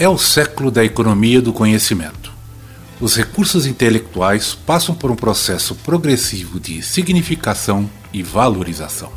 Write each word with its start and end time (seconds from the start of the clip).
é 0.00 0.08
o 0.08 0.16
século 0.16 0.70
da 0.70 0.82
economia 0.82 1.42
do 1.42 1.52
conhecimento. 1.52 2.32
Os 2.98 3.14
recursos 3.14 3.66
intelectuais 3.66 4.54
passam 4.54 4.94
por 4.94 5.10
um 5.10 5.14
processo 5.14 5.74
progressivo 5.74 6.58
de 6.58 6.82
significação 6.82 7.88
e 8.10 8.22
valorização. 8.22 9.12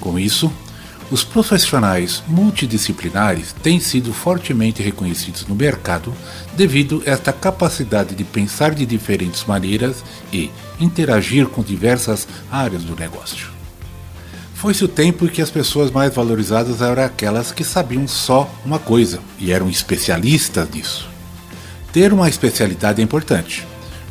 Com 0.00 0.18
isso, 0.18 0.50
os 1.10 1.22
profissionais 1.22 2.22
multidisciplinares 2.26 3.54
têm 3.62 3.78
sido 3.78 4.10
fortemente 4.14 4.82
reconhecidos 4.82 5.46
no 5.46 5.54
mercado 5.54 6.14
devido 6.56 7.02
a 7.06 7.10
esta 7.10 7.30
capacidade 7.30 8.14
de 8.14 8.24
pensar 8.24 8.74
de 8.74 8.86
diferentes 8.86 9.44
maneiras 9.44 10.02
e 10.32 10.50
interagir 10.80 11.46
com 11.46 11.62
diversas 11.62 12.26
áreas 12.50 12.84
do 12.84 12.96
negócio. 12.96 13.55
Foi-se 14.56 14.82
o 14.82 14.88
tempo 14.88 15.26
em 15.26 15.28
que 15.28 15.42
as 15.42 15.50
pessoas 15.50 15.90
mais 15.90 16.14
valorizadas 16.14 16.80
eram 16.80 17.04
aquelas 17.04 17.52
que 17.52 17.62
sabiam 17.62 18.08
só 18.08 18.50
uma 18.64 18.78
coisa 18.78 19.20
e 19.38 19.52
eram 19.52 19.68
especialistas 19.68 20.66
nisso. 20.70 21.10
Ter 21.92 22.10
uma 22.10 22.26
especialidade 22.26 23.02
é 23.02 23.04
importante, 23.04 23.66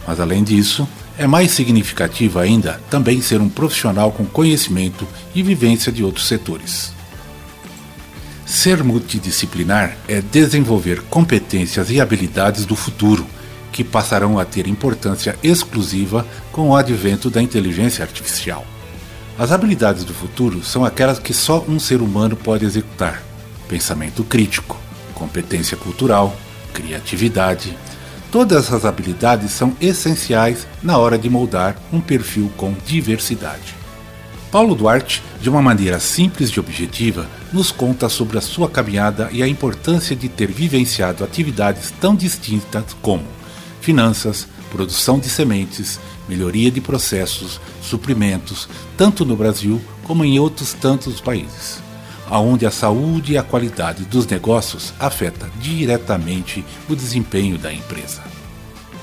mas 0.08 0.20
além 0.20 0.44
disso, 0.44 0.88
é 1.18 1.26
mais 1.26 1.50
significativo 1.50 2.38
ainda 2.38 2.80
também 2.92 3.24
ser 3.24 3.42
um 3.42 3.50
profissional 3.50 4.12
com 4.12 4.24
conhecimento 4.24 5.08
e 5.34 5.42
vivência 5.42 5.92
de 5.92 6.04
outros 6.04 6.28
setores. 6.28 6.94
Ser 8.46 8.84
multidisciplinar 8.84 9.98
é 10.08 10.22
desenvolver 10.22 11.02
competências 11.10 11.90
e 11.90 12.00
habilidades 12.00 12.68
do 12.68 12.76
futuro, 12.76 13.26
que 13.72 13.84
passarão 13.84 14.38
a 14.38 14.46
ter 14.46 14.68
importância 14.68 15.36
exclusiva 15.42 16.26
com 16.52 16.70
o 16.70 16.76
advento 16.76 17.32
da 17.32 17.42
inteligência 17.42 18.04
artificial. 18.04 18.64
As 19.38 19.52
habilidades 19.52 20.06
do 20.06 20.14
futuro 20.14 20.64
são 20.64 20.86
aquelas 20.86 21.20
que 21.20 21.34
só 21.34 21.64
um 21.68 21.78
ser 21.78 22.02
humano 22.02 22.38
pode 22.38 22.64
executar: 22.64 23.22
pensamento 23.68 24.24
crítico, 24.24 24.80
competência 25.14 25.76
cultural, 25.76 26.34
criatividade. 26.74 27.78
Todas 28.32 28.66
essas 28.66 28.86
habilidades 28.86 29.52
são 29.52 29.76
essenciais 29.82 30.66
na 30.82 30.98
hora 30.98 31.18
de 31.18 31.30
moldar 31.30 31.76
um 31.92 32.00
perfil 32.00 32.50
com 32.56 32.74
diversidade. 32.86 33.76
Paulo 34.52 34.74
Duarte, 34.74 35.22
de 35.42 35.50
uma 35.50 35.62
maneira 35.62 36.00
simples 36.00 36.50
e 36.50 36.60
objetiva, 36.60 37.28
nos 37.52 37.72
conta 37.72 38.08
sobre 38.08 38.38
a 38.38 38.42
sua 38.42 38.70
caminhada 38.70 39.28
e 39.34 39.44
a 39.44 39.48
importância 39.48 40.16
de 40.16 40.30
ter 40.30 40.50
vivenciado 40.50 41.26
atividades 41.26 41.94
tão 42.00 42.16
distintas 42.16 42.86
como 43.02 43.24
finanças, 43.82 44.48
produção 44.72 45.20
de 45.20 45.30
sementes, 45.30 46.00
melhoria 46.28 46.72
de 46.72 46.82
processos, 46.82 47.60
suprimentos, 47.82 48.68
tanto 48.98 49.26
no 49.26 49.36
Brasil 49.36 49.82
como 50.04 50.24
em 50.24 50.40
outros 50.40 50.74
tantos 50.74 51.20
países, 51.20 51.80
aonde 52.30 52.66
a 52.66 52.72
saúde 52.72 53.34
e 53.34 53.38
a 53.38 53.44
qualidade 53.44 54.06
dos 54.06 54.26
negócios 54.28 54.94
afeta 55.00 55.50
diretamente 55.60 56.64
o 56.90 56.96
desempenho 56.96 57.58
da 57.58 57.74
empresa. 57.74 58.24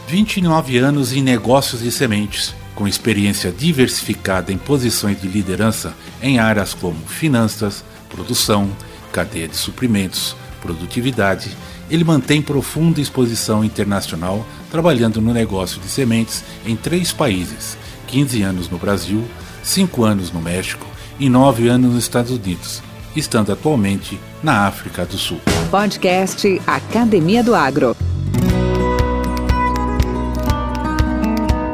29 0.09 0.79
anos 0.79 1.13
em 1.13 1.23
negócios 1.23 1.83
de 1.83 1.91
sementes, 1.91 2.55
com 2.75 2.89
experiência 2.89 3.53
diversificada 3.53 4.53
em 4.53 4.59
posições 4.59 5.21
de 5.21 5.29
liderança 5.29 5.95
em 6.23 6.39
áreas 6.39 6.75
como 6.75 7.07
finanças, 7.07 7.85
produção, 8.09 8.71
cadeia 9.13 9.49
de 9.49 9.57
suprimentos, 9.57 10.37
produtividade 10.61 11.57
ele 11.93 12.05
mantém 12.05 12.41
profunda 12.41 13.03
exposição 13.03 13.63
internacional, 13.63 14.47
trabalhando 14.73 15.21
no 15.21 15.35
negócio 15.35 15.79
de 15.79 15.87
sementes 15.87 16.43
em 16.65 16.75
três 16.75 17.13
países: 17.13 17.77
15 18.07 18.43
anos 18.43 18.71
no 18.71 18.79
Brasil, 18.79 19.23
5 19.63 20.03
anos 20.03 20.33
no 20.33 20.41
México 20.41 20.87
e 21.21 21.29
9 21.29 21.69
anos 21.69 21.93
nos 21.93 22.03
Estados 22.03 22.33
Unidos, 22.33 22.83
estando 23.15 23.53
atualmente 23.53 24.19
na 24.43 24.67
África 24.67 25.05
do 25.05 25.19
Sul. 25.19 25.41
Podcast 25.71 26.61
Academia 26.67 27.45
do 27.45 27.55
Agro. 27.55 27.95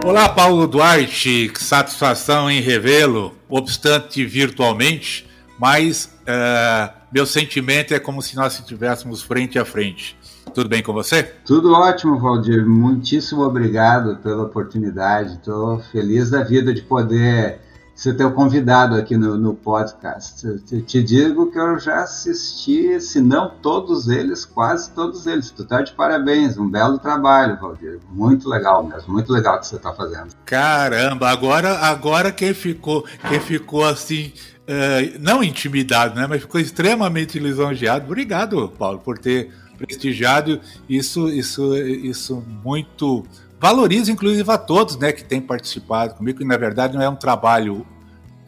Olá, 0.04 0.28
Paulo 0.28 0.66
Duarte, 0.66 1.52
que 1.54 1.62
satisfação 1.62 2.50
em 2.50 2.60
revê-lo, 2.60 3.34
obstante 3.48 4.24
virtualmente, 4.24 5.24
mas 5.58 6.10
uh, 6.22 6.92
meu 7.12 7.26
sentimento 7.26 7.94
é 7.94 8.00
como 8.00 8.22
se 8.22 8.34
nós 8.34 8.58
estivéssemos 8.58 9.22
frente 9.22 9.58
a 9.58 9.64
frente. 9.64 10.16
Tudo 10.54 10.68
bem 10.68 10.82
com 10.82 10.92
você? 10.92 11.22
Tudo 11.44 11.72
ótimo, 11.72 12.18
Valdir. 12.18 12.66
Muitíssimo 12.66 13.42
obrigado 13.42 14.16
pela 14.16 14.44
oportunidade. 14.44 15.34
Estou 15.34 15.78
feliz 15.92 16.30
da 16.30 16.42
vida 16.42 16.72
de 16.72 16.82
poder 16.82 17.60
ser 17.98 18.14
teu 18.14 18.30
convidado 18.30 18.94
aqui 18.94 19.16
no, 19.16 19.36
no 19.36 19.54
podcast. 19.54 20.56
Te, 20.60 20.80
te, 20.82 21.02
digo 21.02 21.50
que 21.50 21.58
eu 21.58 21.80
já 21.80 22.04
assisti, 22.04 23.00
se 23.00 23.20
não 23.20 23.50
todos 23.60 24.06
eles, 24.06 24.44
quase 24.44 24.88
todos 24.92 25.26
eles. 25.26 25.50
Tu 25.50 25.64
tá 25.64 25.82
de 25.82 25.92
parabéns, 25.92 26.56
um 26.56 26.70
belo 26.70 26.98
trabalho, 26.98 27.58
Valdir. 27.60 27.98
Muito 28.12 28.48
legal 28.48 28.84
mesmo, 28.84 29.12
muito 29.12 29.32
legal 29.32 29.56
o 29.56 29.58
que 29.58 29.66
você 29.66 29.76
está 29.76 29.92
fazendo. 29.92 30.28
Caramba, 30.44 31.28
agora, 31.28 31.76
agora 31.78 32.30
quem 32.30 32.54
ficou, 32.54 33.04
quem 33.28 33.40
ficou 33.40 33.84
assim 33.84 34.32
é, 34.68 35.18
não 35.18 35.42
intimidado, 35.42 36.14
né, 36.14 36.26
mas 36.28 36.42
ficou 36.42 36.60
extremamente 36.60 37.38
lisonjeado. 37.40 38.04
Obrigado, 38.04 38.68
Paulo, 38.78 39.00
por 39.00 39.18
ter 39.18 39.50
prestigiado 39.78 40.60
isso, 40.88 41.28
isso, 41.30 41.74
isso 41.76 42.44
muito 42.64 43.24
valoriza, 43.60 44.12
inclusive 44.12 44.50
a 44.50 44.58
todos, 44.58 44.96
né, 44.96 45.12
que 45.12 45.24
têm 45.24 45.40
participado 45.40 46.14
comigo. 46.14 46.38
Que 46.38 46.44
na 46.44 46.56
verdade 46.56 46.94
não 46.94 47.02
é 47.02 47.08
um 47.08 47.16
trabalho 47.16 47.86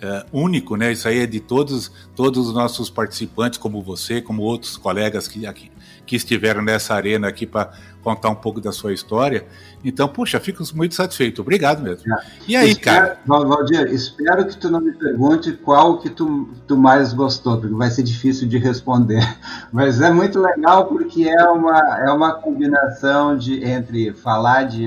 é, 0.03 0.27
único, 0.33 0.77
né? 0.77 0.93
Isso 0.93 1.07
aí 1.07 1.21
é 1.21 1.27
de 1.27 1.41
todos, 1.41 1.91
todos 2.17 2.49
os 2.49 2.55
nossos 2.55 2.91
participantes, 2.91 3.59
como 3.59 3.83
você, 3.83 4.21
como 4.21 4.43
outros 4.43 4.77
colegas 4.77 5.29
que 5.29 5.47
aqui 5.47 5.71
que 6.07 6.17
estiveram 6.17 6.63
nessa 6.63 6.95
arena 6.95 7.29
aqui 7.29 7.47
para 7.47 7.71
contar 8.03 8.31
um 8.31 8.35
pouco 8.35 8.61
da 8.61 8.73
sua 8.73 8.93
história. 8.93 9.47
Então, 9.85 10.09
puxa, 10.09 10.41
fico 10.41 10.63
muito 10.75 10.95
satisfeito. 10.95 11.43
Obrigado 11.43 11.83
mesmo. 11.83 12.13
É. 12.13 12.23
E 12.49 12.57
aí, 12.57 12.71
espero, 12.71 13.09
cara? 13.09 13.19
Valdir, 13.27 13.87
espero 13.93 14.47
que 14.47 14.57
tu 14.57 14.71
não 14.71 14.81
me 14.81 14.93
pergunte 14.93 15.53
qual 15.53 15.99
que 15.99 16.11
tu, 16.11 16.49
tu 16.67 16.77
mais 16.77 17.13
gostou, 17.13 17.59
porque 17.59 17.75
vai 17.75 17.91
ser 17.91 18.03
difícil 18.03 18.49
de 18.49 18.59
responder. 18.59 19.23
Mas 19.73 20.01
é 20.01 20.11
muito 20.11 20.41
legal 20.41 20.87
porque 20.87 21.29
é 21.29 21.45
uma, 21.45 21.79
é 22.07 22.11
uma 22.11 22.35
combinação 22.35 23.37
de 23.37 23.65
entre 23.65 24.13
falar 24.13 24.65
de, 24.65 24.87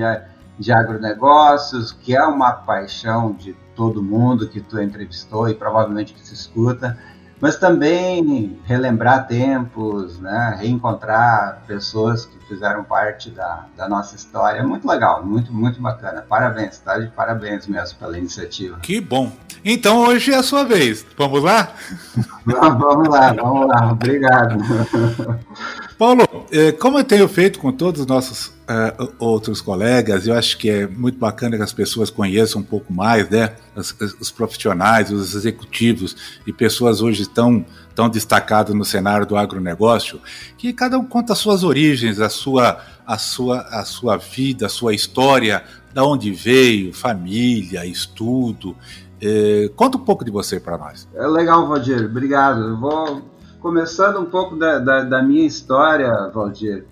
de 0.58 0.72
agronegócios, 0.72 1.92
que 1.92 2.14
é 2.14 2.24
uma 2.24 2.52
paixão 2.52 3.32
de 3.32 3.54
todo 3.74 4.02
mundo 4.02 4.48
que 4.48 4.60
tu 4.60 4.80
entrevistou 4.80 5.48
e 5.48 5.54
provavelmente 5.54 6.14
que 6.14 6.20
se 6.20 6.34
escuta, 6.34 6.96
mas 7.44 7.56
também 7.56 8.58
relembrar 8.64 9.26
tempos, 9.26 10.18
né? 10.18 10.56
reencontrar 10.58 11.62
pessoas 11.66 12.24
que 12.24 12.38
fizeram 12.48 12.82
parte 12.82 13.28
da, 13.28 13.66
da 13.76 13.86
nossa 13.86 14.16
história. 14.16 14.60
É 14.60 14.62
muito 14.62 14.88
legal, 14.88 15.22
muito, 15.22 15.52
muito 15.52 15.78
bacana. 15.78 16.24
Parabéns, 16.26 16.78
tá? 16.78 16.96
De 16.96 17.08
parabéns 17.08 17.66
mesmo 17.66 17.98
pela 17.98 18.16
iniciativa. 18.16 18.78
Que 18.80 18.98
bom. 18.98 19.30
Então 19.62 20.06
hoje 20.06 20.32
é 20.32 20.36
a 20.36 20.42
sua 20.42 20.64
vez. 20.64 21.04
Vamos 21.18 21.42
lá? 21.42 21.68
vamos 22.48 23.08
lá, 23.08 23.34
vamos 23.34 23.68
lá. 23.68 23.92
Obrigado. 23.92 24.56
Paulo, 25.98 26.22
eh, 26.50 26.72
como 26.72 26.98
eu 26.98 27.04
tenho 27.04 27.28
feito 27.28 27.58
com 27.58 27.72
todos 27.72 28.00
os 28.00 28.06
nossos 28.06 28.46
uh, 28.46 29.12
outros 29.18 29.60
colegas, 29.60 30.26
eu 30.26 30.34
acho 30.34 30.58
que 30.58 30.68
é 30.68 30.86
muito 30.86 31.18
bacana 31.18 31.56
que 31.56 31.62
as 31.62 31.72
pessoas 31.72 32.10
conheçam 32.10 32.60
um 32.60 32.64
pouco 32.64 32.92
mais, 32.92 33.28
né? 33.28 33.54
Os, 33.76 33.94
os 34.20 34.30
profissionais, 34.30 35.10
os 35.10 35.34
executivos 35.34 36.16
e 36.46 36.52
pessoas 36.52 37.00
hoje 37.00 37.28
tão, 37.28 37.64
tão 37.94 38.08
destacadas 38.08 38.74
no 38.74 38.84
cenário 38.84 39.26
do 39.26 39.36
agronegócio, 39.36 40.20
que 40.56 40.72
cada 40.72 40.98
um 40.98 41.04
conta 41.04 41.32
as 41.32 41.38
suas 41.38 41.62
origens, 41.62 42.20
a 42.20 42.28
sua, 42.28 42.80
a 43.06 43.18
sua, 43.18 43.60
a 43.60 43.84
sua 43.84 44.16
vida, 44.16 44.66
a 44.66 44.68
sua 44.68 44.94
história, 44.94 45.62
da 45.92 46.04
onde 46.04 46.32
veio, 46.32 46.92
família, 46.92 47.86
estudo. 47.86 48.76
Eh, 49.20 49.70
conta 49.76 49.96
um 49.96 50.00
pouco 50.04 50.24
de 50.24 50.30
você 50.30 50.58
para 50.58 50.76
nós. 50.76 51.08
É 51.14 51.26
legal, 51.26 51.68
Valdir. 51.68 52.04
Obrigado. 52.04 52.60
Eu 52.60 52.76
vou 52.76 53.22
começando 53.64 54.20
um 54.20 54.26
pouco 54.26 54.56
da, 54.56 54.78
da, 54.78 55.00
da 55.04 55.22
minha 55.22 55.46
história, 55.46 56.28
Valdir, 56.28 56.84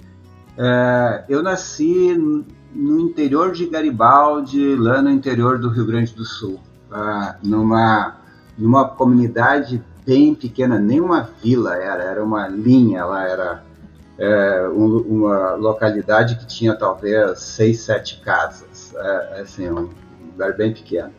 é, 0.57 1.23
eu 1.29 1.43
nasci 1.43 2.15
no 2.75 2.99
interior 2.99 3.53
de 3.53 3.67
Garibaldi, 3.67 4.75
lá 4.77 5.03
no 5.03 5.11
interior 5.11 5.59
do 5.59 5.69
Rio 5.69 5.85
Grande 5.85 6.15
do 6.15 6.25
Sul, 6.25 6.59
é, 6.91 7.35
numa, 7.43 8.17
numa 8.57 8.89
comunidade 8.89 9.85
bem 10.07 10.35
pequena, 10.35 10.79
nem 10.79 10.99
uma 10.99 11.29
vila 11.43 11.77
era, 11.77 12.05
era 12.05 12.25
uma 12.25 12.49
linha, 12.49 13.01
ela 13.01 13.23
era 13.23 13.63
é, 14.17 14.67
um, 14.71 14.97
uma 14.97 15.53
localidade 15.53 16.37
que 16.37 16.47
tinha 16.47 16.75
talvez 16.75 17.39
seis, 17.39 17.81
sete 17.81 18.19
casas, 18.23 18.95
é, 18.97 19.43
assim, 19.43 19.69
um 19.69 19.91
lugar 20.33 20.57
bem 20.57 20.73
pequeno. 20.73 21.13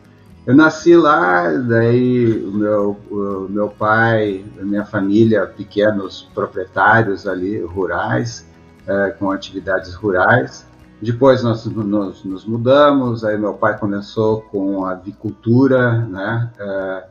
Eu 0.46 0.54
nasci 0.54 0.94
lá, 0.94 1.48
daí 1.52 2.44
o 2.44 2.52
meu, 2.52 2.96
o 3.10 3.46
meu 3.48 3.68
pai, 3.70 4.44
a 4.60 4.64
minha 4.64 4.84
família, 4.84 5.46
pequenos 5.46 6.28
proprietários 6.34 7.26
ali, 7.26 7.60
rurais, 7.62 8.46
é, 8.86 9.10
com 9.18 9.30
atividades 9.30 9.94
rurais. 9.94 10.66
Depois 11.00 11.42
nós, 11.42 11.64
nós, 11.64 12.24
nos 12.24 12.44
mudamos, 12.44 13.24
aí 13.24 13.38
meu 13.38 13.54
pai 13.54 13.78
começou 13.78 14.42
com 14.42 14.84
avicultura, 14.84 16.04
né? 16.06 16.50
É, 16.58 17.04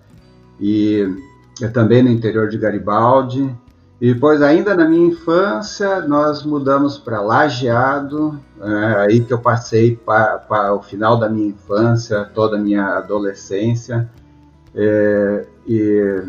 e 0.59 1.07
também 1.73 2.03
no 2.03 2.09
interior 2.09 2.47
de 2.49 2.57
Garibaldi. 2.59 3.51
E 4.03 4.13
depois, 4.13 4.41
ainda 4.41 4.75
na 4.75 4.83
minha 4.83 5.07
infância, 5.07 6.01
nós 6.01 6.43
mudamos 6.43 6.97
para 6.97 7.21
Lajeado, 7.21 8.37
é, 8.59 8.95
aí 8.97 9.21
que 9.21 9.31
eu 9.31 9.39
passei 9.39 9.95
para 9.95 10.73
o 10.73 10.81
final 10.81 11.17
da 11.17 11.29
minha 11.29 11.47
infância, 11.47 12.29
toda 12.35 12.57
a 12.57 12.59
minha 12.59 12.97
adolescência. 12.97 14.11
É, 14.75 15.45
e, 15.65 16.21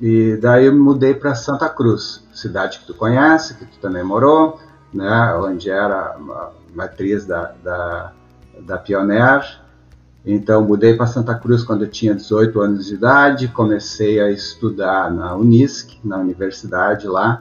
e 0.00 0.38
daí 0.40 0.64
eu 0.64 0.74
mudei 0.74 1.12
para 1.12 1.34
Santa 1.34 1.68
Cruz, 1.68 2.26
cidade 2.32 2.78
que 2.78 2.86
tu 2.86 2.94
conhece, 2.94 3.58
que 3.58 3.66
tu 3.66 3.78
também 3.78 4.02
morou, 4.02 4.58
né, 4.90 5.34
onde 5.34 5.68
era 5.68 6.16
a 6.16 6.50
matriz 6.74 7.26
da, 7.26 7.52
da, 7.62 8.12
da 8.60 8.78
Pioneer. 8.78 9.44
Então, 10.24 10.62
mudei 10.66 10.94
para 10.94 11.06
Santa 11.06 11.34
Cruz 11.34 11.62
quando 11.62 11.84
eu 11.84 11.90
tinha 11.90 12.14
18 12.14 12.60
anos 12.60 12.86
de 12.86 12.94
idade, 12.94 13.48
comecei 13.48 14.20
a 14.20 14.30
estudar 14.30 15.10
na 15.10 15.34
Unisc, 15.36 15.98
na 16.04 16.18
universidade 16.18 17.06
lá, 17.06 17.40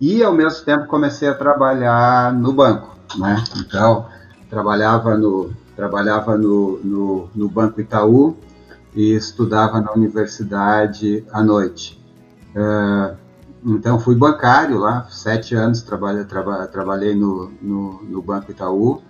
e 0.00 0.22
ao 0.22 0.32
mesmo 0.32 0.64
tempo 0.64 0.86
comecei 0.86 1.28
a 1.28 1.34
trabalhar 1.34 2.32
no 2.32 2.52
banco, 2.52 2.96
né? 3.16 3.42
Então, 3.56 4.06
trabalhava 4.50 5.16
no, 5.16 5.50
trabalhava 5.74 6.36
no, 6.36 6.78
no, 6.82 7.30
no 7.34 7.48
Banco 7.48 7.80
Itaú 7.80 8.36
e 8.94 9.14
estudava 9.14 9.80
na 9.80 9.92
universidade 9.92 11.24
à 11.32 11.42
noite. 11.42 12.02
Uh, 12.54 13.16
então, 13.64 13.98
fui 13.98 14.14
bancário 14.14 14.78
lá, 14.78 15.06
sete 15.10 15.54
anos 15.54 15.82
trabalhei, 15.82 16.24
traba, 16.24 16.66
trabalhei 16.66 17.14
no, 17.14 17.50
no, 17.60 18.02
no 18.02 18.22
Banco 18.22 18.50
Itaú, 18.50 19.02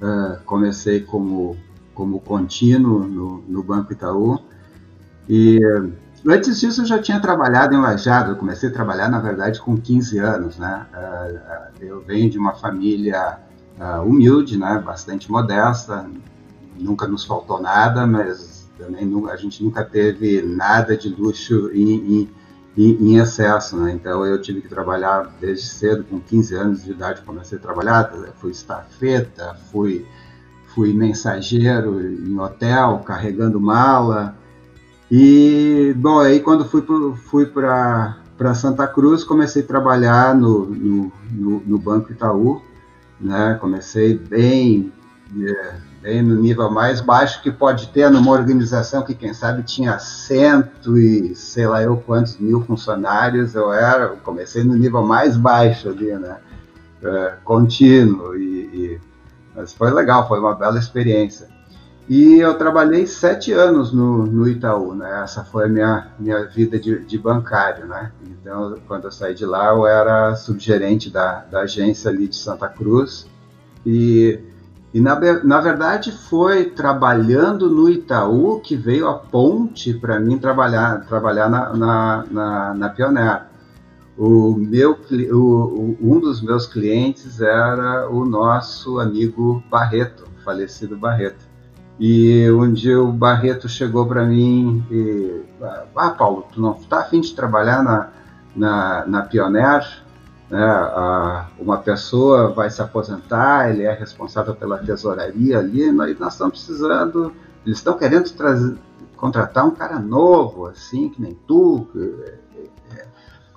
uh, 0.00 0.42
comecei 0.44 1.00
como 1.00 1.56
como 1.94 2.20
contínuo 2.20 3.00
no, 3.00 3.44
no 3.46 3.62
Banco 3.62 3.92
Itaú. 3.92 4.38
E 5.28 5.60
antes 6.26 6.60
disso 6.60 6.82
eu 6.82 6.86
já 6.86 7.00
tinha 7.00 7.20
trabalhado 7.20 7.74
em 7.74 7.80
Lajado, 7.80 8.32
eu 8.32 8.36
comecei 8.36 8.68
a 8.68 8.72
trabalhar 8.72 9.08
na 9.08 9.20
verdade 9.20 9.60
com 9.60 9.76
15 9.76 10.18
anos, 10.18 10.58
né? 10.58 10.86
Ah, 10.92 11.28
ah, 11.48 11.68
eu 11.80 12.02
venho 12.02 12.30
de 12.30 12.38
uma 12.38 12.54
família 12.54 13.38
ah, 13.78 14.02
humilde, 14.02 14.58
né? 14.58 14.82
Bastante 14.84 15.30
modesta, 15.30 16.08
nunca 16.78 17.06
nos 17.06 17.24
faltou 17.24 17.60
nada, 17.60 18.06
mas 18.06 18.68
também 18.78 19.10
a 19.30 19.36
gente 19.36 19.62
nunca 19.62 19.84
teve 19.84 20.42
nada 20.42 20.96
de 20.96 21.08
luxo 21.08 21.70
em, 21.72 22.28
em, 22.76 22.92
em 22.92 23.18
excesso, 23.18 23.76
né? 23.76 23.92
Então 23.92 24.24
eu 24.26 24.40
tive 24.40 24.60
que 24.60 24.68
trabalhar 24.68 25.34
desde 25.40 25.66
cedo, 25.66 26.04
com 26.04 26.18
15 26.18 26.54
anos 26.54 26.84
de 26.84 26.90
idade 26.90 27.22
comecei 27.22 27.58
a 27.58 27.60
trabalhar, 27.60 28.12
fui 28.36 28.50
estafeta, 28.50 29.54
fui 29.70 30.06
fui 30.74 30.92
mensageiro 30.92 32.00
em 32.00 32.38
hotel, 32.38 33.02
carregando 33.04 33.60
mala. 33.60 34.36
E, 35.10 35.94
bom, 35.96 36.18
aí 36.18 36.40
quando 36.40 36.64
fui, 36.64 36.82
fui 37.16 37.46
para 37.46 38.16
Santa 38.54 38.86
Cruz, 38.86 39.22
comecei 39.24 39.62
a 39.62 39.66
trabalhar 39.66 40.34
no, 40.34 40.66
no, 40.66 41.12
no, 41.30 41.62
no 41.66 41.78
Banco 41.78 42.12
Itaú, 42.12 42.62
né? 43.20 43.56
Comecei 43.60 44.16
bem, 44.16 44.90
é, 45.38 45.74
bem 46.00 46.22
no 46.22 46.40
nível 46.40 46.70
mais 46.70 47.00
baixo 47.00 47.42
que 47.42 47.50
pode 47.50 47.88
ter 47.88 48.10
numa 48.10 48.32
organização 48.32 49.02
que, 49.02 49.14
quem 49.14 49.34
sabe, 49.34 49.62
tinha 49.62 49.98
cento 49.98 50.98
e 50.98 51.34
sei 51.34 51.66
lá 51.66 51.82
eu 51.82 51.98
quantos 51.98 52.38
mil 52.38 52.62
funcionários. 52.62 53.54
Eu 53.54 53.72
era, 53.72 54.08
comecei 54.24 54.64
no 54.64 54.74
nível 54.74 55.02
mais 55.02 55.36
baixo 55.36 55.90
ali, 55.90 56.12
né? 56.14 56.38
É, 57.02 57.34
contínuo 57.44 58.36
e, 58.36 58.40
e 58.72 59.11
mas 59.54 59.72
foi 59.72 59.90
legal, 59.90 60.26
foi 60.26 60.38
uma 60.38 60.54
bela 60.54 60.78
experiência. 60.78 61.48
E 62.08 62.40
eu 62.40 62.54
trabalhei 62.54 63.06
sete 63.06 63.52
anos 63.52 63.92
no, 63.92 64.26
no 64.26 64.48
Itaú, 64.48 64.94
né? 64.94 65.22
Essa 65.22 65.44
foi 65.44 65.66
a 65.66 65.68
minha, 65.68 66.08
minha 66.18 66.44
vida 66.46 66.78
de, 66.78 66.98
de 67.04 67.16
bancário, 67.16 67.86
né? 67.86 68.10
Então, 68.26 68.76
quando 68.88 69.04
eu 69.04 69.12
saí 69.12 69.34
de 69.34 69.46
lá, 69.46 69.68
eu 69.68 69.86
era 69.86 70.34
subgerente 70.34 71.08
da, 71.08 71.44
da 71.50 71.60
agência 71.60 72.10
ali 72.10 72.26
de 72.26 72.34
Santa 72.36 72.68
Cruz. 72.68 73.26
E, 73.86 74.38
e 74.92 75.00
na, 75.00 75.18
na 75.44 75.60
verdade, 75.60 76.10
foi 76.10 76.64
trabalhando 76.64 77.70
no 77.70 77.88
Itaú 77.88 78.60
que 78.60 78.76
veio 78.76 79.08
a 79.08 79.14
ponte 79.14 79.94
para 79.94 80.18
mim 80.18 80.38
trabalhar, 80.38 81.06
trabalhar 81.06 81.48
na, 81.48 81.72
na, 81.72 82.24
na, 82.30 82.74
na 82.74 82.88
Pioneer. 82.88 83.51
O 84.16 84.54
meu, 84.54 84.98
o, 85.32 85.96
um 86.00 86.20
dos 86.20 86.42
meus 86.42 86.66
clientes 86.66 87.40
era 87.40 88.08
o 88.10 88.24
nosso 88.24 88.98
amigo 88.98 89.62
Barreto, 89.70 90.24
falecido 90.44 90.96
Barreto. 90.96 91.50
E 91.98 92.50
um 92.50 92.72
dia 92.72 93.00
o 93.00 93.12
Barreto 93.12 93.68
chegou 93.68 94.06
para 94.06 94.24
mim 94.24 94.84
e, 94.90 95.42
ah, 95.96 96.10
Paulo, 96.10 96.46
tu 96.52 96.60
não 96.60 96.72
está 96.72 97.00
afim 97.00 97.20
de 97.20 97.34
trabalhar 97.34 97.82
na, 97.82 98.10
na, 98.54 99.06
na 99.06 99.22
Pioneer? 99.22 100.02
Né? 100.50 100.60
Uma 101.58 101.78
pessoa 101.78 102.52
vai 102.52 102.68
se 102.68 102.82
aposentar, 102.82 103.70
ele 103.70 103.84
é 103.84 103.94
responsável 103.94 104.54
pela 104.54 104.78
tesouraria 104.78 105.58
ali, 105.58 105.84
e 105.84 105.92
nós 105.92 106.34
estamos 106.34 106.58
precisando, 106.58 107.32
eles 107.64 107.78
estão 107.78 107.96
querendo 107.96 108.28
trazer, 108.30 108.76
contratar 109.16 109.64
um 109.64 109.70
cara 109.70 109.98
novo, 109.98 110.66
assim, 110.66 111.08
que 111.08 111.22
nem 111.22 111.38
tu, 111.46 111.86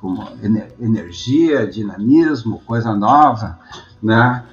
com 0.05 0.23
energia, 0.79 1.65
dinamismo, 1.65 2.61
coisa 2.67 2.93
nova, 2.93 3.57
né? 4.01 4.43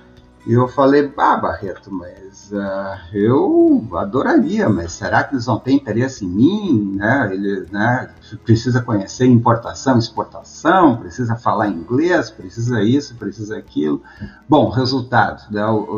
E 0.44 0.54
eu 0.54 0.66
falei, 0.66 1.12
ah, 1.18 1.36
Barreto, 1.36 1.92
mas 1.92 2.50
uh, 2.50 3.16
eu 3.16 3.86
adoraria, 3.94 4.68
mas 4.68 4.90
será 4.90 5.22
que 5.22 5.34
eles 5.34 5.46
vão 5.46 5.56
ter 5.56 5.70
interesse 5.70 6.24
em 6.24 6.28
mim? 6.28 6.96
Né? 6.96 7.30
Ele 7.32 7.66
né, 7.70 8.10
precisa 8.42 8.82
conhecer 8.82 9.26
importação, 9.26 9.98
exportação, 9.98 10.96
precisa 10.96 11.36
falar 11.36 11.68
inglês, 11.68 12.28
precisa 12.28 12.82
isso, 12.82 13.14
precisa 13.14 13.56
aquilo. 13.56 14.02
Bom, 14.48 14.68
resultado, 14.68 15.44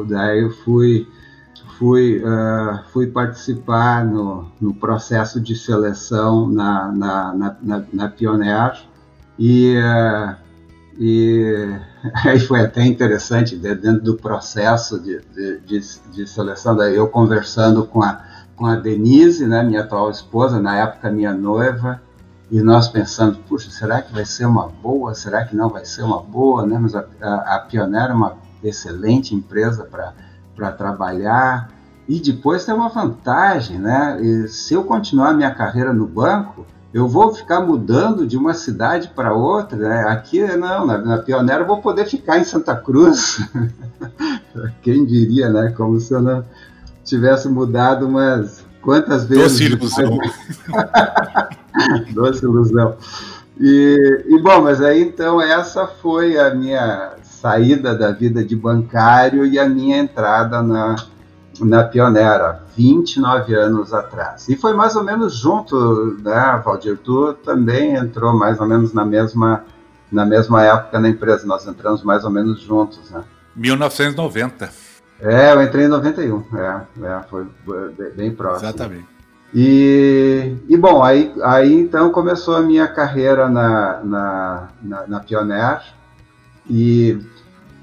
daí 0.07 0.43
eu 0.43 0.51
fui, 0.51 1.09
fui, 1.79 2.23
uh, 2.23 2.85
fui 2.93 3.07
participar 3.07 4.05
no, 4.05 4.53
no 4.61 4.75
processo 4.75 5.41
de 5.41 5.57
seleção 5.57 6.51
na, 6.51 6.93
na, 6.93 7.33
na, 7.33 7.57
na, 7.63 7.85
na 7.91 8.09
Pioneer, 8.09 8.77
e, 9.39 9.77
e 10.99 11.79
aí 12.25 12.39
foi 12.41 12.61
até 12.61 12.85
interessante, 12.85 13.57
dentro 13.57 14.03
do 14.03 14.17
processo 14.17 15.01
de, 15.01 15.21
de, 15.35 15.61
de, 15.61 15.81
de 16.13 16.27
seleção, 16.27 16.77
daí 16.77 16.97
eu 16.97 17.09
conversando 17.09 17.87
com 17.87 18.03
a, 18.03 18.23
com 18.57 18.67
a 18.67 18.77
Denise, 18.77 19.47
né, 19.47 19.63
minha 19.63 19.81
atual 19.81 20.11
esposa, 20.11 20.61
na 20.61 20.77
época 20.77 21.11
minha 21.11 21.33
noiva, 21.33 22.01
e 22.51 22.61
nós 22.61 22.89
pensando, 22.89 23.39
puxa, 23.49 23.71
será 23.71 24.03
que 24.03 24.13
vai 24.13 24.25
ser 24.25 24.47
uma 24.47 24.69
boa? 24.69 25.15
Será 25.15 25.45
que 25.45 25.57
não 25.57 25.69
vai 25.69 25.85
ser 25.85 26.03
uma 26.03 26.23
boa? 26.23 26.67
Né? 26.67 26.79
Mas 26.79 26.95
a, 26.95 27.05
a, 27.21 27.57
a 27.57 27.59
Pioneer 27.61 28.11
é 28.11 28.15
uma 28.15 28.37
excelente 28.63 29.35
empresa 29.35 29.89
para 30.55 30.71
trabalhar. 30.73 31.71
E 32.07 32.21
depois 32.21 32.65
tem 32.65 32.75
uma 32.75 32.91
vantagem, 32.91 33.79
né? 33.79 34.21
E 34.21 34.47
se 34.49 34.75
eu 34.75 34.85
continuar 34.85 35.33
minha 35.33 35.55
carreira 35.55 35.93
no 35.93 36.07
banco, 36.07 36.67
eu 36.95 37.09
vou 37.09 37.35
ficar 37.35 37.61
mudando 37.61 38.25
de 38.25 38.37
uma 38.37 38.55
cidade 38.55 39.11
para 39.17 39.35
outra, 39.35 39.77
né? 39.77 40.05
aqui 40.09 40.41
não, 40.57 40.87
na, 40.87 40.97
na 40.97 41.19
Pioneira 41.19 41.63
eu 41.63 41.67
vou 41.67 41.83
poder 41.83 42.07
ficar 42.07 42.39
em 42.39 42.45
Santa 42.45 42.77
Cruz. 42.77 43.45
Quem 44.81 45.05
diria, 45.05 45.49
né? 45.49 45.75
Como 45.77 45.99
se 45.99 46.15
eu 46.15 46.23
não 46.23 46.45
tivesse 47.05 47.49
mudado 47.49 48.07
umas 48.07 48.65
quantas 48.81 49.25
vezes. 49.25 49.59
Doce 49.59 49.65
ilusão. 49.65 50.19
Doce 52.15 52.45
ilusão. 52.45 52.97
E, 53.59 54.25
e 54.29 54.39
bom, 54.41 54.63
mas 54.63 54.81
aí 54.81 55.03
então 55.03 55.43
essa 55.43 55.89
foi 55.89 56.39
a 56.39 56.55
minha 56.55 57.15
saída 57.25 57.93
da 57.93 58.13
vida 58.13 58.45
de 58.45 58.55
bancário 58.55 59.45
e 59.45 59.59
a 59.59 59.69
minha 59.69 59.99
entrada 59.99 60.63
na, 60.63 60.95
na 61.61 61.85
Pionera, 61.85 62.63
29 62.77 63.55
anos 63.55 63.93
atrás. 63.93 64.49
E 64.49 64.57
foi 64.57 64.73
mais 64.75 64.97
ou 64.97 65.05
menos 65.05 65.37
junto, 65.37 66.17
né, 66.23 66.61
Valdir? 66.65 66.99
Tu 66.99 67.35
também 67.45 67.95
entrou 67.95 68.37
mais 68.37 68.61
ou 68.61 68.67
menos 68.67 68.93
na 68.93 69.05
mesma, 69.05 69.65
na 70.11 70.25
mesma 70.25 70.63
época 70.63 70.99
na 70.99 71.09
empresa, 71.09 71.47
nós 71.47 71.67
entramos 71.67 72.03
mais 72.03 72.25
ou 72.25 72.31
menos 72.31 72.61
juntos, 72.61 73.11
né? 73.11 73.23
1990. 73.55 74.71
É, 75.21 75.53
eu 75.53 75.63
entrei 75.63 75.87
em 75.87 75.89
91, 75.89 76.45
é, 76.57 76.81
é 77.03 77.23
foi 77.31 77.47
bem 78.17 78.35
próximo. 78.35 78.69
Exatamente. 78.69 79.15
E, 79.55 80.57
e 80.69 80.77
bom, 80.77 81.03
aí, 81.05 81.33
aí 81.43 81.73
então 81.73 82.11
começou 82.11 82.57
a 82.57 82.61
minha 82.61 82.89
carreira 82.89 83.49
na, 83.49 84.01
na, 84.03 84.69
na, 84.83 85.07
na 85.07 85.21
Pioneer, 85.21 85.81
E, 86.69 87.21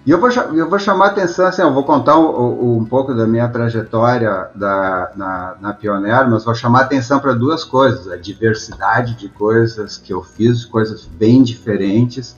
e 0.06 0.10
eu, 0.10 0.20
vou, 0.20 0.30
eu 0.30 0.68
vou 0.68 0.80
chamar 0.80 1.06
a 1.06 1.08
atenção, 1.10 1.46
assim, 1.46 1.62
eu 1.62 1.74
vou 1.74 1.84
contar 1.84 2.18
um, 2.18 2.78
um 2.78 2.86
pouco 2.86 3.14
da 3.14 3.28
minha 3.28 3.48
trajetória 3.48 4.50
da, 4.56 5.12
na, 5.16 5.56
na 5.62 5.74
Pioneer, 5.74 6.28
mas 6.30 6.44
vou 6.44 6.56
chamar 6.56 6.80
a 6.80 6.84
atenção 6.84 7.20
para 7.20 7.34
duas 7.34 7.64
coisas: 7.64 8.08
a 8.12 8.18
diversidade 8.18 9.16
de 9.16 9.30
coisas 9.30 9.98
que 9.98 10.12
eu 10.12 10.24
fiz, 10.24 10.66
coisas 10.66 11.06
bem 11.06 11.44
diferentes, 11.44 12.36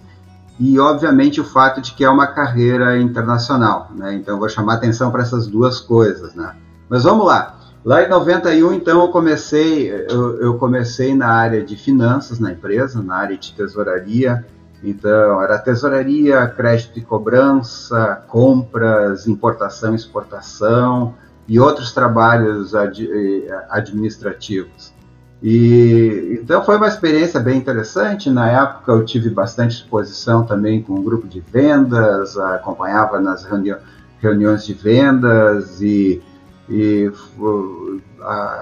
e 0.59 0.77
obviamente 0.77 1.39
o 1.39 1.45
fato 1.45 1.79
de 1.79 1.93
que 1.93 2.03
é 2.03 2.09
uma 2.09 2.27
carreira 2.27 2.99
internacional, 2.99 3.89
né? 3.95 4.13
Então 4.13 4.37
vou 4.37 4.49
chamar 4.49 4.73
atenção 4.73 5.09
para 5.09 5.21
essas 5.21 5.47
duas 5.47 5.79
coisas, 5.79 6.35
né? 6.35 6.53
Mas 6.89 7.03
vamos 7.03 7.25
lá. 7.25 7.59
Lá 7.85 8.01
em 8.01 8.07
91, 8.07 8.73
então, 8.73 9.01
eu 9.01 9.09
comecei, 9.09 9.91
eu, 9.91 10.39
eu, 10.39 10.53
comecei 10.57 11.13
na 11.13 11.27
área 11.27 11.61
de 11.61 11.75
finanças 11.75 12.39
na 12.39 12.53
empresa, 12.53 13.01
na 13.03 13.15
área 13.15 13.37
de 13.37 13.51
tesouraria. 13.51 14.45
Então, 14.83 15.41
era 15.41 15.57
tesouraria, 15.57 16.45
crédito 16.47 16.99
e 16.99 17.01
cobrança, 17.01 18.23
compras, 18.27 19.27
importação 19.27 19.93
e 19.93 19.95
exportação 19.95 21.15
e 21.47 21.59
outros 21.59 21.93
trabalhos 21.93 22.75
ad, 22.75 23.01
eh, 23.01 23.65
administrativos. 23.69 24.93
E 25.41 26.39
então 26.41 26.63
foi 26.63 26.77
uma 26.77 26.87
experiência 26.87 27.39
bem 27.39 27.57
interessante. 27.57 28.29
Na 28.29 28.49
época 28.49 28.91
eu 28.93 29.03
tive 29.03 29.29
bastante 29.29 29.75
exposição 29.75 30.45
também 30.45 30.81
com 30.81 30.93
um 30.93 31.03
grupo 31.03 31.27
de 31.27 31.41
vendas, 31.41 32.37
acompanhava 32.37 33.19
nas 33.19 33.43
reuni 33.43 33.75
reuniões 34.21 34.65
de 34.65 34.73
vendas 34.73 35.81
e 35.81 36.21
e 36.69 37.11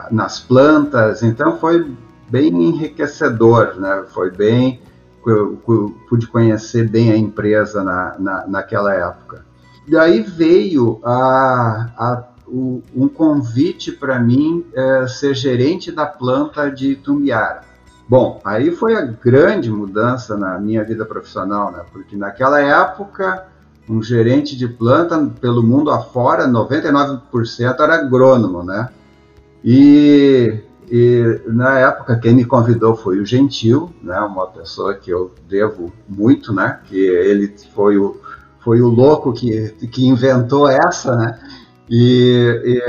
nas 0.10 0.40
plantas, 0.40 1.22
então 1.22 1.58
foi 1.60 1.96
bem 2.30 2.48
enriquecedor, 2.48 3.80
né? 3.80 4.06
Foi 4.12 4.32
bem, 4.32 4.82
eu, 5.30 5.96
pude 6.10 6.28
conhecer 6.28 6.90
bem 6.90 7.12
a 7.12 7.18
empresa 7.18 7.84
na, 7.84 8.16
na, 8.20 8.48
naquela 8.48 8.94
época. 8.94 9.46
E 9.88 9.98
aí 9.98 10.22
veio 10.22 11.00
a, 11.04 11.90
a, 11.98 12.24
o, 12.48 12.82
um 12.96 13.08
convite 13.08 13.92
para 13.92 14.20
mim 14.20 14.66
é, 14.74 15.08
ser 15.08 15.36
gerente 15.36 15.92
da 15.92 16.06
planta 16.06 16.70
de 16.70 16.96
Tumbiara. 16.96 17.62
Bom, 18.08 18.42
aí 18.44 18.72
foi 18.72 18.96
a 18.96 19.02
grande 19.02 19.72
mudança 19.72 20.36
na 20.36 20.60
minha 20.60 20.84
vida 20.84 21.06
profissional, 21.06 21.72
né? 21.72 21.84
Porque 21.92 22.16
naquela 22.16 22.60
época 22.60 23.48
um 23.90 24.02
gerente 24.02 24.58
de 24.58 24.68
planta 24.68 25.18
pelo 25.40 25.64
mundo 25.64 25.92
afora, 25.92 26.48
99% 26.48 27.80
era 27.80 27.96
agrônomo, 27.96 28.64
né? 28.64 28.90
E, 29.64 30.60
e, 30.92 31.42
na 31.48 31.80
época 31.80 32.20
quem 32.20 32.36
me 32.36 32.44
convidou 32.44 32.96
foi 32.96 33.20
o 33.20 33.26
Gentil, 33.26 33.90
né? 34.04 34.20
Uma 34.20 34.48
pessoa 34.48 34.94
que 34.94 35.10
eu 35.10 35.34
devo 35.48 35.94
muito, 36.08 36.52
né? 36.52 36.82
Que 36.84 37.00
ele 37.00 37.56
foi 37.74 37.98
o, 37.98 38.20
foi 38.60 38.82
o 38.82 38.90
louco 38.90 39.32
que, 39.32 39.70
que 39.88 40.06
inventou 40.06 40.68
essa, 40.68 41.16
né? 41.16 41.40
E, 41.90 42.82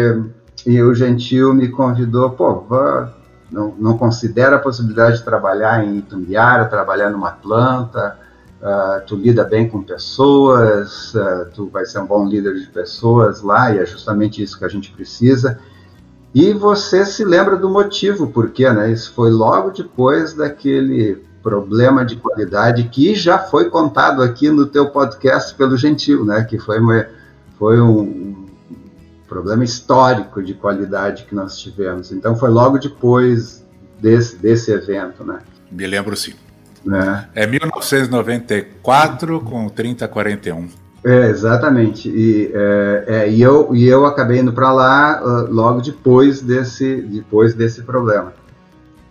e, 0.67 0.73
e 0.73 0.83
o 0.83 0.93
Gentil 0.93 1.55
me 1.55 1.69
convidou, 1.69 2.31
pô, 2.31 2.61
vá, 2.63 3.13
não, 3.51 3.73
não 3.79 3.97
considera 3.97 4.57
a 4.57 4.59
possibilidade 4.59 5.19
de 5.19 5.25
trabalhar 5.25 5.85
em 5.85 5.99
Itumbiara, 5.99 6.65
trabalhar 6.65 7.11
numa 7.11 7.31
planta, 7.31 8.19
Uh, 8.63 9.05
tu 9.09 9.17
lida 9.17 9.43
bem 9.43 9.69
com 9.69 9.83
pessoas, 9.83 11.13
uh, 11.15 11.51
tu 11.53 11.67
vai 11.67 11.85
ser 11.85 11.99
um 11.99 12.07
bom 12.07 12.29
líder 12.29 12.55
de 12.55 12.69
pessoas 12.69 13.43
lá, 13.43 13.75
e 13.75 13.81
é 13.81 13.85
justamente 13.85 14.41
isso 14.41 14.57
que 14.57 14.65
a 14.65 14.69
gente 14.69 14.93
precisa. 14.93 15.59
E 16.35 16.53
você 16.53 17.05
se 17.05 17.25
lembra 17.25 17.57
do 17.57 17.69
motivo, 17.69 18.27
porque 18.29 18.69
né, 18.71 18.91
isso 18.91 19.13
foi 19.13 19.31
logo 19.31 19.71
depois 19.71 20.33
daquele 20.33 21.23
problema 21.43 22.05
de 22.05 22.17
qualidade 22.17 22.85
que 22.85 23.15
já 23.15 23.39
foi 23.39 23.69
contado 23.69 24.23
aqui 24.23 24.49
no 24.49 24.67
teu 24.67 24.91
podcast 24.91 25.55
pelo 25.55 25.77
Gentil, 25.77 26.25
né, 26.25 26.45
que 26.45 26.59
foi, 26.59 26.79
uma, 26.79 27.07
foi 27.59 27.81
um, 27.81 28.47
problema 29.33 29.65
histórico 29.65 30.43
de 30.43 30.53
qualidade 30.53 31.25
que 31.25 31.35
nós 31.35 31.59
tivemos. 31.59 32.13
Então 32.13 32.37
foi 32.37 32.51
logo 32.51 32.79
depois 32.79 33.65
desse, 33.99 34.37
desse 34.37 34.71
evento. 34.71 35.25
Né. 35.25 35.39
Me 35.71 35.87
lembro 35.87 36.15
sim. 36.15 36.35
Né? 36.85 37.29
É 37.35 37.47
1994 37.47 39.41
com 39.41 39.69
3041. 39.71 40.69
É, 41.05 41.29
exatamente. 41.31 42.09
E, 42.09 42.51
é, 42.55 43.05
é, 43.07 43.31
e, 43.31 43.43
eu, 43.43 43.75
e 43.75 43.89
eu 43.89 44.07
acabei 44.07 44.41
indo 44.41 44.53
para 44.53 44.73
lá 44.73 45.21
uh, 45.23 45.53
logo 45.53 45.81
depois 45.81 46.41
desse, 46.41 47.03
depois 47.03 47.55
desse 47.55 47.83
problema. 47.83 48.33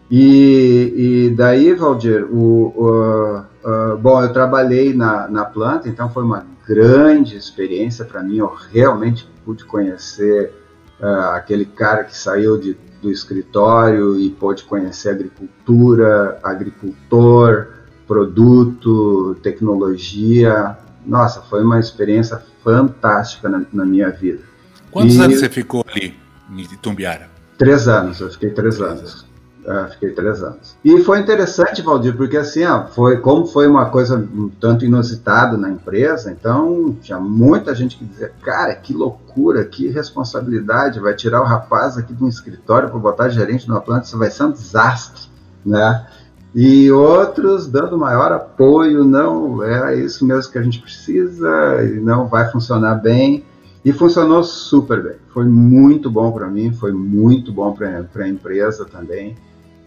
E, 0.10 0.93
e 1.27 1.29
daí, 1.36 1.74
Valdir, 1.74 2.25
o, 2.25 2.74
o 2.75 3.38
uh, 3.63 3.98
bom, 3.98 4.21
eu 4.21 4.31
trabalhei 4.31 4.93
na, 4.93 5.27
na 5.27 5.45
planta, 5.45 5.88
então 5.88 6.10
foi 6.10 6.24
uma 6.24 6.45
grande 6.67 7.36
experiência 7.36 8.05
para 8.05 8.24
mim. 8.24 8.38
Eu 8.38 8.53
realmente 8.71 9.29
pude 9.45 9.65
conhecer 9.65 10.53
uh, 11.01 11.36
aquele 11.36 11.65
cara 11.65 12.03
que 12.03 12.15
saiu 12.15 12.57
de 12.57 12.77
do 13.01 13.12
escritório 13.12 14.19
e 14.19 14.29
pôde 14.29 14.63
conhecer 14.63 15.10
agricultura, 15.10 16.39
agricultor, 16.43 17.67
produto, 18.07 19.36
tecnologia. 19.41 20.77
Nossa, 21.05 21.41
foi 21.41 21.63
uma 21.63 21.79
experiência 21.79 22.41
fantástica 22.63 23.50
na, 23.50 23.63
na 23.72 23.86
minha 23.86 24.10
vida. 24.10 24.43
Quantos 24.91 25.15
e... 25.15 25.22
anos 25.22 25.39
você 25.39 25.50
ficou 25.50 25.84
ali 25.88 26.15
em 26.50 26.62
Itumbiara? 26.62 27.29
Três 27.58 27.88
anos, 27.88 28.20
eu 28.20 28.29
fiquei 28.29 28.50
três 28.51 28.81
anos. 28.81 29.25
É, 29.63 29.89
fiquei 29.91 30.10
três 30.12 30.41
anos. 30.41 30.75
E 30.84 31.03
foi 31.03 31.20
interessante, 31.20 31.84
Valdir, 31.84 32.17
porque 32.17 32.36
assim, 32.36 32.65
ó, 32.65 32.88
foi, 32.88 33.17
como 33.17 33.46
foi 33.46 33.67
uma 33.67 33.91
coisa 33.91 34.17
um 34.17 34.50
tanto 34.50 34.84
inusitada 34.84 35.55
na 35.55 35.70
empresa, 35.70 36.31
então 36.31 36.98
tinha 37.00 37.20
muita 37.20 37.75
gente 37.75 37.96
que 37.96 38.03
dizia, 38.03 38.31
cara, 38.41 38.74
que 38.74 38.91
loucura, 38.91 39.63
que 39.63 39.88
responsabilidade, 39.88 41.00
vai 41.00 41.13
tirar 41.13 41.41
o 41.41 41.46
rapaz 41.46 41.96
aqui 41.96 42.12
de 42.12 42.24
um 42.24 42.27
escritório 42.27 42.89
para 42.89 42.98
botar 42.98 43.29
gerente 43.29 43.70
numa 43.70 43.81
planta, 43.81 44.05
isso 44.05 44.17
vai 44.17 44.31
ser 44.31 44.46
um 44.46 44.51
desastre, 44.51 45.29
né? 45.63 46.08
E 46.53 46.91
outros 46.91 47.67
dando 47.67 47.98
maior 47.98 48.31
apoio, 48.31 49.05
não, 49.05 49.63
é 49.63 49.96
isso 49.96 50.25
mesmo 50.25 50.51
que 50.51 50.58
a 50.58 50.62
gente 50.62 50.81
precisa, 50.81 51.81
e 51.84 52.00
não 52.00 52.27
vai 52.27 52.51
funcionar 52.51 52.96
bem. 52.96 53.46
E 53.84 53.91
funcionou 53.91 54.43
super 54.43 55.01
bem. 55.01 55.15
Foi 55.34 55.46
muito 55.46 56.12
bom 56.12 56.31
para 56.31 56.48
mim, 56.48 56.72
foi 56.72 56.91
muito 56.91 57.51
bom 57.51 57.74
para 57.74 58.05
a 58.15 58.27
empresa 58.27 58.86
também 58.86 59.36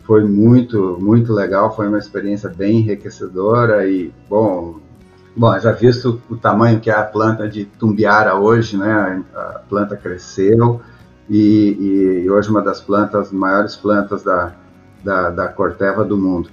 foi 0.05 0.23
muito, 0.23 0.99
muito 1.01 1.33
legal, 1.33 1.75
foi 1.75 1.89
uma 1.89 1.99
experiência 1.99 2.49
bem 2.49 2.79
enriquecedora 2.81 3.87
e, 3.87 4.13
bom, 4.29 4.79
bom, 5.35 5.59
já 5.59 5.73
visto 5.73 6.21
o 6.29 6.37
tamanho 6.37 6.79
que 6.79 6.91
é 6.91 6.95
a 6.95 7.03
planta 7.03 7.49
de 7.49 7.65
Tumbiara 7.65 8.37
hoje, 8.37 8.77
né, 8.77 9.25
a 9.35 9.61
planta 9.69 9.97
cresceu 9.97 10.81
e, 11.29 12.23
e 12.25 12.31
hoje 12.31 12.51
uma 12.51 12.61
das 12.61 12.83
plantas, 12.83 13.33
maiores 13.33 13.77
plantas 13.77 14.23
da, 14.23 14.53
da, 15.05 15.31
da 15.31 15.49
Corteva 15.49 16.05
do 16.05 16.17
mundo. 16.17 16.49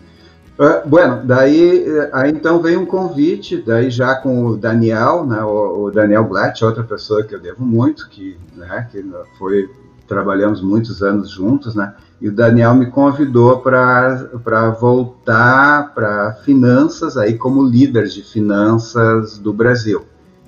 Uh, 0.60 0.88
bueno, 0.88 1.22
daí 1.24 1.86
aí 2.14 2.30
então 2.30 2.62
veio 2.62 2.82
um 2.82 2.86
convite, 2.86 3.64
daí 3.66 3.90
já 3.90 4.16
com 4.16 4.46
o 4.46 4.58
Daniel, 4.58 5.26
né, 5.26 5.42
o, 5.42 5.86
o 5.86 5.92
Daniel 5.92 6.26
Blatt, 6.26 6.64
outra 6.64 6.84
pessoa 6.84 7.24
que 7.24 7.34
eu 7.34 7.40
devo 7.40 7.64
muito, 7.64 8.08
que, 8.10 8.38
né, 8.56 8.88
que 8.92 9.04
foi 9.40 9.68
trabalhamos 10.12 10.62
muitos 10.62 11.02
anos 11.02 11.30
juntos, 11.30 11.74
né? 11.74 11.94
E 12.20 12.28
o 12.28 12.34
Daniel 12.34 12.76
me 12.76 12.92
convidou 12.92 13.60
para 13.60 14.70
voltar 14.80 15.94
para 15.96 16.34
finanças, 16.44 17.16
aí 17.16 17.38
como 17.38 17.64
líder 17.64 18.08
de 18.08 18.22
finanças 18.22 19.38
do 19.38 19.54
Brasil. 19.54 20.06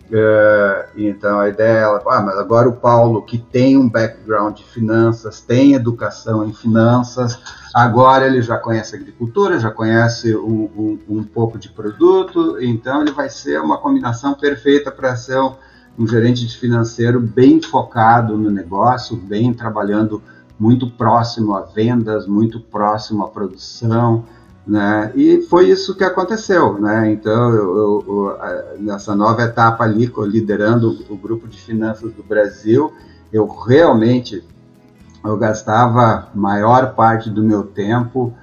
Uh, 0.10 0.84
então 0.96 1.40
a 1.40 1.48
ideia 1.48 1.80
é, 1.80 1.84
ah, 1.86 2.22
mas 2.22 2.38
agora 2.38 2.68
o 2.68 2.74
Paulo, 2.74 3.22
que 3.22 3.38
tem 3.38 3.78
um 3.78 3.90
background 3.90 4.58
de 4.58 4.64
finanças, 4.64 5.40
tem 5.42 5.74
educação 5.74 6.46
em 6.46 6.54
finanças, 6.54 7.40
agora 7.74 8.28
ele 8.28 8.42
já 8.42 8.58
conhece 8.58 8.96
agricultura, 8.96 9.60
já 9.60 9.72
conhece 9.72 10.36
um, 10.36 10.70
um, 10.78 11.00
um 11.10 11.24
pouco 11.24 11.58
de 11.58 11.70
produto, 11.70 12.58
então 12.62 13.02
ele 13.02 13.12
vai 13.12 13.30
ser 13.30 13.60
uma 13.62 13.78
combinação 13.78 14.34
perfeita 14.34 14.92
para 14.92 15.16
ser 15.16 15.40
um, 15.40 15.56
um 15.98 16.06
gerente 16.06 16.46
de 16.46 16.58
financeiro 16.58 17.20
bem 17.20 17.62
focado 17.62 18.38
no 18.38 18.52
negócio, 18.52 19.16
bem 19.16 19.54
trabalhando 19.54 20.22
muito 20.60 20.90
próximo 20.92 21.56
a 21.56 21.62
vendas, 21.62 22.28
muito 22.28 22.60
próximo 22.60 23.24
à 23.24 23.30
produção, 23.30 24.26
né? 24.66 25.12
E 25.16 25.42
foi 25.44 25.70
isso 25.70 25.96
que 25.96 26.04
aconteceu, 26.04 26.80
né? 26.80 27.12
Então, 27.12 27.52
eu, 27.54 27.78
eu, 27.78 28.06
eu, 28.08 28.80
nessa 28.80 29.16
nova 29.16 29.44
etapa 29.44 29.84
ali, 29.84 30.12
liderando 30.28 31.06
o 31.10 31.18
grupo 31.18 31.48
de 31.48 31.60
finanças 31.60 32.14
do 32.14 32.24
Brasil, 32.24 32.94
eu 33.32 33.48
realmente 33.48 34.44
eu 35.24 35.38
gastava 35.38 36.30
maior 36.36 36.94
parte 36.96 37.30
do 37.30 37.42
meu 37.42 37.64
tempo 37.64 38.34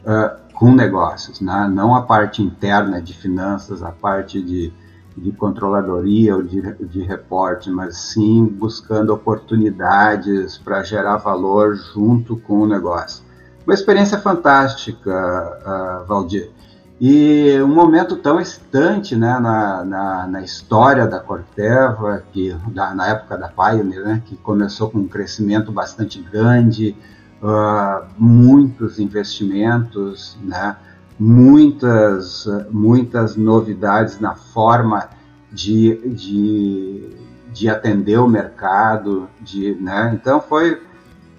uh, 0.00 0.52
com 0.54 0.72
negócios, 0.72 1.40
né? 1.40 1.70
Não 1.72 1.94
a 1.94 2.02
parte 2.02 2.42
interna 2.42 3.00
de 3.00 3.14
finanças, 3.14 3.82
a 3.82 3.90
parte 3.90 4.42
de 4.42 4.72
de 5.16 5.30
controladoria 5.32 6.34
ou 6.34 6.42
de, 6.42 6.60
de 6.86 7.02
reporte, 7.02 7.70
mas 7.70 7.96
sim 7.98 8.44
buscando 8.44 9.14
oportunidades 9.14 10.58
para 10.58 10.82
gerar 10.82 11.18
valor 11.18 11.76
junto 11.76 12.36
com 12.36 12.60
o 12.60 12.66
negócio. 12.66 13.23
Uma 13.66 13.74
experiência 13.74 14.18
fantástica, 14.18 15.10
uh, 15.10 16.06
Valdir. 16.06 16.50
E 17.00 17.60
um 17.60 17.74
momento 17.74 18.16
tão 18.16 18.38
excitante 18.40 19.16
né, 19.16 19.38
na, 19.40 19.84
na, 19.84 20.26
na 20.26 20.42
história 20.42 21.06
da 21.06 21.18
Corteva, 21.18 22.22
que, 22.32 22.54
da, 22.68 22.94
na 22.94 23.08
época 23.08 23.36
da 23.36 23.48
Pioneer, 23.48 24.04
né, 24.04 24.22
que 24.24 24.36
começou 24.36 24.90
com 24.90 24.98
um 24.98 25.08
crescimento 25.08 25.72
bastante 25.72 26.20
grande, 26.20 26.94
uh, 27.42 28.06
muitos 28.16 28.98
investimentos, 28.98 30.38
né, 30.42 30.76
muitas, 31.18 32.46
muitas 32.70 33.34
novidades 33.34 34.20
na 34.20 34.34
forma 34.34 35.08
de, 35.50 35.96
de, 36.08 37.10
de 37.52 37.68
atender 37.68 38.18
o 38.18 38.28
mercado, 38.28 39.28
de, 39.40 39.74
né, 39.74 40.12
então 40.14 40.40
foi, 40.40 40.80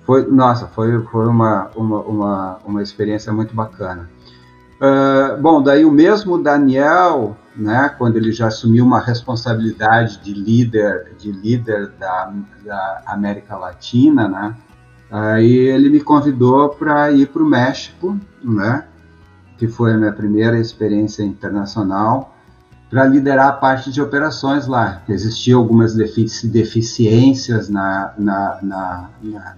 foi 0.05 0.25
nossa, 0.27 0.67
foi, 0.67 1.01
foi 1.05 1.27
uma, 1.27 1.69
uma, 1.75 2.01
uma, 2.01 2.57
uma 2.65 2.83
experiência 2.83 3.33
muito 3.33 3.55
bacana. 3.55 4.09
Uh, 4.75 5.41
bom, 5.41 5.63
daí 5.63 5.85
o 5.85 5.91
mesmo 5.91 6.37
Daniel, 6.37 7.35
né, 7.55 7.89
quando 7.97 8.17
ele 8.17 8.31
já 8.31 8.47
assumiu 8.47 8.85
uma 8.85 8.99
responsabilidade 8.99 10.21
de 10.21 10.33
líder, 10.33 11.13
de 11.17 11.31
líder 11.31 11.91
da, 11.97 12.33
da 12.63 13.01
América 13.05 13.55
Latina, 13.55 14.27
né, 14.27 14.55
aí 15.09 15.55
ele 15.55 15.89
me 15.89 16.01
convidou 16.01 16.69
para 16.69 17.09
ir 17.11 17.29
para 17.29 17.41
o 17.41 17.45
México, 17.45 18.19
né, 18.43 18.85
que 19.57 19.67
foi 19.67 19.93
a 19.93 19.97
minha 19.97 20.11
primeira 20.11 20.59
experiência 20.59 21.23
internacional, 21.23 22.34
para 22.95 23.07
liderar 23.07 23.47
a 23.49 23.51
parte 23.51 23.91
de 23.91 24.01
operações 24.01 24.67
lá. 24.67 25.01
Existiam 25.09 25.59
algumas 25.59 25.93
deficiências 25.93 27.67
na, 27.67 28.13
na, 28.17 28.59
na, 28.61 29.09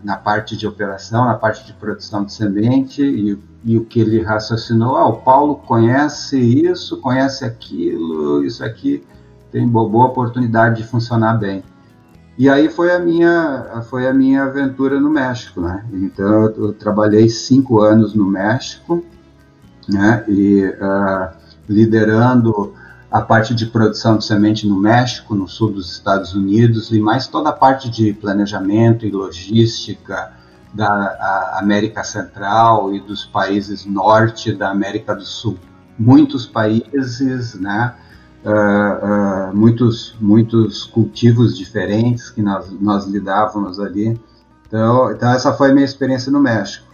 na, 0.03 0.17
parte 0.17 0.57
de 0.57 0.65
operação, 0.65 1.23
na 1.25 1.35
parte 1.35 1.63
de 1.63 1.71
produção 1.73 2.25
de 2.25 2.33
semente, 2.33 3.03
e, 3.03 3.37
e 3.63 3.77
o 3.77 3.85
que 3.85 3.99
ele 3.99 4.23
raciocinou, 4.23 4.97
ah, 4.97 5.07
o 5.07 5.17
Paulo 5.17 5.53
conhece 5.53 6.39
isso, 6.39 6.97
conhece 6.99 7.45
aquilo, 7.45 8.43
isso 8.43 8.65
aqui 8.65 9.03
tem 9.51 9.67
boa 9.67 10.07
oportunidade 10.07 10.81
de 10.81 10.87
funcionar 10.87 11.35
bem. 11.35 11.63
E 12.39 12.49
aí 12.49 12.69
foi 12.69 12.91
a 12.91 12.97
minha, 12.97 13.83
foi 13.87 14.07
a 14.07 14.13
minha 14.15 14.45
aventura 14.45 14.99
no 14.99 15.11
México, 15.11 15.61
né? 15.61 15.85
Então 15.93 16.25
eu, 16.45 16.55
eu 16.69 16.73
trabalhei 16.73 17.29
cinco 17.29 17.81
anos 17.81 18.15
no 18.15 18.25
México, 18.25 19.05
né? 19.87 20.23
E 20.27 20.65
uh, 20.65 21.37
liderando 21.69 22.73
a 23.09 23.21
parte 23.21 23.55
de 23.55 23.65
produção 23.65 24.17
de 24.17 24.25
semente 24.25 24.67
no 24.67 24.79
México, 24.79 25.33
no 25.33 25.47
sul 25.47 25.71
dos 25.71 25.91
Estados 25.91 26.33
Unidos, 26.33 26.91
e 26.91 26.99
mais 26.99 27.27
toda 27.27 27.49
a 27.49 27.53
parte 27.53 27.89
de 27.89 28.13
planejamento 28.13 29.05
e 29.05 29.11
logística 29.11 30.33
da 30.73 31.55
América 31.57 32.03
Central 32.03 32.93
e 32.93 32.99
dos 32.99 33.25
países 33.25 33.85
norte 33.85 34.53
da 34.53 34.69
América 34.69 35.15
do 35.15 35.23
Sul. 35.23 35.57
Muitos 35.97 36.45
países, 36.45 37.55
né, 37.55 37.95
uh, 38.45 39.51
uh, 39.51 39.55
muitos, 39.55 40.15
muitos 40.19 40.83
cultivos 40.83 41.57
diferentes 41.57 42.29
que 42.29 42.41
nós, 42.41 42.69
nós 42.79 43.07
lidávamos 43.07 43.79
ali. 43.79 44.19
Então, 44.67 45.11
então, 45.11 45.31
essa 45.31 45.53
foi 45.53 45.71
a 45.71 45.73
minha 45.73 45.85
experiência 45.85 46.31
no 46.31 46.41
México. 46.41 46.85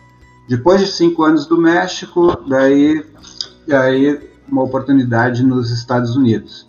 Depois 0.48 0.80
de 0.80 0.88
cinco 0.88 1.24
anos 1.24 1.48
do 1.48 1.58
México, 1.58 2.38
daí, 2.48 3.04
daí 3.68 4.33
uma 4.50 4.64
oportunidade 4.64 5.44
nos 5.44 5.72
Estados 5.72 6.16
Unidos. 6.16 6.68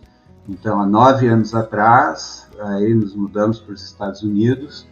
Então, 0.49 0.81
há 0.81 0.87
nove 0.87 1.27
anos 1.27 1.55
atrás, 1.55 2.49
aí 2.61 2.95
nos 2.95 3.15
mudamos 3.15 3.59
para 3.59 3.75
os 3.75 3.83
Estados 3.83 4.23
Unidos. 4.23 4.87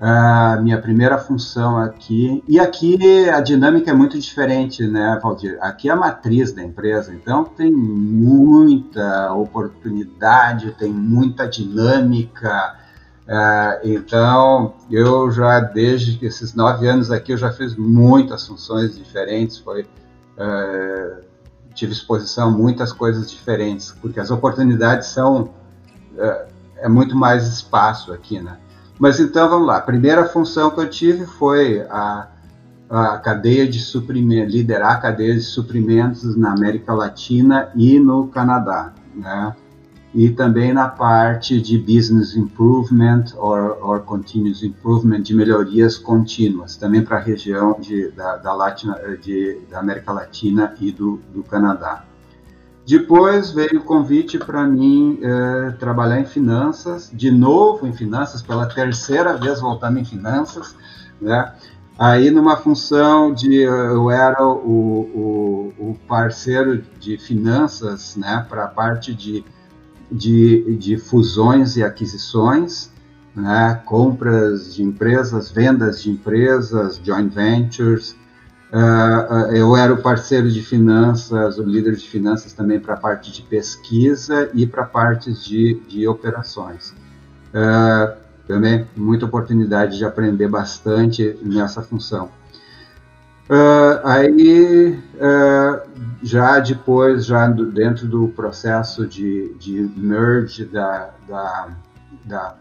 A 0.00 0.56
minha 0.62 0.80
primeira 0.80 1.18
função 1.18 1.76
aqui, 1.76 2.42
e 2.46 2.60
aqui 2.60 3.28
a 3.28 3.40
dinâmica 3.40 3.90
é 3.90 3.94
muito 3.94 4.16
diferente, 4.18 4.86
né, 4.86 5.18
Valdir? 5.20 5.58
Aqui 5.60 5.88
é 5.88 5.92
a 5.92 5.96
matriz 5.96 6.52
da 6.52 6.62
empresa, 6.62 7.12
então 7.12 7.42
tem 7.44 7.72
muita 7.72 9.32
oportunidade, 9.34 10.70
tem 10.78 10.92
muita 10.92 11.48
dinâmica. 11.48 12.76
Uh, 13.26 13.88
então, 13.88 14.74
eu 14.88 15.30
já, 15.32 15.58
desde 15.60 16.24
esses 16.24 16.54
nove 16.54 16.86
anos 16.86 17.10
aqui, 17.10 17.32
eu 17.32 17.36
já 17.36 17.52
fiz 17.52 17.74
muitas 17.74 18.46
funções 18.46 18.96
diferentes. 18.96 19.58
Foi 19.58 19.82
uh, 19.82 21.27
tive 21.78 21.92
exposição 21.92 22.48
a 22.48 22.50
muitas 22.50 22.92
coisas 22.92 23.30
diferentes, 23.30 23.94
porque 24.02 24.18
as 24.18 24.32
oportunidades 24.32 25.08
são 25.08 25.50
é, 26.16 26.46
é, 26.78 26.88
muito 26.88 27.16
mais 27.16 27.46
espaço 27.46 28.12
aqui, 28.12 28.40
né? 28.40 28.58
Mas 28.98 29.20
então 29.20 29.48
vamos 29.48 29.68
lá. 29.68 29.76
A 29.76 29.82
primeira 29.82 30.26
função 30.26 30.70
que 30.70 30.80
eu 30.80 30.90
tive 30.90 31.24
foi 31.24 31.82
a, 31.82 32.26
a 32.90 33.18
cadeia 33.18 33.68
de 33.68 33.80
suprimentos, 33.80 34.52
liderar 34.52 34.96
a 34.96 34.96
cadeia 34.96 35.34
de 35.34 35.42
suprimentos 35.42 36.36
na 36.36 36.52
América 36.52 36.92
Latina 36.92 37.70
e 37.76 38.00
no 38.00 38.26
Canadá, 38.26 38.92
né? 39.14 39.54
E 40.14 40.30
também 40.30 40.72
na 40.72 40.88
parte 40.88 41.60
de 41.60 41.78
business 41.78 42.34
improvement 42.34 43.24
or, 43.36 43.78
or 43.82 44.00
continuous 44.00 44.62
improvement, 44.62 45.20
de 45.20 45.34
melhorias 45.34 45.98
contínuas, 45.98 46.76
também 46.76 47.04
para 47.04 47.18
a 47.18 47.20
região 47.20 47.78
de, 47.78 48.10
da, 48.12 48.36
da, 48.36 48.52
Latina, 48.54 48.98
de, 49.20 49.60
da 49.70 49.80
América 49.80 50.12
Latina 50.12 50.74
e 50.80 50.90
do, 50.90 51.20
do 51.32 51.42
Canadá. 51.42 52.04
Depois 52.86 53.50
veio 53.50 53.80
o 53.80 53.84
convite 53.84 54.38
para 54.38 54.66
mim 54.66 55.20
eh, 55.22 55.74
trabalhar 55.78 56.20
em 56.20 56.24
finanças, 56.24 57.10
de 57.12 57.30
novo 57.30 57.86
em 57.86 57.92
finanças, 57.92 58.40
pela 58.40 58.64
terceira 58.64 59.36
vez 59.36 59.60
voltando 59.60 59.98
em 59.98 60.04
finanças, 60.06 60.74
né? 61.20 61.52
Aí 61.98 62.30
numa 62.30 62.56
função 62.56 63.34
de 63.34 63.56
eu 63.56 64.10
era 64.10 64.42
o, 64.42 65.74
o, 65.78 65.90
o 65.90 65.98
parceiro 66.06 66.82
de 66.98 67.18
finanças, 67.18 68.16
né, 68.16 68.46
para 68.48 68.64
a 68.64 68.68
parte 68.68 69.12
de 69.12 69.44
de, 70.10 70.76
de 70.76 70.96
fusões 70.96 71.76
e 71.76 71.82
aquisições, 71.82 72.90
né, 73.34 73.80
compras 73.84 74.74
de 74.74 74.82
empresas, 74.82 75.50
vendas 75.50 76.02
de 76.02 76.10
empresas, 76.10 77.00
joint 77.02 77.32
ventures. 77.32 78.16
Uh, 78.70 79.54
eu 79.54 79.76
era 79.76 79.92
o 79.94 80.02
parceiro 80.02 80.50
de 80.50 80.62
finanças, 80.62 81.58
o 81.58 81.62
líder 81.62 81.96
de 81.96 82.06
finanças 82.06 82.52
também 82.52 82.78
para 82.78 82.94
a 82.94 82.96
parte 82.96 83.32
de 83.32 83.42
pesquisa 83.42 84.50
e 84.52 84.66
para 84.66 84.82
a 84.82 84.86
parte 84.86 85.32
de, 85.32 85.80
de 85.88 86.06
operações. 86.06 86.90
Uh, 87.48 88.14
também 88.46 88.86
muita 88.96 89.26
oportunidade 89.26 89.96
de 89.98 90.04
aprender 90.04 90.48
bastante 90.48 91.38
nessa 91.42 91.82
função. 91.82 92.30
Uh, 93.48 94.00
aí, 94.04 94.98
já 96.22 96.58
depois, 96.58 97.26
já 97.26 97.46
dentro 97.48 98.06
do 98.06 98.28
processo 98.28 99.06
de, 99.06 99.54
de 99.54 99.90
merge 99.96 100.64
da, 100.64 101.10
da, 101.28 101.68
da, 102.24 102.54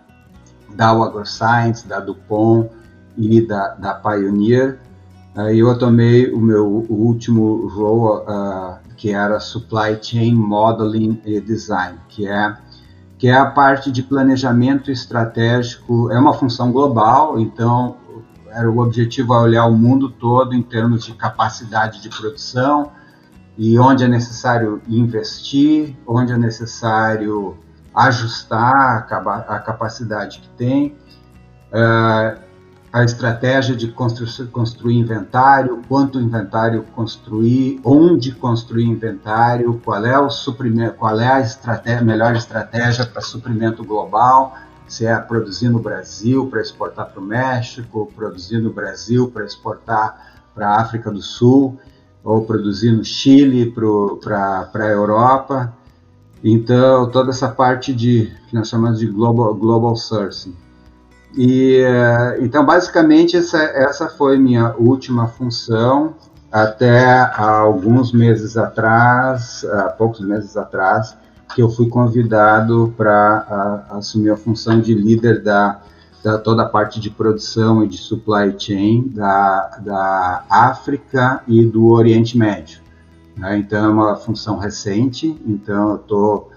da 0.75 0.89
AgroScience, 0.89 1.87
da 1.87 1.99
DuPont 1.99 2.69
e 3.17 3.41
da, 3.41 3.69
da 3.69 3.93
Pioneer, 3.95 4.79
aí 5.35 5.59
eu 5.59 5.77
tomei 5.77 6.31
o 6.31 6.39
meu 6.39 6.85
último 6.89 7.67
role, 7.67 8.23
uh, 8.27 8.77
que 8.95 9.11
era 9.11 9.39
Supply 9.39 9.97
Chain 10.01 10.35
Modeling 10.35 11.21
e 11.25 11.39
Design, 11.39 11.97
que 12.09 12.27
é 12.27 12.57
que 13.17 13.27
é 13.27 13.33
a 13.33 13.47
parte 13.47 13.91
de 13.91 14.03
planejamento 14.03 14.91
estratégico, 14.91 16.11
é 16.11 16.19
uma 16.19 16.35
função 16.35 16.71
global, 16.71 17.39
então 17.39 17.97
era 18.51 18.69
o 18.69 18.77
objetivo 18.77 19.33
é 19.33 19.39
olhar 19.39 19.65
o 19.65 19.75
mundo 19.75 20.07
todo 20.07 20.53
em 20.53 20.61
termos 20.61 21.03
de 21.03 21.13
capacidade 21.13 21.99
de 21.99 22.09
produção 22.09 22.91
e 23.57 23.79
onde 23.79 24.03
é 24.03 24.07
necessário 24.07 24.81
investir, 24.87 25.97
onde 26.05 26.31
é 26.31 26.37
necessário 26.37 27.57
ajustar 27.93 29.07
a 29.09 29.59
capacidade 29.59 30.39
que 30.39 30.49
tem, 30.49 30.95
uh, 31.73 32.39
a 32.93 33.03
estratégia 33.03 33.75
de 33.75 33.87
construir, 33.89 34.47
construir 34.49 34.95
inventário, 34.95 35.81
quanto 35.89 36.19
inventário 36.19 36.83
construir, 36.95 37.81
onde 37.83 38.31
construir 38.31 38.85
inventário, 38.85 39.81
qual 39.83 40.05
é 40.05 40.17
o 40.17 40.29
suprimento, 40.29 40.95
qual 40.95 41.19
é 41.19 41.27
a 41.27 41.39
estratégia, 41.39 42.03
melhor 42.03 42.35
estratégia 42.35 43.05
para 43.05 43.21
suprimento 43.21 43.83
global, 43.83 44.55
se 44.87 45.05
é 45.05 45.15
produzir 45.19 45.69
no 45.69 45.79
Brasil 45.79 46.47
para 46.47 46.61
exportar 46.61 47.07
para 47.07 47.19
o 47.19 47.23
México, 47.23 48.11
produzir 48.15 48.59
no 48.59 48.71
Brasil 48.71 49.29
para 49.29 49.43
exportar 49.43 50.37
para 50.55 50.69
a 50.69 50.81
África 50.81 51.11
do 51.11 51.21
Sul, 51.21 51.77
ou 52.27 52.41
produzir 52.41 52.91
no 52.91 53.05
Chile 53.05 53.73
para 54.21 54.69
a 54.73 54.87
Europa. 54.89 55.73
Então, 56.43 57.09
toda 57.09 57.29
essa 57.29 57.47
parte 57.47 57.93
de 57.93 58.29
que 58.49 58.55
nós 58.55 58.67
chamamos 58.67 58.99
de 58.99 59.07
global, 59.07 59.55
global 59.55 59.95
sourcing. 59.95 60.53
E, 61.37 61.79
eh, 61.79 62.37
então, 62.41 62.65
basicamente, 62.65 63.37
essa, 63.37 63.57
essa 63.57 64.09
foi 64.09 64.37
minha 64.37 64.75
última 64.77 65.29
função 65.29 66.15
até 66.51 67.33
alguns 67.33 68.11
meses 68.11 68.57
atrás, 68.57 69.63
há 69.63 69.83
poucos 69.83 70.19
meses 70.19 70.57
atrás, 70.57 71.15
que 71.55 71.61
eu 71.61 71.69
fui 71.69 71.87
convidado 71.87 72.93
para 72.97 73.85
assumir 73.91 74.31
a 74.31 74.37
função 74.37 74.81
de 74.81 74.93
líder 74.93 75.41
da, 75.41 75.79
da, 76.27 76.37
toda 76.37 76.63
a 76.63 76.65
parte 76.65 76.99
de 76.99 77.09
produção 77.09 77.81
e 77.81 77.87
de 77.87 77.97
supply 77.97 78.53
chain 78.57 79.07
da, 79.15 79.79
da 79.79 80.43
África 80.49 81.41
e 81.47 81.63
do 81.63 81.87
Oriente 81.87 82.37
Médio. 82.37 82.81
Né? 83.37 83.57
Então 83.59 83.85
é 83.85 83.87
uma 83.87 84.15
função 84.17 84.57
recente. 84.57 85.39
Então 85.45 85.91
eu 85.91 85.95
estou 85.95 86.51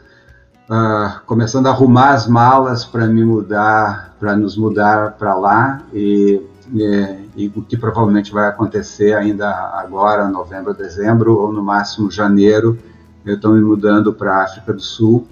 uh, 0.69 1.25
começando 1.25 1.69
a 1.69 1.71
arrumar 1.71 2.11
as 2.11 2.27
malas 2.27 2.85
para 2.85 3.07
me 3.07 3.25
mudar, 3.25 4.17
para 4.19 4.35
nos 4.35 4.57
mudar 4.57 5.13
para 5.13 5.37
lá 5.37 5.83
e, 5.93 6.43
e, 6.75 7.29
e, 7.37 7.53
o 7.55 7.63
que 7.63 7.77
provavelmente 7.77 8.33
vai 8.33 8.49
acontecer 8.49 9.15
ainda 9.15 9.49
agora, 9.75 10.27
novembro, 10.27 10.75
dezembro 10.75 11.39
ou 11.39 11.53
no 11.53 11.63
máximo 11.63 12.11
janeiro, 12.11 12.77
eu 13.25 13.37
estou 13.37 13.53
me 13.53 13.61
mudando 13.61 14.13
para 14.13 14.35
a 14.35 14.43
África 14.43 14.73
do 14.73 14.83
Sul 14.83 15.29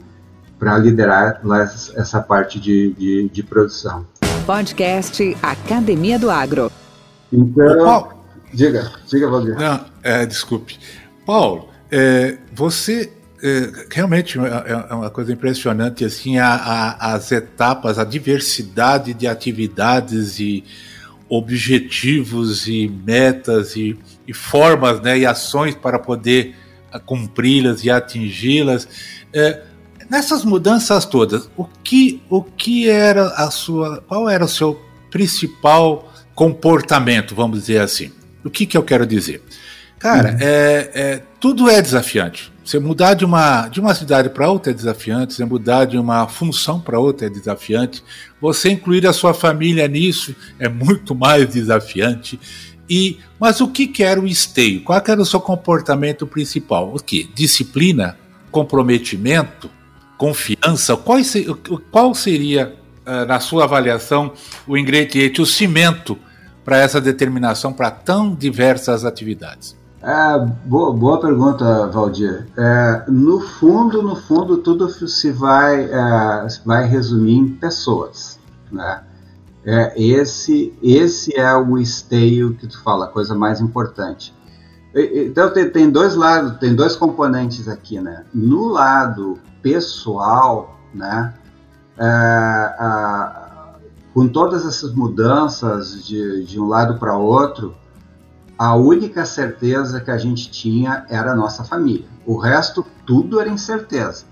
para 0.61 0.79
liderar 0.79 1.41
essa 1.97 2.21
parte 2.21 2.61
de, 2.61 2.93
de, 2.93 3.29
de, 3.29 3.43
produção. 3.43 4.05
Podcast 4.49 5.37
Academia 5.43 6.19
do 6.19 6.31
Agro. 6.31 6.73
Então, 7.31 7.85
Paulo, 7.85 8.15
diga, 8.51 8.91
diga, 9.07 9.29
Valdir. 9.29 9.55
Não, 9.57 9.85
é, 10.03 10.25
desculpe. 10.25 10.79
Paulo, 11.27 11.69
é, 11.91 12.39
você 12.55 13.13
é, 13.43 13.71
realmente 13.93 14.39
é, 14.39 14.89
é 14.91 14.95
uma 14.95 15.11
coisa 15.11 15.35
impressionante 15.35 16.03
assim 16.03 16.39
a, 16.39 16.49
a, 16.49 17.13
as 17.13 17.31
etapas, 17.31 17.99
a 17.99 18.05
diversidade 18.05 19.13
de 19.13 19.27
atividades 19.27 20.41
e 20.41 20.65
objetivos 21.29 22.67
e 22.69 22.89
metas 22.89 23.77
e, 23.77 23.99
e 24.27 24.33
formas, 24.33 24.99
né, 25.03 25.19
e 25.19 25.27
ações 25.27 25.75
para 25.75 25.99
poder 25.99 26.55
cumpri-las 27.05 27.85
e 27.85 27.91
atingi-las. 27.91 28.89
É, 29.31 29.68
nessas 30.09 30.45
mudanças 30.45 31.05
todas, 31.05 31.51
o 31.57 31.65
que, 31.65 32.23
o 32.29 32.43
que 32.43 32.89
era 32.89 33.27
a 33.29 33.51
sua, 33.51 34.03
qual 34.07 34.29
era 34.29 34.45
o 34.45 34.49
seu 34.49 34.81
principal 35.11 36.13
comportamento, 36.35 37.35
vamos 37.35 37.61
dizer 37.61 37.81
assim? 37.81 38.13
O 38.45 38.51
que, 38.51 38.67
que 38.67 38.77
eu 38.77 38.83
quero 38.83 39.07
dizer? 39.07 39.43
Cara, 39.99 40.31
uhum. 40.31 40.39
é, 40.41 40.91
é, 40.95 41.23
tudo 41.41 41.69
é 41.69 41.83
desafiante. 41.83 42.53
Você 42.65 42.79
mudar 42.79 43.15
de 43.15 43.25
uma, 43.25 43.67
de 43.69 43.81
uma 43.81 43.95
cidade 43.95 44.31
para 44.31 44.49
outra 44.49 44.71
é 44.71 44.75
desafiante, 44.75 45.35
você 45.35 45.45
mudar 45.45 45.87
de 45.87 45.99
uma 45.99 46.29
função 46.29 46.79
para 46.79 47.01
outra 47.01 47.27
é 47.27 47.31
desafiante, 47.31 48.05
você 48.41 48.71
incluir 48.71 49.07
a 49.07 49.13
sua 49.13 49.33
família 49.35 49.89
nisso 49.89 50.37
é 50.59 50.69
muito 50.69 51.15
mais 51.15 51.49
desafiante. 51.49 52.39
E, 52.89 53.19
mas 53.41 53.61
o 53.61 53.69
que, 53.69 53.87
que 53.87 54.03
era 54.03 54.21
o 54.21 54.27
esteio? 54.27 54.83
Qual 54.83 55.03
era 55.07 55.21
o 55.21 55.27
seu 55.27 55.41
comportamento 55.41 56.27
principal? 56.27 56.95
O 56.95 57.03
que? 57.03 57.29
Disciplina? 57.35 58.17
Comprometimento? 58.51 59.71
Confiança? 60.19 60.97
Qual, 60.97 61.19
qual 61.91 62.15
seria, 62.15 62.77
eh, 63.07 63.25
na 63.25 63.41
sua 63.41 63.65
avaliação, 63.65 64.33
o 64.67 64.77
ingrediente, 64.77 65.41
o 65.41 65.47
cimento 65.47 66.19
para 66.65 66.77
essa 66.77 67.01
determinação 67.01 67.73
para 67.73 67.91
tão 67.91 68.35
diversas 68.35 69.05
atividades? 69.05 69.79
É, 70.03 70.39
boa, 70.65 70.93
boa 70.93 71.21
pergunta, 71.21 71.87
Valdir. 71.87 72.47
É, 72.57 73.05
no 73.09 73.41
fundo, 73.41 74.03
no 74.03 74.15
fundo, 74.15 74.59
tudo 74.59 74.89
se 74.91 75.31
vai, 75.33 75.85
é, 75.85 76.47
vai 76.65 76.87
resumir 76.87 77.37
em 77.37 77.49
pessoas, 77.49 78.39
né? 78.71 79.03
É, 79.65 79.93
esse, 80.01 80.73
esse 80.83 81.35
é 81.37 81.55
o 81.55 81.79
esteio 81.79 82.55
que 82.55 82.67
tu 82.67 82.83
fala, 82.83 83.07
a 83.07 83.09
coisa 83.09 83.35
mais 83.35 83.61
importante. 83.61 84.35
Então 84.95 85.53
tem, 85.53 85.69
tem 85.69 85.91
dois 85.91 86.15
lados, 86.15 86.59
tem 86.59 86.75
dois 86.75 86.97
componentes 86.97 87.69
aqui, 87.69 88.01
né? 88.01 88.25
No 88.33 88.69
lado 88.69 89.39
pessoal, 89.73 90.79
né? 90.95 91.35
É, 91.99 92.05
a, 92.05 93.75
com 94.15 94.27
todas 94.27 94.67
essas 94.67 94.95
mudanças 94.95 96.05
de, 96.05 96.45
de 96.45 96.59
um 96.59 96.67
lado 96.67 96.99
para 96.99 97.17
outro, 97.17 97.75
a 98.59 98.75
única 98.75 99.25
certeza 99.25 100.01
que 100.01 100.11
a 100.11 100.19
gente 100.19 100.51
tinha 100.51 101.05
era 101.09 101.33
a 101.33 101.37
nossa 101.37 101.63
família. 101.65 102.07
O 102.27 102.37
resto, 102.37 102.85
tudo 103.07 103.41
era 103.41 103.49
incerteza. 103.49 104.25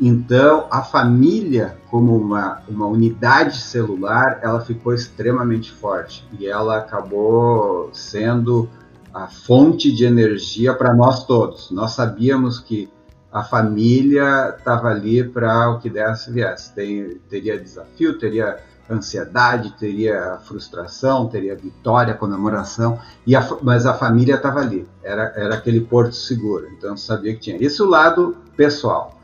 Então, 0.00 0.66
a 0.70 0.80
família, 0.80 1.76
como 1.90 2.16
uma, 2.16 2.62
uma 2.68 2.86
unidade 2.86 3.58
celular, 3.58 4.38
ela 4.42 4.60
ficou 4.60 4.94
extremamente 4.94 5.72
forte 5.72 6.26
e 6.38 6.46
ela 6.46 6.78
acabou 6.78 7.90
sendo 7.92 8.68
a 9.12 9.26
fonte 9.26 9.90
de 9.90 10.04
energia 10.04 10.72
para 10.72 10.94
nós 10.94 11.26
todos. 11.26 11.70
Nós 11.72 11.92
sabíamos 11.92 12.60
que 12.60 12.88
a 13.32 13.44
família 13.44 14.54
estava 14.56 14.88
ali 14.88 15.22
para 15.22 15.70
o 15.70 15.78
que 15.78 15.90
desse 15.90 16.30
viesse. 16.30 16.72
Tem, 16.74 17.20
teria 17.28 17.58
desafio, 17.58 18.18
teria 18.18 18.58
ansiedade, 18.90 19.74
teria 19.78 20.38
frustração, 20.44 21.28
teria 21.28 21.54
vitória, 21.54 22.14
comemoração, 22.14 22.98
a, 23.34 23.56
mas 23.62 23.84
a 23.84 23.92
família 23.92 24.36
estava 24.36 24.60
ali, 24.60 24.88
era, 25.02 25.32
era 25.36 25.54
aquele 25.56 25.82
porto 25.82 26.16
seguro, 26.16 26.68
então 26.76 26.96
sabia 26.96 27.34
que 27.34 27.40
tinha. 27.40 27.62
Isso 27.62 27.84
o 27.84 27.88
lado 27.88 28.36
pessoal. 28.56 29.18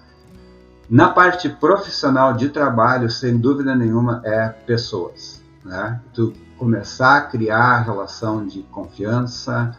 Na 0.89 1.09
parte 1.09 1.49
profissional 1.49 2.35
de 2.35 2.51
trabalho, 2.51 3.11
sem 3.11 3.39
dúvida 3.39 3.75
nenhuma, 3.75 4.21
é 4.23 4.49
pessoas. 4.49 5.43
Né? 5.65 5.99
Tu 6.13 6.35
começar 6.59 7.17
a 7.17 7.21
criar 7.23 7.81
relação 7.81 8.47
de 8.47 8.63
confiança, 8.65 9.75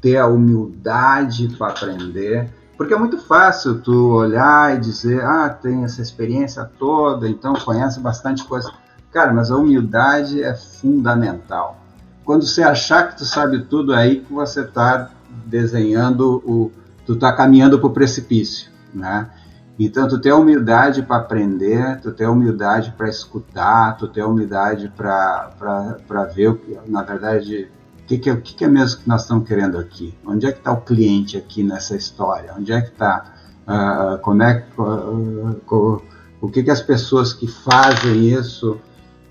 ter 0.00 0.16
a 0.16 0.26
humildade 0.26 1.48
para 1.56 1.68
aprender, 1.68 2.50
porque 2.78 2.94
é 2.94 2.98
muito 2.98 3.18
fácil 3.18 3.80
tu 3.80 4.14
olhar 4.14 4.76
e 4.76 4.78
dizer, 4.78 5.20
ah, 5.24 5.48
tem 5.48 5.82
essa 5.82 6.00
experiência 6.00 6.64
toda, 6.78 7.28
então 7.28 7.52
conhece 7.54 7.98
bastante 7.98 8.44
coisa. 8.44 8.72
Cara, 9.12 9.32
mas 9.32 9.50
a 9.50 9.56
humildade 9.56 10.40
é 10.40 10.54
fundamental. 10.54 11.76
Quando 12.24 12.46
você 12.46 12.62
achar 12.62 13.08
que 13.08 13.18
tu 13.18 13.24
sabe 13.24 13.62
tudo, 13.64 13.92
é 13.92 13.98
aí 13.98 14.20
que 14.20 14.32
você 14.32 14.60
está 14.60 15.10
desenhando 15.44 16.40
o, 16.46 16.70
tu 17.04 17.14
está 17.14 17.32
caminhando 17.32 17.80
para 17.80 17.88
o 17.88 17.92
precipício, 17.92 18.70
né? 18.94 19.28
Então, 19.76 20.06
tu 20.06 20.18
ter 20.20 20.32
humildade 20.32 21.02
para 21.02 21.16
aprender, 21.16 22.00
tu 22.00 22.12
ter 22.12 22.26
humildade 22.26 22.94
para 22.96 23.08
escutar, 23.08 23.96
tu 23.96 24.06
ter 24.06 24.22
humildade 24.22 24.92
para 24.96 26.24
ver, 26.34 26.48
o 26.48 26.56
que, 26.56 26.78
na 26.86 27.02
verdade, 27.02 27.70
que, 28.08 28.18
que, 28.18 28.30
é, 28.30 28.36
que, 28.36 28.54
que 28.54 28.64
é 28.64 28.68
mesmo 28.68 29.02
que 29.02 29.08
nós 29.08 29.22
estamos 29.22 29.46
querendo 29.46 29.78
aqui? 29.78 30.16
Onde 30.26 30.46
é 30.46 30.52
que 30.52 30.58
está 30.58 30.72
o 30.72 30.80
cliente 30.80 31.36
aqui 31.36 31.62
nessa 31.62 31.94
história? 31.94 32.54
Onde 32.56 32.72
é 32.72 32.80
que 32.80 32.88
está? 32.88 33.34
Uh, 33.68 34.18
como 34.22 34.42
é, 34.42 34.64
uh, 34.78 36.02
o 36.40 36.48
que, 36.48 36.62
que 36.62 36.70
as 36.70 36.80
pessoas 36.80 37.34
que 37.34 37.46
fazem 37.46 38.30
isso 38.30 38.80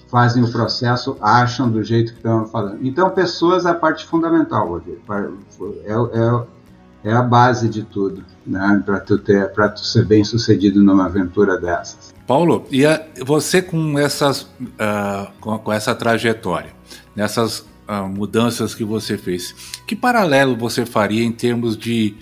fazem 0.10 0.44
o 0.44 0.52
processo 0.52 1.18
acham 1.20 1.70
do 1.70 1.84
jeito 1.84 2.14
que 2.14 2.20
estão 2.20 2.46
falando. 2.46 2.86
Então, 2.86 3.10
pessoas 3.10 3.66
é 3.66 3.72
a 3.72 3.74
parte 3.74 4.06
fundamental, 4.06 4.80
é, 4.80 5.92
é, 5.92 7.10
é 7.10 7.14
a 7.14 7.22
base 7.22 7.68
de 7.68 7.84
tudo, 7.84 8.24
né? 8.46 8.82
Para 8.86 9.02
tu 9.02 9.18
ter, 9.18 9.52
tu 9.52 9.86
ser 9.86 10.06
bem 10.06 10.24
sucedido 10.24 10.82
numa 10.82 11.08
aventura 11.08 11.60
dessas. 11.60 12.14
Paulo, 12.26 12.66
e 12.72 12.86
a, 12.86 13.06
você 13.26 13.62
com 13.62 14.00
essas, 14.00 14.44
uh, 14.44 15.30
com, 15.42 15.58
com, 15.60 15.74
essa 15.74 15.94
trajetória, 15.94 16.72
nessas 17.16 17.66
mudanças 18.14 18.76
que 18.76 18.84
você 18.84 19.18
fez, 19.18 19.56
que 19.86 19.96
paralelo 19.96 20.56
você 20.56 20.86
faria 20.86 21.24
em 21.24 21.32
termos 21.32 21.78
de 21.78 22.16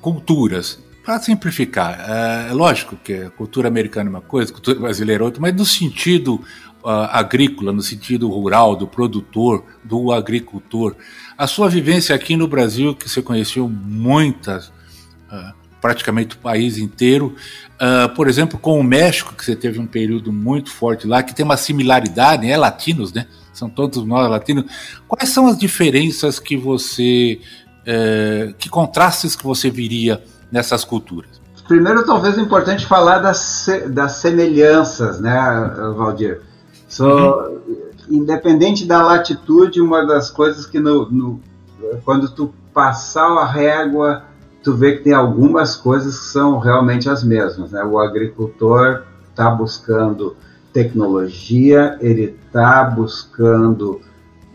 culturas? 0.00 0.78
Para 1.04 1.18
simplificar, 1.18 1.98
é, 2.08 2.50
é 2.50 2.52
lógico 2.52 2.96
que 2.96 3.12
a 3.14 3.30
cultura 3.30 3.66
americana 3.68 4.08
é 4.08 4.10
uma 4.10 4.20
coisa, 4.20 4.50
a 4.50 4.54
cultura 4.54 4.78
brasileira 4.78 5.22
é 5.22 5.26
outra, 5.26 5.40
mas 5.40 5.54
no 5.54 5.66
sentido 5.66 6.40
uh, 6.82 7.08
agrícola, 7.10 7.72
no 7.72 7.82
sentido 7.82 8.28
rural, 8.28 8.76
do 8.76 8.86
produtor, 8.86 9.64
do 9.82 10.12
agricultor. 10.12 10.94
A 11.36 11.46
sua 11.46 11.68
vivência 11.68 12.14
aqui 12.14 12.36
no 12.36 12.46
Brasil, 12.46 12.94
que 12.94 13.08
você 13.08 13.22
conheceu 13.22 13.68
muitas, 13.68 14.68
uh, 14.68 15.52
praticamente 15.80 16.36
o 16.36 16.38
país 16.38 16.78
inteiro, 16.78 17.34
uh, 17.74 18.08
por 18.14 18.28
exemplo, 18.28 18.58
com 18.58 18.78
o 18.78 18.84
México, 18.84 19.34
que 19.34 19.44
você 19.44 19.56
teve 19.56 19.78
um 19.78 19.86
período 19.86 20.32
muito 20.32 20.70
forte 20.70 21.06
lá, 21.06 21.22
que 21.22 21.34
tem 21.34 21.44
uma 21.44 21.56
similaridade, 21.56 22.48
é 22.48 22.56
latinos, 22.56 23.12
né? 23.12 23.26
São 23.62 23.70
todos 23.70 24.04
nós 24.04 24.28
latinos. 24.28 24.64
Quais 25.06 25.28
são 25.28 25.46
as 25.46 25.56
diferenças 25.56 26.40
que 26.40 26.56
você, 26.56 27.40
uh, 27.82 28.52
que 28.54 28.68
contrastes 28.68 29.36
que 29.36 29.44
você 29.44 29.70
viria 29.70 30.20
nessas 30.50 30.84
culturas? 30.84 31.40
Primeiro, 31.68 32.04
talvez 32.04 32.36
é 32.36 32.40
importante 32.40 32.84
falar 32.84 33.20
das, 33.20 33.68
das 33.90 34.12
semelhanças, 34.16 35.20
né, 35.20 35.32
Valdir? 35.96 36.40
So, 36.88 37.06
uhum. 37.06 37.60
Independente 38.10 38.84
da 38.84 39.00
latitude, 39.00 39.80
uma 39.80 40.04
das 40.04 40.28
coisas 40.28 40.66
que 40.66 40.80
no, 40.80 41.08
no, 41.08 41.40
quando 42.04 42.28
tu 42.28 42.52
passar 42.74 43.28
a 43.38 43.46
régua, 43.46 44.24
tu 44.64 44.74
vê 44.74 44.96
que 44.96 45.04
tem 45.04 45.12
algumas 45.12 45.76
coisas 45.76 46.18
que 46.18 46.26
são 46.26 46.58
realmente 46.58 47.08
as 47.08 47.22
mesmas. 47.22 47.70
Né? 47.70 47.84
O 47.84 48.00
agricultor 48.00 49.04
está 49.30 49.48
buscando 49.48 50.36
tecnologia, 50.72 51.98
ele 52.00 52.36
está 52.46 52.84
buscando 52.84 54.00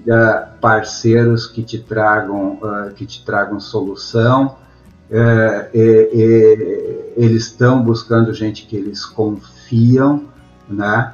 uh, 0.07 0.59
parceiros 0.59 1.47
que 1.47 1.63
te 1.63 1.77
tragam, 1.77 2.59
uh, 2.61 2.93
que 2.95 3.05
te 3.05 3.23
tragam 3.25 3.59
solução. 3.59 4.57
Uh, 5.09 5.69
e, 5.73 6.09
e, 6.13 7.13
eles 7.15 7.45
estão 7.45 7.81
buscando 7.81 8.33
gente 8.33 8.65
que 8.65 8.75
eles 8.75 9.05
confiam, 9.05 10.25
né? 10.69 11.13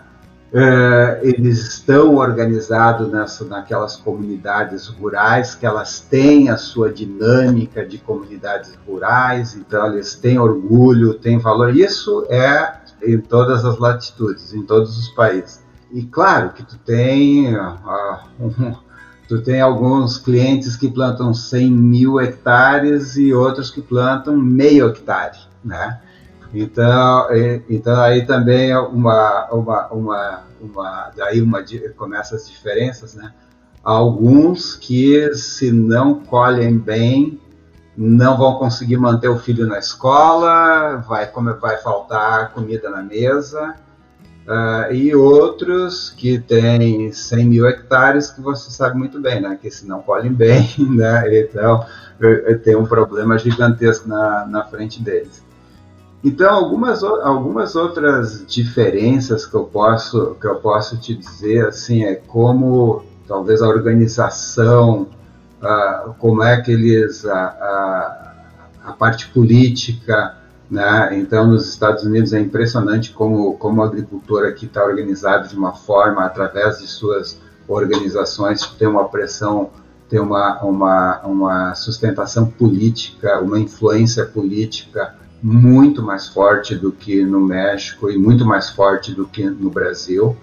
Eles 1.23 1.67
estão 1.67 2.15
organizados 2.15 3.11
nessa, 3.11 3.43
naquelas 3.43 3.95
comunidades 3.95 4.87
rurais, 4.87 5.55
que 5.55 5.65
elas 5.65 5.99
têm 5.99 6.49
a 6.49 6.57
sua 6.57 6.91
dinâmica 6.93 7.83
de 7.83 7.97
comunidades 7.97 8.77
rurais, 8.87 9.55
então 9.55 9.87
eles 9.87 10.13
têm 10.13 10.37
orgulho, 10.37 11.15
têm 11.15 11.39
valor. 11.39 11.75
Isso 11.75 12.27
é 12.29 12.82
em 13.05 13.19
todas 13.19 13.65
as 13.65 13.77
latitudes, 13.77 14.53
em 14.53 14.63
todos 14.63 14.97
os 14.97 15.09
países. 15.09 15.63
E 15.91 16.03
claro 16.03 16.53
que 16.53 16.63
tu 16.63 16.77
tem, 16.79 17.55
uh, 17.55 17.77
um, 18.39 18.73
tu 19.27 19.41
tem 19.41 19.61
alguns 19.61 20.17
clientes 20.17 20.75
que 20.75 20.89
plantam 20.89 21.33
100 21.33 21.71
mil 21.71 22.19
hectares 22.19 23.15
e 23.15 23.33
outros 23.33 23.69
que 23.69 23.81
plantam 23.81 24.35
meio 24.37 24.87
hectare, 24.87 25.37
né? 25.63 25.99
Então, 26.53 27.27
então 27.67 27.99
aí 27.99 28.25
também 28.25 28.69
é 28.69 28.79
uma, 28.79 29.47
uma, 29.51 29.87
uma, 29.87 30.43
uma 30.61 31.11
daí 31.15 31.41
uma, 31.41 31.63
começa 31.95 32.35
as 32.35 32.47
diferenças, 32.47 33.15
né? 33.15 33.33
Alguns 33.83 34.75
que 34.75 35.33
se 35.33 35.71
não 35.71 36.19
colhem 36.19 36.77
bem 36.77 37.41
não 37.95 38.37
vão 38.37 38.55
conseguir 38.55 38.97
manter 38.97 39.27
o 39.27 39.37
filho 39.37 39.67
na 39.67 39.77
escola, 39.77 40.97
vai, 41.07 41.27
como 41.27 41.53
vai 41.55 41.77
faltar 41.77 42.51
comida 42.51 42.89
na 42.89 43.03
mesa, 43.03 43.75
uh, 44.47 44.93
e 44.93 45.15
outros 45.15 46.09
que 46.09 46.39
têm 46.39 47.11
100 47.11 47.45
mil 47.45 47.67
hectares 47.67 48.31
que 48.31 48.41
você 48.41 48.71
sabe 48.71 48.97
muito 48.97 49.19
bem, 49.21 49.41
né? 49.41 49.57
Que 49.61 49.69
se 49.69 49.87
não 49.87 50.01
colhem 50.01 50.33
bem, 50.33 50.67
né? 50.89 51.23
Então 51.41 51.85
tem 52.63 52.75
um 52.75 52.85
problema 52.85 53.37
gigantesco 53.37 54.07
na, 54.07 54.45
na 54.45 54.63
frente 54.63 55.01
deles. 55.01 55.43
Então, 56.23 56.55
algumas, 56.55 57.03
algumas 57.03 57.75
outras 57.75 58.45
diferenças 58.47 59.45
que 59.45 59.55
eu 59.55 59.65
posso 59.65 60.37
que 60.39 60.47
eu 60.47 60.55
posso 60.55 60.97
te 60.97 61.13
dizer 61.13 61.67
assim 61.67 62.05
é 62.05 62.15
como 62.15 63.03
talvez 63.27 63.61
a 63.61 63.67
organização, 63.67 65.07
uh, 65.63 66.13
como 66.19 66.43
é 66.43 66.61
que 66.61 66.71
eles 66.71 67.25
a, 67.25 67.33
a, 67.33 68.33
a, 68.85 68.93
parte 68.93 69.29
política, 69.29 70.35
né? 70.69 71.17
Então, 71.17 71.47
nos 71.47 71.69
Estados 71.69 72.03
Unidos 72.03 72.33
é 72.33 72.39
impressionante 72.39 73.11
como 73.11 73.53
como 73.57 73.81
o 73.81 73.83
agricultor 73.83 74.45
aqui 74.45 74.65
está 74.65 74.83
organizado 74.83 75.47
de 75.47 75.55
uma 75.55 75.73
forma 75.73 76.23
através 76.23 76.79
de 76.79 76.87
suas 76.87 77.39
organizações 77.67 78.65
tem 78.77 78.87
uma 78.87 79.07
pressão 79.07 79.69
tem 80.09 80.19
uma, 80.19 80.61
uma, 80.63 81.21
uma 81.21 81.75
sustentação 81.75 82.45
política, 82.45 83.39
uma 83.39 83.57
influência 83.57 84.23
política 84.25 85.15
muito 85.41 86.03
mais 86.03 86.27
forte 86.27 86.75
do 86.75 86.91
que 86.91 87.25
no 87.25 87.41
México 87.41 88.11
e 88.11 88.17
muito 88.17 88.45
mais 88.45 88.69
forte 88.69 89.11
do 89.11 89.25
que 89.25 89.43
no 89.43 89.69
Brasil. 89.71 90.37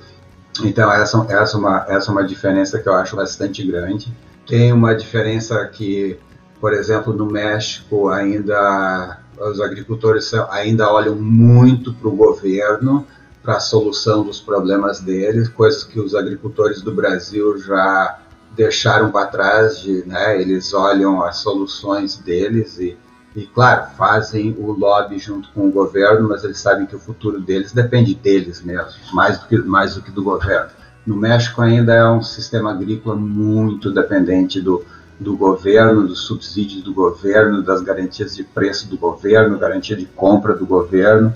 Então 0.63 0.93
essa, 0.93 1.25
essa, 1.29 1.57
é 1.57 1.61
uma, 1.61 1.87
essa 1.89 2.11
é 2.11 2.13
uma 2.13 2.25
diferença 2.25 2.81
que 2.81 2.89
eu 2.89 2.95
acho 2.95 3.15
bastante 3.15 3.65
grande. 3.65 4.13
Tem 4.51 4.73
uma 4.73 4.95
diferença 4.95 5.65
que, 5.67 6.19
por 6.61 6.73
exemplo, 6.73 7.15
no 7.15 7.25
México 7.25 8.09
ainda 8.09 9.21
os 9.39 9.61
agricultores 9.61 10.35
ainda 10.51 10.93
olham 10.93 11.15
muito 11.15 11.95
para 11.95 12.09
o 12.09 12.17
governo 12.17 13.07
para 13.43 13.57
a 13.57 13.61
solução 13.61 14.23
dos 14.23 14.39
problemas 14.39 15.01
deles, 15.01 15.49
coisas 15.49 15.83
que 15.83 15.99
os 15.99 16.15
agricultores 16.15 16.83
do 16.83 16.93
Brasil 16.93 17.57
já 17.57 18.19
deixaram 18.55 19.11
para 19.11 19.29
trás, 19.29 19.81
de, 19.81 20.05
né, 20.07 20.39
eles 20.39 20.75
olham 20.75 21.23
as 21.23 21.39
soluções 21.39 22.17
deles 22.17 22.79
e 22.79 22.99
e, 23.35 23.47
claro, 23.47 23.91
fazem 23.97 24.57
o 24.59 24.73
lobby 24.73 25.19
junto 25.19 25.49
com 25.53 25.69
o 25.69 25.71
governo, 25.71 26.29
mas 26.29 26.43
eles 26.43 26.59
sabem 26.59 26.87
que 26.87 26.97
o 26.97 26.99
futuro 26.99 27.41
deles 27.41 27.73
depende 27.73 28.15
deles 28.15 28.61
mesmo, 28.61 28.93
mais 29.13 29.39
do 29.39 29.47
que, 29.47 29.57
mais 29.59 29.95
do, 29.95 30.03
que 30.03 30.11
do 30.11 30.23
governo. 30.25 30.71
No 31.07 31.17
México 31.17 31.63
ainda 31.63 31.95
é 31.95 32.09
um 32.09 32.23
sistema 32.23 32.73
agrícola 32.73 33.17
muito 33.17 33.91
dependente 33.91 34.61
do, 34.61 34.85
do 35.19 35.37
governo, 35.37 36.07
dos 36.07 36.21
subsídios 36.21 36.83
do 36.83 36.95
governo, 36.95 37.63
das 37.63 37.83
garantias 37.83 38.37
de 38.37 38.45
preço 38.45 38.89
do 38.89 38.97
governo, 38.97 39.59
garantia 39.59 39.97
de 39.97 40.07
compra 40.07 40.55
do 40.55 40.67
governo. 40.67 41.35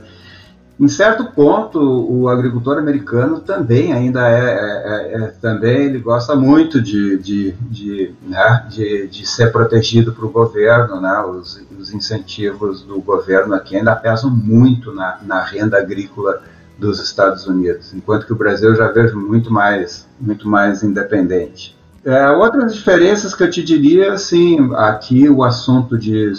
Em 0.79 0.89
certo 0.89 1.27
ponto, 1.27 1.79
o 1.79 2.29
agricultor 2.29 2.79
americano 2.79 3.39
também 3.41 3.93
ainda 3.93 4.29
é, 4.29 4.43
é, 4.43 5.15
é, 5.15 5.23
é 5.23 5.27
também 5.41 5.85
ele 5.85 6.01
gosta 6.01 6.35
muito 6.35 6.83
de, 6.83 7.17
de, 7.19 7.53
de, 7.71 8.13
né, 8.23 8.67
de, 8.69 9.07
de 9.07 9.25
ser 9.25 9.53
protegido 9.53 10.13
para 10.13 10.25
o 10.25 10.31
governo, 10.31 11.01
né, 11.01 11.21
os, 11.21 11.63
os, 11.79 11.95
incentivos 11.95 12.83
do 12.83 13.01
governo 13.01 13.55
aqui 13.55 13.77
ainda 13.77 13.95
pesam 13.95 14.29
muito 14.29 14.93
na, 14.93 15.21
na 15.23 15.45
renda 15.45 15.79
agrícola 15.79 16.43
dos 16.79 17.01
Estados 17.01 17.47
Unidos, 17.47 17.95
enquanto 17.95 18.27
que 18.27 18.33
o 18.33 18.37
Brasil 18.37 18.75
já 18.75 18.89
vejo 18.89 19.19
muito 19.19 19.53
mais, 19.53 20.07
muito 20.21 20.49
mais 20.49 20.83
independente. 20.83 21.77
É, 22.05 22.31
outras 22.33 22.75
diferenças 22.75 23.35
que 23.35 23.43
eu 23.43 23.51
te 23.51 23.63
diria, 23.63 24.13
assim, 24.13 24.75
aqui 24.75 25.27
o 25.29 25.43
assunto 25.43 25.97
de, 25.97 26.33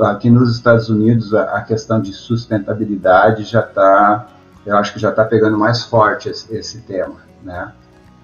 aqui 0.00 0.28
nos 0.28 0.50
Estados 0.56 0.88
Unidos, 0.88 1.32
a, 1.32 1.58
a 1.58 1.62
questão 1.62 2.00
de 2.00 2.12
sustentabilidade 2.12 3.44
já 3.44 3.60
está, 3.60 4.26
eu 4.66 4.76
acho 4.76 4.92
que 4.92 4.98
já 4.98 5.10
está 5.10 5.24
pegando 5.24 5.56
mais 5.56 5.84
forte 5.84 6.28
esse, 6.28 6.52
esse, 6.52 6.80
tema, 6.80 7.14
né? 7.44 7.70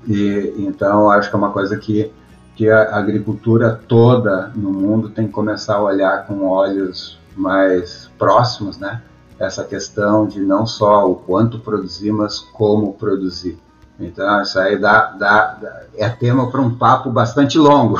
E, 0.08 0.54
então, 0.58 1.08
acho 1.10 1.30
que 1.30 1.36
é 1.36 1.38
uma 1.38 1.52
coisa 1.52 1.76
que, 1.76 2.10
que 2.56 2.68
a 2.68 2.96
agricultura 2.96 3.78
toda 3.86 4.50
no 4.56 4.72
mundo 4.72 5.10
tem 5.10 5.28
que 5.28 5.32
começar 5.32 5.76
a 5.76 5.82
olhar 5.82 6.26
com 6.26 6.44
olhos 6.44 7.20
mais 7.36 8.10
próximos, 8.18 8.78
né? 8.78 9.00
Essa 9.40 9.64
questão 9.64 10.26
de 10.26 10.40
não 10.40 10.66
só 10.66 11.10
o 11.10 11.16
quanto 11.16 11.58
produzir, 11.58 12.12
mas 12.12 12.38
como 12.38 12.92
produzir. 12.92 13.58
Então, 13.98 14.42
isso 14.42 14.58
aí 14.58 14.78
dá, 14.78 15.06
dá, 15.18 15.58
é 15.96 16.08
tema 16.08 16.50
para 16.50 16.60
um 16.60 16.74
papo 16.74 17.10
bastante 17.10 17.58
longo. 17.58 17.98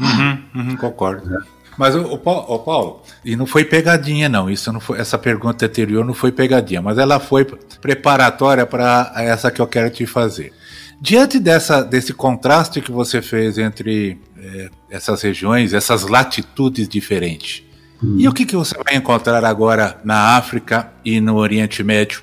Uhum, 0.00 0.42
uhum, 0.56 0.76
concordo. 0.76 1.34
É. 1.34 1.40
Mas 1.78 1.94
o, 1.94 2.02
o, 2.02 2.14
o, 2.14 2.58
Paulo, 2.58 3.02
e 3.24 3.34
não 3.36 3.46
foi 3.46 3.64
pegadinha 3.64 4.28
não, 4.28 4.50
isso 4.50 4.70
não 4.70 4.80
foi, 4.80 4.98
essa 4.98 5.16
pergunta 5.16 5.64
anterior 5.64 6.04
não 6.04 6.12
foi 6.12 6.30
pegadinha, 6.30 6.82
mas 6.82 6.98
ela 6.98 7.18
foi 7.18 7.44
preparatória 7.80 8.66
para 8.66 9.12
essa 9.16 9.50
que 9.50 9.62
eu 9.62 9.66
quero 9.66 9.88
te 9.88 10.04
fazer. 10.04 10.52
Diante 11.00 11.38
dessa, 11.38 11.82
desse 11.82 12.12
contraste 12.12 12.82
que 12.82 12.92
você 12.92 13.22
fez 13.22 13.56
entre 13.56 14.20
é, 14.36 14.68
essas 14.90 15.22
regiões, 15.22 15.72
essas 15.72 16.02
latitudes 16.06 16.86
diferentes. 16.86 17.64
E 18.02 18.28
o 18.28 18.32
que, 18.32 18.46
que 18.46 18.56
você 18.56 18.74
vai 18.84 18.96
encontrar 18.96 19.44
agora 19.44 19.98
na 20.04 20.36
África 20.36 20.90
e 21.04 21.20
no 21.20 21.36
Oriente 21.36 21.82
Médio 21.82 22.22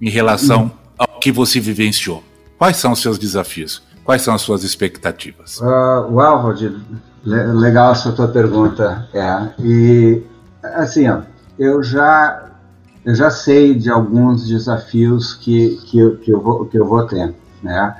em 0.00 0.10
relação 0.10 0.70
ao 0.98 1.18
que 1.18 1.32
você 1.32 1.60
vivenciou? 1.60 2.22
Quais 2.58 2.76
são 2.76 2.92
os 2.92 3.00
seus 3.00 3.18
desafios? 3.18 3.82
Quais 4.04 4.22
são 4.22 4.34
as 4.34 4.42
suas 4.42 4.62
expectativas? 4.64 5.58
Uh, 5.60 6.12
uau, 6.12 6.54
legal 7.24 7.92
essa 7.92 8.12
tua 8.12 8.28
pergunta. 8.28 9.08
É, 9.14 9.48
e 9.60 10.22
assim, 10.62 11.08
ó, 11.08 11.22
eu 11.58 11.82
já 11.82 12.44
eu 13.04 13.14
já 13.14 13.30
sei 13.30 13.74
de 13.74 13.90
alguns 13.90 14.48
desafios 14.48 15.34
que, 15.34 15.78
que, 15.86 15.98
eu, 15.98 16.16
que, 16.16 16.30
eu, 16.30 16.40
vou, 16.40 16.64
que 16.64 16.78
eu 16.78 16.86
vou 16.86 17.06
ter, 17.06 17.34
né? 17.62 17.96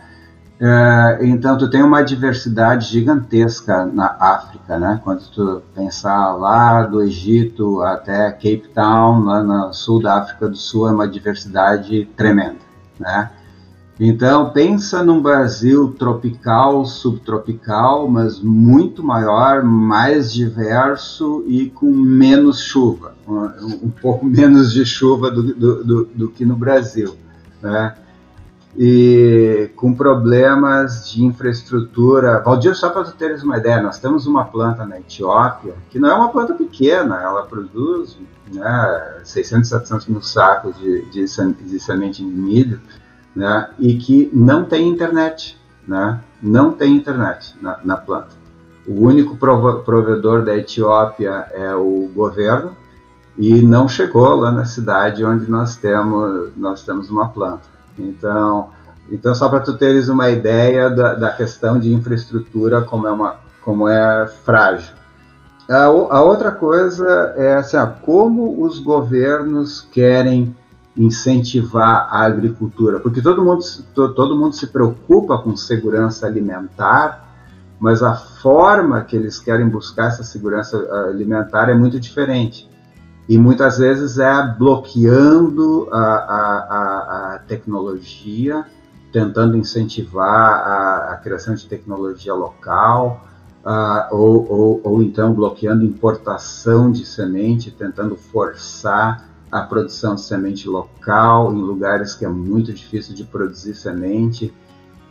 É, 0.66 1.18
então, 1.27 1.59
tu 1.59 1.68
tem 1.68 1.83
uma 1.83 2.00
diversidade 2.00 2.87
gigantesca 2.87 3.85
na 3.85 4.16
África, 4.18 4.79
né? 4.79 4.98
Quando 5.05 5.20
tu 5.29 5.62
pensar 5.74 6.33
lá 6.33 6.85
do 6.85 7.03
Egito 7.03 7.83
até 7.83 8.31
Cape 8.33 8.70
Town, 8.74 9.24
lá 9.24 9.42
no 9.42 9.74
sul 9.74 10.00
da 10.00 10.14
África 10.14 10.48
do 10.48 10.57
Sul, 10.57 10.88
é 10.88 10.92
uma 10.92 11.07
diversidade 11.07 12.07
tremenda, 12.16 12.61
né? 12.98 13.31
Então, 14.00 14.50
pensa 14.53 15.05
num 15.05 15.20
Brasil 15.20 15.94
tropical, 15.98 16.87
subtropical, 16.87 18.09
mas 18.09 18.40
muito 18.40 19.05
maior, 19.05 19.62
mais 19.62 20.33
diverso 20.33 21.44
e 21.46 21.68
com 21.68 21.90
menos 21.92 22.61
chuva, 22.61 23.14
um, 23.29 23.90
pouco 23.90 24.24
menos 24.24 24.72
de 24.72 24.87
chuva 24.87 25.31
do, 25.31 25.42
do, 25.42 25.85
do, 25.85 26.05
do 26.07 26.29
que 26.31 26.46
no 26.46 26.57
Brasil. 26.57 27.14
Né? 27.62 27.94
E 28.77 29.71
com 29.77 29.95
problemas 29.95 31.09
de 31.11 31.25
infraestrutura. 31.25 32.41
Valdir, 32.41 32.75
só 32.75 32.91
para 32.91 33.05
tu 33.05 33.13
teres 33.13 33.43
uma 33.43 33.59
ideia, 33.59 33.81
nós 33.81 33.99
temos 34.01 34.27
uma 34.27 34.45
planta 34.45 34.85
na 34.85 34.99
Etiópia, 34.99 35.75
que 35.91 35.99
não 35.99 36.11
é 36.11 36.15
uma 36.15 36.29
planta 36.31 36.55
pequena, 36.55 37.23
ela 37.23 37.45
produz 37.45 38.19
né, 38.53 39.21
600, 39.23 39.69
700 39.69 40.07
mil 40.09 40.23
sacos 40.23 40.77
de, 40.77 41.03
de, 41.11 41.25
de 41.25 41.81
semente 41.81 42.25
de 42.25 42.29
milho, 42.29 42.81
né, 43.35 43.69
e 43.79 43.95
que 43.97 44.29
não 44.33 44.65
tem 44.65 44.89
internet, 44.89 45.57
né, 45.87 46.21
não 46.43 46.73
tem 46.73 46.97
internet 46.97 47.55
na, 47.61 47.79
na 47.85 47.97
planta. 47.97 48.31
O 48.87 49.07
único 49.07 49.37
provedor 49.37 50.45
da 50.45 50.57
Etiópia 50.57 51.47
é 51.53 51.75
o 51.75 52.11
governo 52.15 52.77
e 53.37 53.63
não 53.63 53.89
chegou 53.89 54.37
lá 54.37 54.53
na 54.53 54.65
cidade 54.65 55.25
onde 55.25 55.51
nós 55.51 55.77
temos 55.77 56.51
nós 56.57 56.85
temos 56.85 57.09
uma 57.09 57.29
planta. 57.29 57.74
Então, 57.98 58.70
então 59.11 59.35
só 59.35 59.48
para 59.48 59.61
tu 59.61 59.76
teres 59.76 60.09
uma 60.09 60.30
ideia 60.30 60.90
da, 60.90 61.14
da 61.14 61.30
questão 61.30 61.78
de 61.78 61.92
infraestrutura 61.92 62.83
como 62.83 63.07
é 63.07 63.12
uma 63.12 63.37
como 63.62 63.88
é 63.88 64.26
frágil. 64.44 64.94
A, 65.68 65.85
a 65.85 66.22
outra 66.22 66.52
coisa 66.52 67.33
é 67.37 67.54
assim, 67.54 67.78
como 68.02 68.62
os 68.62 68.78
governos 68.78 69.80
querem 69.80 70.54
incentivar 70.96 72.09
a 72.11 72.24
agricultura, 72.24 73.00
porque 73.00 73.20
todo 73.20 73.44
mundo, 73.44 73.64
todo 73.94 74.37
mundo 74.37 74.54
se 74.54 74.66
preocupa 74.68 75.38
com 75.38 75.57
segurança 75.57 76.26
alimentar, 76.26 77.26
mas 77.80 78.02
a 78.02 78.14
forma 78.14 79.00
que 79.02 79.16
eles 79.16 79.40
querem 79.40 79.68
buscar 79.68 80.09
essa 80.09 80.22
segurança 80.22 80.76
alimentar 81.09 81.68
é 81.68 81.74
muito 81.74 81.98
diferente. 81.98 82.70
E 83.29 83.39
muitas 83.39 83.79
vezes 83.79 84.19
é 84.19 84.55
bloqueando 84.59 85.89
a, 85.91 85.99
a, 85.99 86.57
a, 86.69 87.35
a 87.35 87.39
tecnologia, 87.39 88.65
tentando 89.13 89.57
incentivar 89.57 90.29
a, 90.29 91.13
a, 91.13 91.17
criação 91.17 91.55
de 91.55 91.67
tecnologia 91.67 92.35
local, 92.35 93.25
uh, 93.65 94.15
ou, 94.15 94.53
ou, 94.53 94.81
ou 94.85 95.03
então 95.03 95.33
bloqueando 95.33 95.85
importação 95.85 96.93
de 96.93 97.07
semente, 97.07 97.71
tentando 97.71 98.15
forçar 98.17 99.29
a 99.51 99.63
produção 99.63 100.17
de 100.17 100.21
semente 100.21 100.69
local 100.69 101.55
em 101.55 101.63
lugares 101.63 102.13
que 102.15 102.25
é 102.25 102.29
muito 102.29 102.73
difícil 102.73 103.15
de 103.15 103.25
produzir 103.25 103.75
semente. 103.75 104.53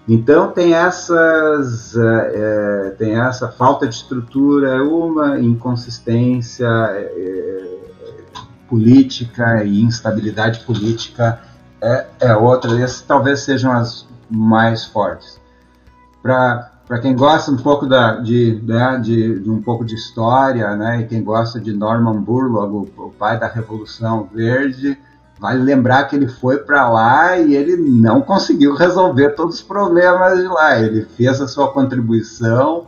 Então 0.05 0.51
tem 0.51 0.73
essas, 0.73 1.95
é, 1.95 2.93
tem 2.97 3.17
essa 3.17 3.47
falta 3.47 3.87
de 3.87 3.95
estrutura, 3.95 4.83
uma 4.83 5.39
inconsistência 5.39 6.67
é, 6.67 7.62
política 8.73 9.63
e 9.63 9.83
instabilidade 9.83 10.61
política 10.61 11.39
é, 11.79 12.07
é 12.19 12.35
outra. 12.35 12.71
Essas 12.81 13.01
talvez 13.01 13.41
sejam 13.41 13.71
as 13.71 14.07
mais 14.27 14.83
fortes. 14.83 15.39
Para 16.23 16.99
quem 16.99 17.15
gosta 17.15 17.51
um 17.51 17.57
pouco 17.57 17.85
da, 17.85 18.15
de, 18.15 18.59
né, 18.63 18.99
de, 18.99 19.41
de, 19.41 19.49
um 19.51 19.61
pouco 19.61 19.85
de 19.85 19.93
história, 19.93 20.75
né, 20.75 21.01
e 21.01 21.05
quem 21.05 21.23
gosta 21.23 21.59
de 21.59 21.71
Norman 21.71 22.19
Borlaug, 22.19 22.73
o, 22.97 23.03
o 23.03 23.11
pai 23.11 23.39
da 23.39 23.47
Revolução 23.47 24.27
Verde, 24.33 24.97
vale 25.39 25.61
lembrar 25.61 26.05
que 26.05 26.15
ele 26.15 26.27
foi 26.27 26.57
para 26.57 26.89
lá 26.89 27.37
e 27.37 27.55
ele 27.55 27.77
não 27.77 28.21
conseguiu 28.21 28.73
resolver 28.73 29.35
todos 29.35 29.57
os 29.57 29.61
problemas 29.61 30.39
de 30.39 30.47
lá. 30.47 30.79
Ele 30.79 31.05
fez 31.15 31.39
a 31.39 31.47
sua 31.47 31.71
contribuição, 31.71 32.85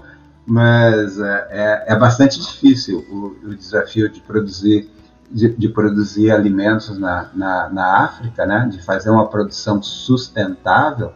mas 0.47 1.19
é, 1.19 1.47
é, 1.51 1.83
é 1.93 1.95
bastante 1.95 2.39
difícil 2.39 3.05
o, 3.11 3.49
o, 3.49 3.55
desafio 3.55 4.09
de 4.09 4.19
produzir 4.21 4.89
de, 5.31 5.49
de 5.49 5.69
produzir 5.69 6.31
alimentos 6.31 6.97
na, 6.97 7.29
na, 7.33 7.69
na 7.69 8.03
África, 8.03 8.45
né, 8.45 8.67
de 8.71 8.81
fazer 8.83 9.09
uma 9.09 9.27
produção 9.27 9.81
sustentável. 9.81 11.13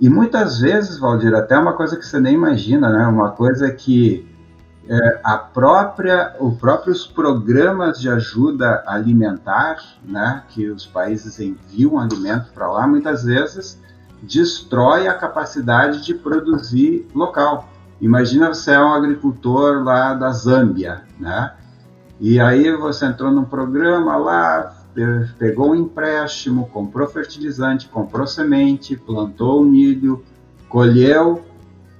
E 0.00 0.08
muitas 0.08 0.58
vezes, 0.58 0.98
Valdir, 0.98 1.34
até 1.34 1.58
uma 1.58 1.72
coisa 1.72 1.96
que 1.96 2.04
você 2.04 2.20
nem 2.20 2.34
imagina, 2.34 2.90
né? 2.90 3.06
Uma 3.06 3.30
coisa 3.30 3.70
que 3.70 4.28
é, 4.88 5.20
a 5.24 5.38
própria, 5.38 6.36
os 6.38 6.56
próprios 6.58 7.06
programas 7.06 7.98
de 7.98 8.08
ajuda 8.08 8.84
alimentar, 8.86 9.76
né, 10.04 10.44
que 10.50 10.68
os 10.68 10.86
países 10.86 11.40
enviam 11.40 11.98
alimento 11.98 12.52
para 12.52 12.70
lá, 12.70 12.86
muitas 12.86 13.24
vezes 13.24 13.80
destrói 14.22 15.08
a 15.08 15.14
capacidade 15.14 16.04
de 16.04 16.14
produzir 16.14 17.08
local. 17.14 17.68
Imagina 18.00 18.48
você 18.48 18.72
é 18.72 18.80
um 18.80 18.92
agricultor 18.92 19.82
lá 19.82 20.14
da 20.14 20.30
Zâmbia, 20.30 21.02
né? 21.18 21.52
E 22.20 22.40
aí 22.40 22.74
você 22.76 23.06
entrou 23.06 23.30
num 23.30 23.44
programa 23.44 24.16
lá, 24.16 24.76
pegou 25.38 25.72
um 25.72 25.74
empréstimo, 25.74 26.68
comprou 26.68 27.06
fertilizante, 27.06 27.88
comprou 27.88 28.26
semente, 28.26 28.96
plantou 28.96 29.60
o 29.60 29.64
milho, 29.64 30.24
colheu, 30.68 31.44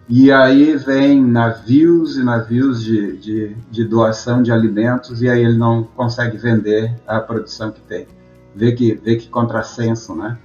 e 0.08 0.30
aí 0.30 0.76
vem 0.76 1.22
navios 1.22 2.16
e 2.16 2.22
navios 2.22 2.82
de, 2.82 3.16
de, 3.16 3.56
de, 3.70 3.84
doação 3.84 4.42
de 4.42 4.52
alimentos, 4.52 5.20
e 5.20 5.28
aí 5.28 5.44
ele 5.44 5.58
não 5.58 5.82
consegue 5.82 6.36
vender 6.36 6.94
a 7.06 7.20
produção 7.20 7.72
que 7.72 7.80
tem. 7.80 8.06
Vê 8.54 8.72
que, 8.72 8.94
vê 8.94 9.16
que 9.16 9.28
contrassenso, 9.28 10.14
né? 10.14 10.38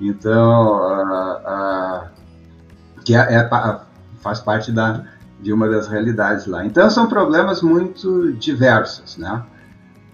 Então, 0.00 0.80
que 3.04 3.14
é, 3.14 3.34
é, 3.34 3.80
faz 4.20 4.40
parte 4.40 4.70
da, 4.70 5.04
de 5.40 5.52
uma 5.52 5.68
das 5.68 5.88
realidades 5.88 6.46
lá. 6.46 6.64
Então, 6.64 6.90
são 6.90 7.06
problemas 7.06 7.62
muito 7.62 8.32
diversos, 8.32 9.16
né? 9.16 9.42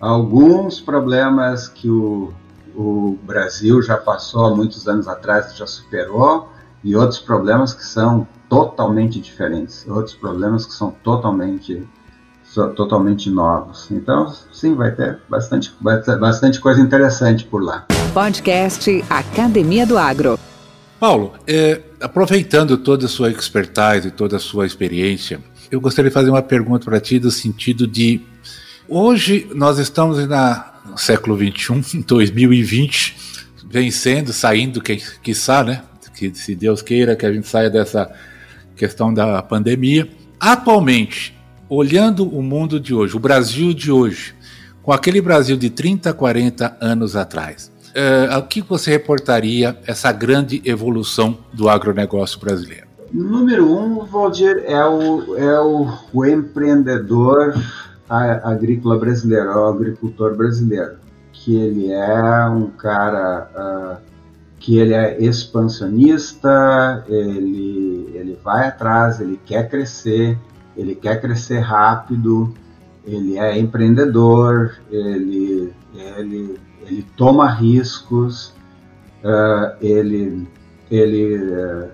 alguns 0.05 0.81
problemas 0.81 1.69
que 1.69 1.89
o, 1.89 2.33
o 2.75 3.19
Brasil 3.23 3.81
já 3.83 3.97
passou 3.97 4.45
há 4.47 4.55
muitos 4.55 4.87
anos 4.87 5.09
atrás, 5.09 5.57
já 5.57 5.67
superou, 5.67 6.49
e 6.83 6.95
outros 6.95 7.19
problemas 7.19 7.73
que 7.73 7.85
são 7.85 8.29
totalmente 8.49 9.19
diferentes, 9.19 9.87
outros 9.89 10.15
problemas 10.15 10.67
que 10.67 10.75
são 10.75 10.91
totalmente 11.03 11.89
totalmente 12.77 13.29
novos. 13.31 13.91
Então, 13.91 14.33
sim, 14.53 14.77
vai 14.77 14.93
ter 14.93 15.19
bastante, 15.29 15.75
bastante 15.81 16.61
coisa 16.61 16.81
interessante 16.81 17.45
por 17.45 17.61
lá. 17.61 17.85
Podcast 18.13 19.05
Academia 19.11 19.85
do 19.85 19.99
Agro. 19.99 20.39
Paulo, 21.05 21.35
é, 21.47 21.83
aproveitando 22.01 22.79
toda 22.79 23.05
a 23.05 23.09
sua 23.11 23.31
expertise 23.31 24.09
e 24.09 24.11
toda 24.11 24.37
a 24.37 24.41
sua 24.41 24.65
experiência, 24.65 25.39
eu 25.71 25.79
gostaria 25.79 26.09
de 26.09 26.15
fazer 26.15 26.31
uma 26.31 26.41
pergunta 26.41 26.87
para 26.87 26.99
ti 26.99 27.19
do 27.19 27.31
sentido 27.31 27.87
de 27.87 28.23
Hoje 28.89 29.47
nós 29.55 29.79
estamos 29.79 30.17
no 30.17 30.97
século 30.97 31.37
XXI, 31.37 32.03
2020, 32.05 33.17
vencendo, 33.69 34.33
saindo, 34.33 34.81
que, 34.81 34.97
quiçá, 35.23 35.63
né? 35.63 35.83
Que 36.17 36.35
se 36.35 36.55
Deus 36.55 36.81
queira 36.81 37.15
que 37.15 37.27
a 37.27 37.33
gente 37.35 37.47
saia 37.47 37.69
dessa 37.69 38.11
questão 38.75 39.13
da 39.13 39.43
pandemia. 39.43 40.09
Atualmente, 40.41 41.37
olhando 41.69 42.27
o 42.27 42.43
mundo 42.43 42.81
de 42.81 42.95
hoje, 42.95 43.15
o 43.15 43.21
Brasil 43.21 43.75
de 43.75 43.93
hoje, 43.93 44.35
com 44.83 44.91
aquele 44.91 45.21
Brasil 45.21 45.59
de 45.59 45.69
30, 45.69 46.15
40 46.15 46.79
anos 46.81 47.15
atrás, 47.15 47.71
é, 47.95 48.37
o 48.37 48.43
que 48.43 48.61
você 48.61 48.91
reportaria 48.91 49.79
essa 49.87 50.11
grande 50.11 50.61
evolução 50.65 51.39
do 51.53 51.69
agronegócio 51.69 52.41
brasileiro? 52.41 52.87
Número 53.13 53.71
um, 53.71 54.05
Valdir, 54.05 54.65
é 54.67 54.85
o, 54.85 55.37
é 55.37 55.61
o, 55.61 55.87
o 56.13 56.27
empreendedor 56.27 57.55
agrícola 58.09 58.99
brasileira, 58.99 59.57
o 59.57 59.69
agricultor 59.69 60.37
brasileiro, 60.37 60.97
que 61.33 61.55
ele 61.57 61.93
é 61.93 62.47
um 62.49 62.67
cara 62.71 63.49
uh, 63.55 64.15
que 64.59 64.79
ele 64.79 64.95
é 64.95 65.23
expansionista, 65.23 67.05
ele, 67.07 68.11
ele 68.15 68.39
vai 68.43 68.67
atrás, 68.67 69.21
ele 69.21 69.39
quer 69.45 69.69
crescer, 69.69 70.39
ele 70.77 70.95
quer 70.95 71.21
crescer 71.21 71.61
rápido, 71.61 72.53
ele 73.07 73.39
é 73.39 73.59
empreendedor, 73.59 74.77
ele, 74.91 75.73
ele, 75.95 76.59
ele 76.83 77.07
toma 77.17 77.51
riscos, 77.51 78.55
uh, 79.23 79.77
ele, 79.81 80.49
ele, 80.91 81.37
uh, 81.37 81.91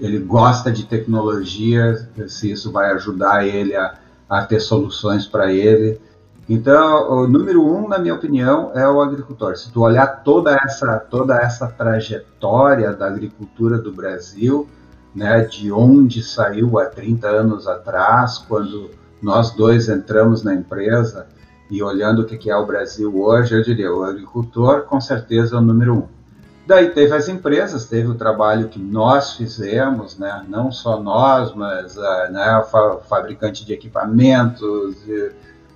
ele 0.00 0.18
gosta 0.20 0.70
de 0.70 0.86
tecnologia, 0.86 2.08
se 2.28 2.50
isso 2.52 2.70
vai 2.70 2.92
ajudar 2.92 3.46
ele 3.46 3.74
a 3.74 3.98
a 4.28 4.44
ter 4.44 4.60
soluções 4.60 5.26
para 5.26 5.52
ele. 5.52 6.00
Então, 6.48 7.10
o 7.10 7.28
número 7.28 7.64
um, 7.64 7.88
na 7.88 7.98
minha 7.98 8.14
opinião, 8.14 8.72
é 8.74 8.86
o 8.88 9.00
agricultor. 9.00 9.56
Se 9.56 9.72
tu 9.72 9.82
olhar 9.82 10.06
toda 10.22 10.58
essa, 10.64 10.98
toda 10.98 11.36
essa 11.36 11.66
trajetória 11.66 12.92
da 12.92 13.06
agricultura 13.06 13.78
do 13.78 13.92
Brasil, 13.92 14.68
né, 15.14 15.42
de 15.42 15.72
onde 15.72 16.22
saiu 16.22 16.78
há 16.78 16.86
30 16.86 17.26
anos 17.26 17.66
atrás, 17.66 18.38
quando 18.38 18.90
nós 19.20 19.50
dois 19.50 19.88
entramos 19.88 20.42
na 20.42 20.54
empresa 20.54 21.26
e 21.70 21.82
olhando 21.82 22.22
o 22.22 22.24
que 22.24 22.50
é 22.50 22.56
o 22.56 22.66
Brasil 22.66 23.14
hoje, 23.20 23.54
eu 23.54 23.62
diria, 23.62 23.92
o 23.92 24.02
agricultor 24.02 24.82
com 24.82 25.00
certeza 25.00 25.56
é 25.56 25.58
o 25.58 25.62
número 25.62 25.94
um. 25.94 26.18
Daí 26.66 26.90
teve 26.90 27.14
as 27.14 27.28
empresas, 27.28 27.86
teve 27.86 28.08
o 28.08 28.14
trabalho 28.14 28.68
que 28.68 28.78
nós 28.78 29.34
fizemos, 29.34 30.18
né? 30.18 30.44
não 30.48 30.70
só 30.70 31.00
nós, 31.00 31.54
mas 31.54 31.96
uh, 31.96 32.30
né, 32.30 32.62
fabricante 33.08 33.64
de 33.64 33.72
equipamentos 33.72 34.96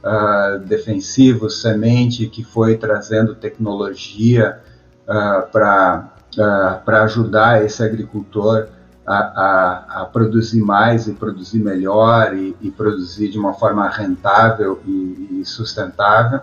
uh, 0.03 0.59
defensivos, 0.67 1.63
semente, 1.63 2.27
que 2.27 2.45
foi 2.45 2.77
trazendo 2.77 3.35
tecnologia 3.35 4.61
uh, 5.05 5.51
para 5.51 7.03
ajudar 7.05 7.65
esse 7.65 7.83
agricultor 7.83 8.69
a, 9.07 9.17
a, 9.17 10.03
a, 10.03 10.05
produzir 10.05 10.61
mais 10.61 11.09
e 11.09 11.13
produzir 11.13 11.59
melhor 11.59 12.35
e, 12.37 12.57
e 12.61 12.71
produzir 12.71 13.29
de 13.29 13.39
uma 13.39 13.53
forma 13.53 13.89
rentável 13.89 14.81
e, 14.87 15.41
e 15.41 15.45
sustentável. 15.45 16.41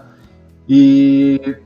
E 0.68 1.57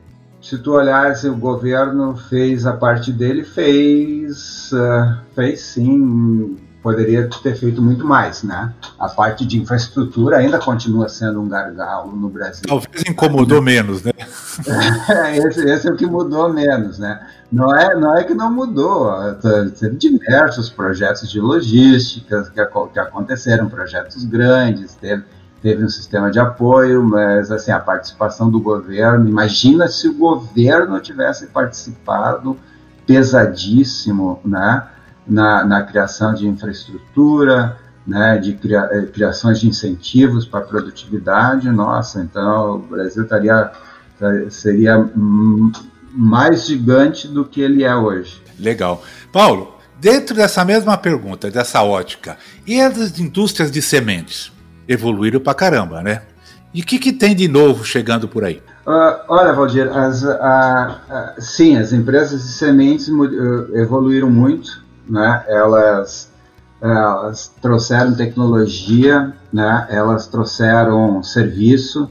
se 0.42 0.58
tu 0.58 0.74
olhasse, 0.74 1.28
o 1.28 1.36
governo 1.36 2.16
fez 2.16 2.66
a 2.66 2.74
parte 2.74 3.12
dele, 3.12 3.44
fez, 3.44 4.72
uh, 4.74 5.18
fez 5.34 5.62
sim, 5.62 6.58
poderia 6.84 7.30
ter 7.42 7.56
feito 7.56 7.82
muito 7.82 8.06
mais, 8.06 8.44
né? 8.44 8.74
A 9.00 9.08
parte 9.08 9.46
de 9.46 9.58
infraestrutura 9.58 10.38
ainda 10.38 10.60
continua 10.60 11.08
sendo 11.08 11.42
um 11.42 11.48
gargalo 11.48 12.12
no 12.12 12.30
Brasil. 12.30 12.64
Talvez 12.68 13.04
incomodou 13.08 13.62
menos, 13.62 14.04
né? 14.04 14.12
esse, 15.34 15.68
esse, 15.68 15.88
é 15.88 15.92
o 15.92 15.96
que 15.96 16.06
mudou 16.06 16.52
menos, 16.52 17.00
né? 17.00 17.26
Não 17.50 17.74
é, 17.74 17.96
não 17.96 18.16
é 18.16 18.24
que 18.24 18.34
não 18.34 18.52
mudou, 18.52 19.12
teve 19.80 19.96
diversos 19.96 20.70
projetos 20.70 21.32
de 21.32 21.40
logística 21.40 22.44
que, 22.54 22.66
que 22.92 23.00
aconteceram, 23.00 23.70
projetos 23.70 24.26
grandes, 24.26 24.94
teve 24.96 25.24
teve 25.64 25.82
um 25.82 25.88
sistema 25.88 26.30
de 26.30 26.42
apoio, 26.42 27.02
mas 27.02 27.50
assim 27.50 27.72
a 27.72 27.80
participação 27.80 28.52
do 28.52 28.60
governo, 28.60 29.30
imagina 29.30 29.88
se 29.88 30.10
o 30.10 30.14
governo 30.14 31.00
tivesse 31.00 31.48
participado 31.48 32.58
pesadíssimo, 33.08 34.42
né, 34.44 34.84
na, 35.28 35.64
na 35.64 35.84
criação 35.84 36.34
de 36.34 36.48
infraestrutura, 36.48 37.78
né, 38.06 38.38
de 38.38 38.54
cria, 38.54 38.90
eh, 38.92 39.06
criações 39.06 39.60
de 39.60 39.68
incentivos 39.68 40.46
para 40.46 40.60
a 40.60 40.64
produtividade, 40.64 41.70
nossa, 41.70 42.22
então 42.22 42.76
o 42.76 42.80
Brasil 42.80 43.24
estaria, 43.24 43.72
seria 44.50 45.10
mais 46.14 46.68
gigante 46.68 47.28
do 47.28 47.46
que 47.46 47.62
ele 47.62 47.84
é 47.84 47.96
hoje. 47.96 48.42
Legal. 48.60 49.02
Paulo, 49.32 49.78
dentro 50.00 50.36
dessa 50.36 50.64
mesma 50.66 50.98
pergunta, 50.98 51.50
dessa 51.50 51.82
ótica, 51.82 52.38
e 52.68 52.80
as 52.80 53.18
indústrias 53.20 53.72
de 53.72 53.82
sementes? 53.82 54.52
Evoluíram 54.86 55.40
para 55.40 55.54
caramba, 55.54 56.04
né? 56.04 56.24
E 56.74 56.82
o 56.82 56.86
que, 56.86 57.00
que 57.00 57.14
tem 57.14 57.34
de 57.34 57.48
novo 57.48 57.86
chegando 57.86 58.28
por 58.28 58.44
aí? 58.44 58.62
Uh, 58.86 59.16
olha, 59.30 59.54
Valdir, 59.54 59.88
as, 59.88 60.24
uh, 60.24 60.28
uh, 60.28 61.42
sim, 61.42 61.78
as 61.78 61.94
empresas 61.94 62.44
de 62.44 62.50
sementes 62.50 63.08
evoluíram 63.74 64.30
muito, 64.30 64.83
né? 65.08 65.44
Elas 65.48 66.32
elas 66.84 67.48
trouxeram 67.62 68.14
tecnologia, 68.14 69.34
né? 69.54 69.88
elas 69.90 70.28
trouxeram 70.28 71.24
serviço, 71.24 72.10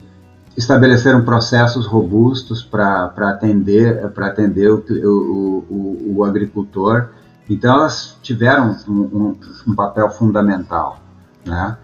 estabeleceram 0.57 1.23
processos 1.27 1.85
robustos 1.85 2.63
para 2.63 3.13
atender, 3.19 4.03
atender 4.17 4.71
o, 4.71 4.83
o, 4.89 5.67
o, 5.69 6.15
o, 6.17 6.25
agricultor. 6.25 7.11
Então, 7.51 7.75
elas 7.75 8.17
tiveram 8.23 8.75
um, 8.89 8.93
um, 8.93 9.41
um 9.69 9.75
papel 9.75 10.09
fundamental. 10.09 11.01
Né? 11.45 11.77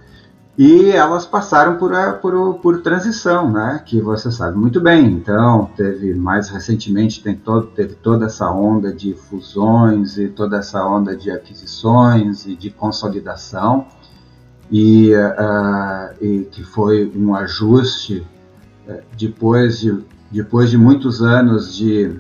E 0.59 0.91
elas 0.91 1.25
passaram 1.25 1.77
por, 1.77 1.93
por, 2.21 2.55
por 2.55 2.83
transição, 2.83 3.49
né? 3.49 3.81
que 3.87 4.01
você 4.01 4.29
sabe 4.33 4.59
muito 4.59 4.81
bem. 4.81 5.07
Então, 5.07 5.71
teve 5.77 6.13
mais 6.15 6.49
recentemente 6.49 7.23
tem 7.23 7.37
todo, 7.37 7.69
teve 7.69 7.95
toda 7.95 8.27
essa 8.27 8.51
onda 8.51 8.93
de 8.93 9.15
fusões 9.15 10.19
e 10.19 10.27
toda 10.27 10.59
essa 10.59 10.85
onda 10.85 11.17
de 11.17 11.31
aquisições 11.31 12.45
e 12.45 12.57
de 12.57 12.71
consolidação, 12.71 13.87
e, 14.69 15.15
uh, 15.15 16.13
e 16.21 16.49
que 16.51 16.65
foi 16.65 17.11
um 17.15 17.37
ajuste 17.37 18.27
depois, 19.17 19.79
de, 19.79 20.05
depois 20.31 20.71
de 20.71 20.77
muitos 20.77 21.23
anos 21.23 21.75
de, 21.75 22.19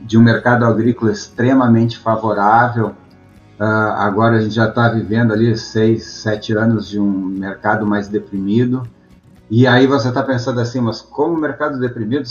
de 0.00 0.18
um 0.18 0.22
mercado 0.22 0.64
agrícola 0.64 1.10
extremamente 1.10 1.98
favorável 1.98 2.94
Uh, 3.62 3.94
agora 3.94 4.38
a 4.38 4.40
gente 4.40 4.56
já 4.56 4.68
está 4.68 4.88
vivendo 4.88 5.32
ali 5.32 5.56
seis, 5.56 6.04
sete 6.04 6.52
anos 6.52 6.88
de 6.88 6.98
um 6.98 7.12
mercado 7.12 7.86
mais 7.86 8.08
deprimido. 8.08 8.82
E 9.48 9.68
aí 9.68 9.86
você 9.86 10.08
está 10.08 10.20
pensando 10.20 10.58
assim, 10.58 10.80
mas 10.80 11.00
como 11.00 11.36
o 11.36 11.40
mercado 11.40 11.78
deprimido, 11.78 12.24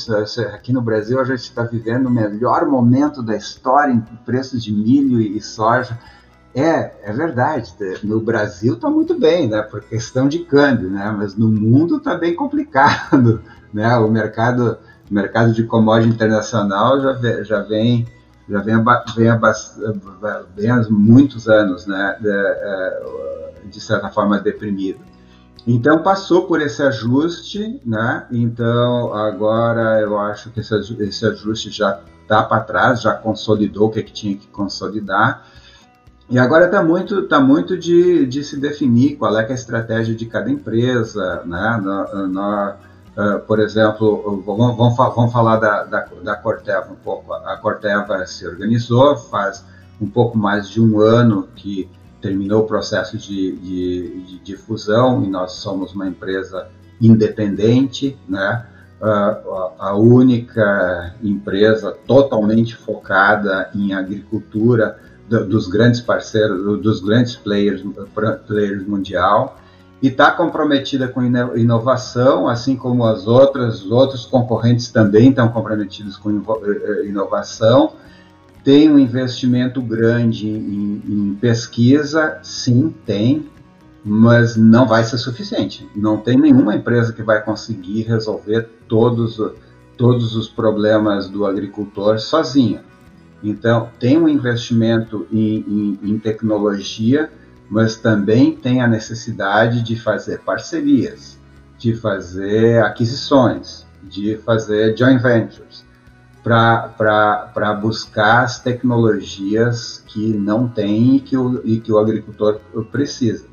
aqui 0.54 0.74
no 0.74 0.82
Brasil 0.82 1.22
a 1.22 1.24
gente 1.24 1.40
está 1.40 1.64
vivendo 1.64 2.08
o 2.08 2.12
melhor 2.12 2.66
momento 2.66 3.24
da 3.24 3.34
história 3.34 3.94
em 3.94 4.02
preços 4.26 4.62
de 4.62 4.74
milho 4.74 5.22
e 5.22 5.40
soja. 5.40 5.98
É, 6.54 6.92
é 7.02 7.14
verdade. 7.14 7.74
No 8.04 8.20
Brasil 8.20 8.74
está 8.74 8.90
muito 8.90 9.18
bem, 9.18 9.48
né, 9.48 9.62
por 9.62 9.80
questão 9.84 10.28
de 10.28 10.40
câmbio, 10.40 10.90
né, 10.90 11.16
mas 11.18 11.38
no 11.38 11.48
mundo 11.48 11.96
está 11.96 12.14
bem 12.14 12.36
complicado, 12.36 13.42
né. 13.74 13.96
O 13.96 14.12
mercado, 14.12 14.78
mercado 15.10 15.54
de 15.54 15.64
commodity 15.64 16.14
internacional 16.14 17.00
já, 17.00 17.44
já 17.44 17.62
vem 17.62 18.06
já 18.52 18.60
vem, 18.62 18.76
vem, 19.16 19.32
vem 20.56 20.70
há 20.70 20.84
muitos 20.90 21.48
anos, 21.48 21.88
né, 21.88 22.18
de, 22.20 22.30
é, 22.30 23.04
de 23.66 23.80
certa 23.80 24.10
forma 24.10 24.40
deprimido. 24.40 25.00
Então 25.66 26.02
passou 26.02 26.48
por 26.48 26.60
esse 26.62 26.82
ajuste, 26.82 27.80
né? 27.86 28.26
Então 28.32 29.14
agora 29.14 30.02
eu 30.02 30.18
acho 30.20 30.50
que 30.50 30.60
esse, 30.60 30.76
esse 31.04 31.26
ajuste 31.26 31.70
já 31.70 32.00
está 32.24 32.42
para 32.42 32.64
trás, 32.64 33.02
já 33.02 33.14
consolidou 33.14 33.88
o 33.88 33.92
que, 33.92 34.00
é 34.00 34.04
que 34.04 34.12
tinha 34.12 34.36
que 34.36 34.48
consolidar. 34.48 35.46
E 36.30 36.40
agora 36.40 36.66
está 36.66 36.84
muito, 36.84 37.28
tá 37.28 37.40
muito 37.40 37.78
de, 37.78 38.26
de 38.26 38.44
se 38.44 38.60
definir 38.60 39.18
qual 39.18 39.38
é, 39.38 39.44
é 39.44 39.52
a 39.52 39.54
estratégia 39.54 40.16
de 40.16 40.26
cada 40.26 40.50
empresa, 40.50 41.44
né? 41.46 41.80
No, 41.84 42.28
no, 42.28 42.74
Uh, 43.16 43.40
por 43.46 43.60
exemplo, 43.60 44.42
vamos, 44.46 44.78
vamos, 44.78 44.96
vamos 44.96 45.34
falar 45.34 45.58
da, 45.58 45.84
da, 45.84 46.08
da, 46.24 46.36
Corteva 46.36 46.88
um 46.92 46.96
pouco. 46.96 47.34
A 47.34 47.58
Corteva 47.58 48.26
se 48.26 48.48
organizou 48.48 49.18
faz 49.18 49.66
um 50.00 50.08
pouco 50.10 50.38
mais 50.38 50.70
de 50.70 50.82
um 50.82 51.00
ano 51.02 51.50
que 51.56 51.90
terminou 52.22 52.62
o 52.62 52.68
processo 52.68 53.18
de, 53.18 53.52
de, 53.58 54.24
de, 54.24 54.40
de 54.40 54.56
fusão 54.56 55.24
e 55.24 55.28
nós 55.28 55.54
somos 55.54 55.94
uma 55.94 56.08
empresa 56.08 56.70
independente, 57.02 58.18
né? 58.30 58.66
Uh, 59.02 59.72
a 59.80 59.96
única 59.96 61.16
empresa 61.24 61.92
totalmente 62.06 62.76
focada 62.76 63.70
em 63.74 63.94
agricultura 63.94 64.98
do, 65.28 65.46
dos 65.48 65.68
grandes 65.68 66.00
parceiros, 66.00 66.82
dos 66.82 67.02
grandes 67.02 67.36
players, 67.36 67.84
players 68.48 68.88
mundial 68.88 69.58
e 70.02 70.08
está 70.08 70.32
comprometida 70.32 71.08
com 71.08 71.22
inovação, 71.56 72.48
assim 72.48 72.76
como 72.76 73.06
as 73.06 73.28
outras, 73.28 73.84
os 73.84 73.92
outros 73.92 74.26
concorrentes 74.26 74.90
também 74.90 75.30
estão 75.30 75.48
comprometidos 75.50 76.18
com 76.18 76.32
eh, 76.32 76.42
eh, 76.66 77.06
inovação. 77.06 77.94
Tem 78.64 78.92
um 78.92 78.98
investimento 78.98 79.80
grande 79.82 80.48
em, 80.50 81.04
em 81.08 81.38
pesquisa, 81.40 82.40
sim, 82.42 82.94
tem, 83.06 83.48
mas 84.04 84.56
não 84.56 84.88
vai 84.88 85.04
ser 85.04 85.20
suficiente. 85.20 85.88
Não 85.96 86.18
tem 86.18 86.36
nenhuma 86.36 86.76
empresa 86.76 87.14
que 87.14 87.22
vai 87.22 87.44
conseguir 87.44 88.02
resolver 88.04 88.70
todos, 88.88 89.40
todos 89.96 90.36
os 90.36 90.48
problemas 90.48 91.30
do 91.30 91.46
agricultor 91.46 92.20
sozinha. 92.20 92.84
Então, 93.44 93.90
tem 94.00 94.18
um 94.18 94.28
investimento 94.28 95.28
em, 95.32 95.58
em, 95.58 96.00
em 96.12 96.20
tecnologia 96.20 97.32
mas 97.72 97.96
também 97.96 98.54
tem 98.54 98.82
a 98.82 98.88
necessidade 98.88 99.82
de 99.82 99.96
fazer 99.96 100.42
parcerias, 100.42 101.40
de 101.78 101.96
fazer 101.96 102.84
aquisições, 102.84 103.88
de 104.04 104.36
fazer 104.40 104.96
joint 104.98 105.22
ventures, 105.22 105.86
para 106.44 107.80
buscar 107.82 108.44
as 108.44 108.60
tecnologias 108.60 110.04
que 110.08 110.34
não 110.34 110.68
tem 110.68 111.16
e 111.16 111.20
que 111.22 111.38
o, 111.38 111.62
e 111.64 111.80
que 111.80 111.94
o 111.94 111.98
agricultor 111.98 112.60
precisa. 112.92 113.46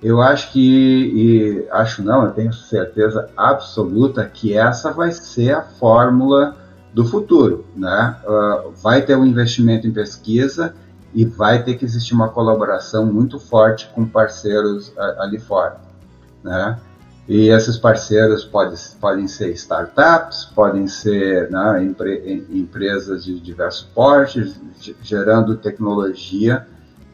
Eu 0.00 0.22
acho 0.22 0.52
que, 0.52 0.60
e 0.60 1.68
acho 1.72 2.04
não, 2.04 2.24
eu 2.24 2.30
tenho 2.30 2.52
certeza 2.52 3.28
absoluta 3.36 4.24
que 4.32 4.56
essa 4.56 4.92
vai 4.92 5.10
ser 5.10 5.56
a 5.56 5.62
fórmula 5.62 6.56
do 6.94 7.04
futuro. 7.04 7.66
Né? 7.74 8.16
Uh, 8.24 8.70
vai 8.80 9.02
ter 9.02 9.16
um 9.16 9.26
investimento 9.26 9.88
em 9.88 9.92
pesquisa 9.92 10.72
e 11.14 11.24
vai 11.24 11.62
ter 11.62 11.76
que 11.76 11.84
existir 11.84 12.14
uma 12.14 12.28
colaboração 12.28 13.06
muito 13.06 13.38
forte 13.38 13.88
com 13.94 14.06
parceiros 14.06 14.92
ali 15.18 15.38
fora, 15.38 15.78
né? 16.42 16.78
E 17.28 17.48
esses 17.48 17.76
parceiros 17.76 18.44
pode, 18.44 18.76
podem 19.00 19.26
ser 19.26 19.50
startups, 19.50 20.44
podem 20.54 20.86
ser 20.86 21.50
né, 21.50 21.82
empre, 21.82 22.46
empresas 22.50 23.24
de 23.24 23.40
diversos 23.40 23.82
portes, 23.92 24.60
gerando 25.02 25.56
tecnologia 25.56 26.64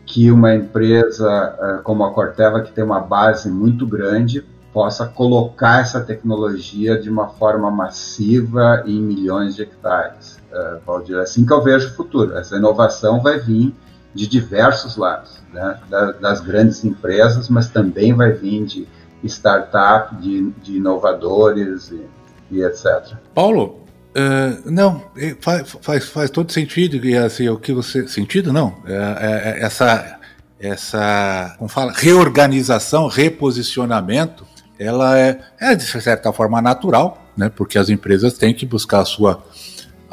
que 0.04 0.30
uma 0.30 0.54
empresa 0.54 1.56
eh, 1.58 1.80
como 1.82 2.04
a 2.04 2.12
Corteva, 2.12 2.60
que 2.60 2.72
tem 2.72 2.84
uma 2.84 3.00
base 3.00 3.48
muito 3.48 3.86
grande, 3.86 4.44
possa 4.70 5.06
colocar 5.06 5.80
essa 5.80 6.00
tecnologia 6.00 7.00
de 7.00 7.08
uma 7.08 7.28
forma 7.28 7.70
massiva 7.70 8.82
em 8.86 9.00
milhões 9.00 9.54
de 9.54 9.62
hectares. 9.62 10.41
Uh, 10.52 10.80
Valdir, 10.84 11.16
é 11.16 11.22
assim 11.22 11.46
que 11.46 11.52
eu 11.52 11.62
vejo 11.62 11.88
o 11.88 11.94
futuro. 11.94 12.36
Essa 12.36 12.56
inovação 12.56 13.22
vai 13.22 13.38
vir 13.38 13.74
de 14.14 14.26
diversos 14.26 14.96
lados, 14.96 15.40
né? 15.52 15.78
das 16.20 16.40
grandes 16.40 16.84
empresas, 16.84 17.48
mas 17.48 17.68
também 17.68 18.12
vai 18.12 18.32
vir 18.32 18.66
de 18.66 18.86
startup, 19.24 20.14
de, 20.16 20.50
de 20.62 20.76
inovadores 20.76 21.90
e, 21.90 22.06
e, 22.50 22.62
etc. 22.62 23.16
Paulo, 23.34 23.80
uh, 24.10 24.70
não, 24.70 25.02
faz, 25.40 25.76
faz, 25.80 26.08
faz 26.08 26.30
todo 26.30 26.52
sentido 26.52 26.96
e 26.96 27.16
assim 27.16 27.48
o 27.48 27.58
que 27.58 27.72
você 27.72 28.06
sentido 28.08 28.52
não 28.52 28.76
é, 28.84 28.92
é, 28.92 29.60
é, 29.60 29.64
essa 29.64 30.18
essa 30.60 31.56
como 31.58 31.68
fala 31.68 31.92
reorganização, 31.92 33.08
reposicionamento, 33.08 34.46
ela 34.78 35.18
é, 35.18 35.40
é 35.60 35.74
de 35.74 35.82
certa 35.82 36.32
forma 36.32 36.62
natural, 36.62 37.20
né? 37.36 37.48
Porque 37.48 37.78
as 37.78 37.88
empresas 37.88 38.34
têm 38.34 38.54
que 38.54 38.64
buscar 38.64 39.00
a 39.00 39.04
sua 39.04 39.44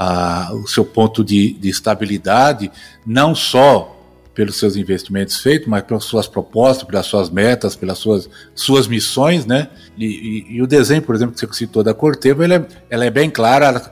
a, 0.02 0.54
o 0.54 0.66
seu 0.66 0.86
ponto 0.86 1.26
de, 1.26 1.52
de 1.52 1.68
estabilidade, 1.68 2.72
não 3.06 3.36
só 3.36 3.97
pelos 4.34 4.58
seus 4.58 4.78
investimentos 4.78 5.41
feitos, 5.41 5.68
mas 5.68 5.84
pelas 5.84 6.06
suas 6.06 6.26
propostas, 6.26 6.88
pelas 6.88 7.06
suas 7.06 7.30
metas, 7.30 7.76
pelas 7.76 7.97
suas, 7.97 8.30
suas 8.56 8.88
missões, 8.88 9.45
né? 9.45 9.68
E, 9.97 10.06
e, 10.06 10.56
e 10.56 10.62
o 10.62 10.68
desenho, 10.68 11.02
por 11.02 11.14
exemplo, 11.14 11.36
que 11.36 11.41
você 11.41 11.54
citou 11.54 11.84
da 11.84 11.93
Corteva, 11.93 12.45
ela 12.45 12.56
é, 12.56 12.66
ela 12.89 13.04
é 13.04 13.10
bem 13.10 13.30
clara, 13.30 13.66
ela, 13.66 13.91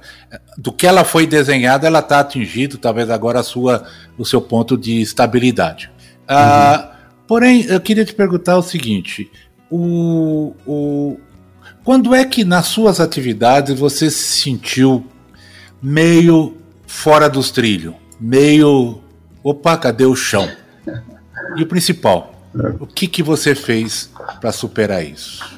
do 0.57 0.71
que 0.71 0.87
ela 0.87 1.03
foi 1.03 1.27
desenhada, 1.27 1.85
ela 1.85 1.99
está 1.99 2.21
atingindo, 2.21 2.77
talvez 2.77 3.09
agora 3.09 3.41
a 3.41 3.43
sua, 3.43 3.85
o 4.17 4.23
seu 4.23 4.39
ponto 4.39 4.77
de 4.77 5.01
estabilidade. 5.01 5.91
Ah, 6.25 6.35
uhum. 6.35 6.39
Ah, 6.39 6.97
porém, 7.27 7.65
eu 7.65 7.81
queria 7.81 8.05
te 8.05 8.13
perguntar 8.13 8.57
o 8.57 8.63
seguinte: 8.63 9.29
o, 9.69 10.55
o, 10.65 11.19
quando 11.83 12.15
é 12.15 12.23
que 12.23 12.45
nas 12.45 12.67
suas 12.67 13.01
atividades 13.01 13.77
você 13.77 14.09
se 14.09 14.39
sentiu 14.39 15.05
meio 15.81 16.57
fora 16.85 17.29
dos 17.29 17.51
trilhos? 17.51 17.93
Meio. 18.19 18.99
Opa, 19.43 19.77
cadê 19.77 20.05
o 20.05 20.15
chão? 20.15 20.47
E 21.55 21.63
o 21.63 21.67
principal, 21.67 22.33
o 22.79 22.85
que, 22.85 23.07
que 23.07 23.23
você 23.23 23.55
fez 23.55 24.09
para 24.41 24.51
superar 24.51 25.03
isso? 25.03 25.57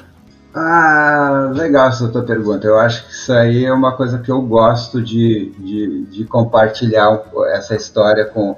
Ah, 0.54 1.50
legal 1.54 1.88
essa 1.88 2.08
tua 2.08 2.22
pergunta. 2.22 2.66
Eu 2.66 2.78
acho 2.78 3.06
que 3.06 3.12
isso 3.12 3.32
aí 3.32 3.64
é 3.64 3.72
uma 3.72 3.96
coisa 3.96 4.18
que 4.18 4.30
eu 4.30 4.42
gosto 4.42 5.00
de, 5.00 5.52
de, 5.58 6.04
de 6.06 6.24
compartilhar 6.24 7.22
essa 7.52 7.74
história 7.74 8.24
com. 8.24 8.56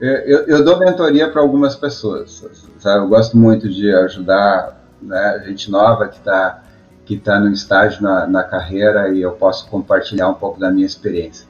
Eu, 0.00 0.46
eu 0.46 0.64
dou 0.64 0.78
mentoria 0.78 1.28
para 1.30 1.40
algumas 1.40 1.76
pessoas. 1.76 2.44
Sabe? 2.78 3.04
Eu 3.04 3.08
gosto 3.08 3.36
muito 3.36 3.68
de 3.68 3.92
ajudar 3.94 4.80
né, 5.00 5.42
gente 5.46 5.70
nova 5.70 6.08
que 6.08 6.16
está 6.18 6.62
que 7.10 7.16
tá 7.16 7.40
no 7.40 7.52
estágio 7.52 8.00
na, 8.04 8.24
na 8.24 8.44
carreira 8.44 9.08
e 9.12 9.20
eu 9.20 9.32
posso 9.32 9.66
compartilhar 9.66 10.28
um 10.28 10.34
pouco 10.34 10.60
da 10.60 10.70
minha 10.70 10.86
experiência. 10.86 11.44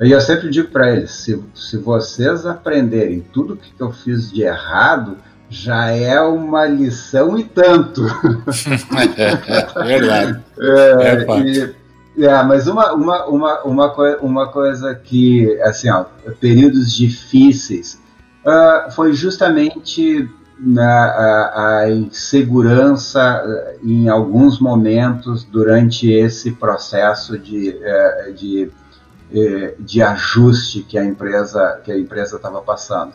E 0.00 0.10
eu 0.10 0.20
sempre 0.22 0.48
digo 0.48 0.68
para 0.70 0.90
eles: 0.90 1.10
se, 1.10 1.38
se 1.54 1.76
vocês 1.76 2.46
aprenderem 2.46 3.20
tudo 3.20 3.58
que 3.58 3.70
eu 3.78 3.92
fiz 3.92 4.32
de 4.32 4.40
errado, 4.40 5.18
já 5.50 5.90
é 5.90 6.18
uma 6.22 6.64
lição 6.64 7.36
e 7.38 7.44
tanto. 7.44 8.06
é, 9.18 9.84
verdade. 9.84 10.40
É, 10.58 10.72
é, 11.02 11.74
e, 12.16 12.24
é, 12.24 12.42
mas 12.42 12.66
uma, 12.66 12.94
uma, 12.94 13.26
uma, 13.26 13.62
uma, 13.64 14.16
uma 14.22 14.48
coisa 14.48 14.94
que, 14.94 15.60
assim, 15.60 15.90
ó, 15.90 16.06
períodos 16.40 16.90
difíceis, 16.90 18.00
uh, 18.46 18.90
foi 18.92 19.12
justamente 19.12 20.26
na, 20.62 21.04
a, 21.04 21.78
a, 21.80 21.90
insegurança 21.90 23.42
uh, 23.44 23.86
em 23.86 24.08
alguns 24.08 24.60
momentos 24.60 25.42
durante 25.42 26.08
esse 26.08 26.52
processo 26.52 27.36
de, 27.36 27.70
uh, 27.70 28.32
de, 28.32 28.70
uh, 29.32 29.82
de 29.82 30.00
ajuste 30.00 30.84
que 30.84 30.96
a 30.96 31.04
empresa 31.04 31.80
que 31.82 31.90
a 31.90 31.98
empresa 31.98 32.36
estava 32.36 32.62
passando. 32.62 33.12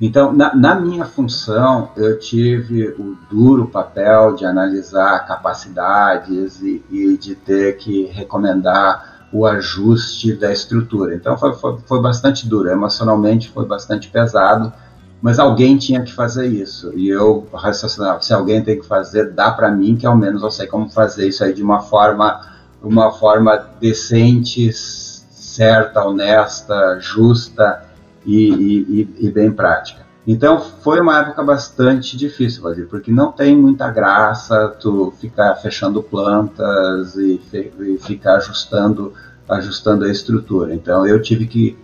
Então, 0.00 0.32
na, 0.32 0.54
na, 0.54 0.74
minha 0.74 1.04
função, 1.04 1.92
eu 1.94 2.18
tive 2.18 2.88
o 2.98 3.16
duro 3.30 3.66
papel 3.66 4.34
de 4.34 4.46
analisar 4.46 5.26
capacidades 5.26 6.62
e, 6.62 6.82
e 6.90 7.18
de 7.18 7.34
ter 7.34 7.76
que 7.76 8.06
recomendar 8.06 9.28
o 9.30 9.46
ajuste 9.46 10.32
da 10.32 10.50
estrutura. 10.50 11.14
Então, 11.14 11.36
foi, 11.36 11.52
foi, 11.52 11.78
foi, 11.86 12.00
bastante 12.00 12.48
duro, 12.48 12.70
emocionalmente 12.70 13.50
foi 13.50 13.66
bastante 13.66 14.08
pesado, 14.08 14.72
mas 15.20 15.38
alguém 15.38 15.76
tinha 15.76 16.02
que 16.02 16.12
fazer 16.12 16.46
isso. 16.46 16.92
E 16.96 17.08
eu 17.08 17.46
raciocinava: 17.52 18.22
se 18.22 18.32
alguém 18.32 18.62
tem 18.62 18.78
que 18.78 18.86
fazer, 18.86 19.32
dá 19.32 19.50
para 19.50 19.70
mim, 19.70 19.96
que 19.96 20.06
ao 20.06 20.16
menos 20.16 20.42
eu 20.42 20.50
sei 20.50 20.66
como 20.66 20.88
fazer 20.88 21.28
isso 21.28 21.44
aí 21.44 21.52
de 21.52 21.62
uma 21.62 21.80
forma, 21.80 22.40
uma 22.82 23.12
forma 23.12 23.68
decente, 23.80 24.72
certa, 24.72 26.04
honesta, 26.04 26.98
justa 27.00 27.84
e, 28.24 28.48
e, 28.48 29.26
e 29.26 29.30
bem 29.30 29.50
prática. 29.50 30.10
Então 30.26 30.60
foi 30.60 31.00
uma 31.00 31.18
época 31.18 31.42
bastante 31.42 32.16
difícil, 32.16 32.62
Valdir, 32.62 32.86
porque 32.86 33.10
não 33.10 33.32
tem 33.32 33.56
muita 33.56 33.90
graça 33.90 34.68
tu 34.80 35.12
ficar 35.18 35.54
fechando 35.56 36.02
plantas 36.02 37.16
e, 37.16 37.40
e, 37.52 37.98
ficar 37.98 38.36
ajustando, 38.36 39.12
ajustando 39.48 40.04
a 40.04 40.10
estrutura. 40.10 40.74
Então 40.74 41.06
eu 41.06 41.20
tive 41.20 41.46
que, 41.46 41.76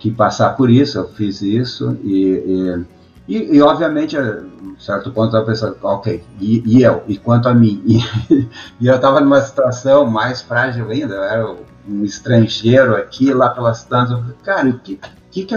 que 0.00 0.10
passar 0.10 0.56
por 0.56 0.70
isso, 0.70 0.98
eu 0.98 1.08
fiz 1.08 1.42
isso 1.42 1.96
e, 2.02 2.84
e, 3.28 3.56
e 3.56 3.62
obviamente, 3.62 4.16
a 4.16 4.42
certo 4.78 5.12
ponto 5.12 5.36
eu 5.36 5.44
pensando, 5.44 5.76
ok, 5.82 6.24
e, 6.40 6.62
e, 6.66 6.82
eu, 6.82 7.04
e 7.06 7.16
quanto 7.16 7.48
a 7.48 7.54
mim? 7.54 7.82
E, 7.86 8.48
eu 8.84 8.96
estava 8.96 9.20
numa 9.20 9.40
situação 9.42 10.06
mais 10.06 10.40
frágil 10.40 10.90
ainda, 10.90 11.14
eu 11.14 11.22
era 11.22 11.56
um 11.86 12.02
estrangeiro 12.02 12.96
aqui, 12.96 13.32
lá 13.32 13.50
pelas 13.50 13.84
tantas, 13.84 14.18
cara, 14.42 14.68
o 14.70 14.78
que 14.78 14.98
que, 15.30 15.44
que 15.44 15.54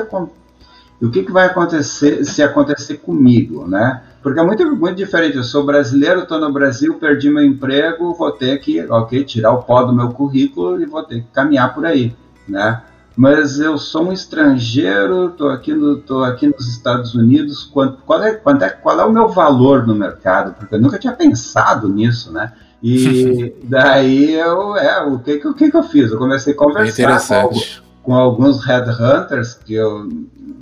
o 1.02 1.10
que, 1.10 1.24
que 1.24 1.32
vai 1.32 1.48
acontecer 1.48 2.24
se 2.24 2.41
acontecer 2.41 2.98
comigo, 2.98 3.68
né? 3.68 4.04
Porque 4.22 4.39
é 4.39 4.44
muito, 4.44 4.66
muito 4.74 4.96
diferente. 4.96 5.36
Eu 5.36 5.44
sou 5.44 5.66
brasileiro, 5.66 6.22
estou 6.22 6.39
no 6.39 6.54
Brasil, 6.54 6.94
perdi 6.96 7.30
meu 7.30 7.44
emprego, 7.44 8.14
vou 8.14 8.32
ter 8.32 8.58
que, 8.60 8.80
ok, 8.89 9.24
tirar 9.26 9.52
o 9.52 9.64
pó 9.64 9.84
do 9.84 9.94
meu 9.94 10.12
currículo 10.12 10.82
e 10.82 10.86
vou 10.86 11.04
ter 11.04 11.22
que 11.22 11.28
caminhar 11.34 11.74
por 11.74 11.86
aí, 11.86 12.16
né? 12.48 12.82
Mas 13.16 13.59
eu 13.59 13.78
sou 13.78 14.09
um 14.09 14.11
estrangeiro, 14.11 15.30
estou 15.30 15.49
aqui, 15.49 15.74
no, 15.74 15.97
tô 15.97 16.24
aqui 16.24 16.47
nos 16.47 16.68
Estados 16.68 17.14
Unidos. 17.14 17.64
Qual, 17.64 17.93
qual, 18.05 18.24
é, 18.24 18.34
qual, 18.34 18.55
é, 18.57 18.70
qual 18.70 18.99
é 18.99 19.05
o 19.05 19.11
meu 19.11 19.30
valor 19.30 19.86
no 19.86 19.93
mercado? 19.93 20.55
Porque 20.55 20.74
eu 20.74 20.82
nunca 20.82 20.97
tinha 20.97 21.14
pensado 21.14 21.88
nisso, 21.88 22.32
né? 22.32 22.53
E 22.82 23.53
daí 23.64 24.34
eu, 24.34 24.76
é, 24.76 25.03
o 25.03 25.20
que, 25.20 25.47
o 25.47 25.53
que, 25.53 25.70
que 25.70 25.78
eu 25.78 25.84
fiz? 25.84 26.11
Eu 26.11 26.18
comecei 26.18 26.53
a 26.53 26.57
conversar 26.57 27.47
com, 27.47 27.59
com 28.01 28.16
alguns 28.16 28.66
headhunters 28.66 29.53
que 29.53 29.76
eu 29.76 30.09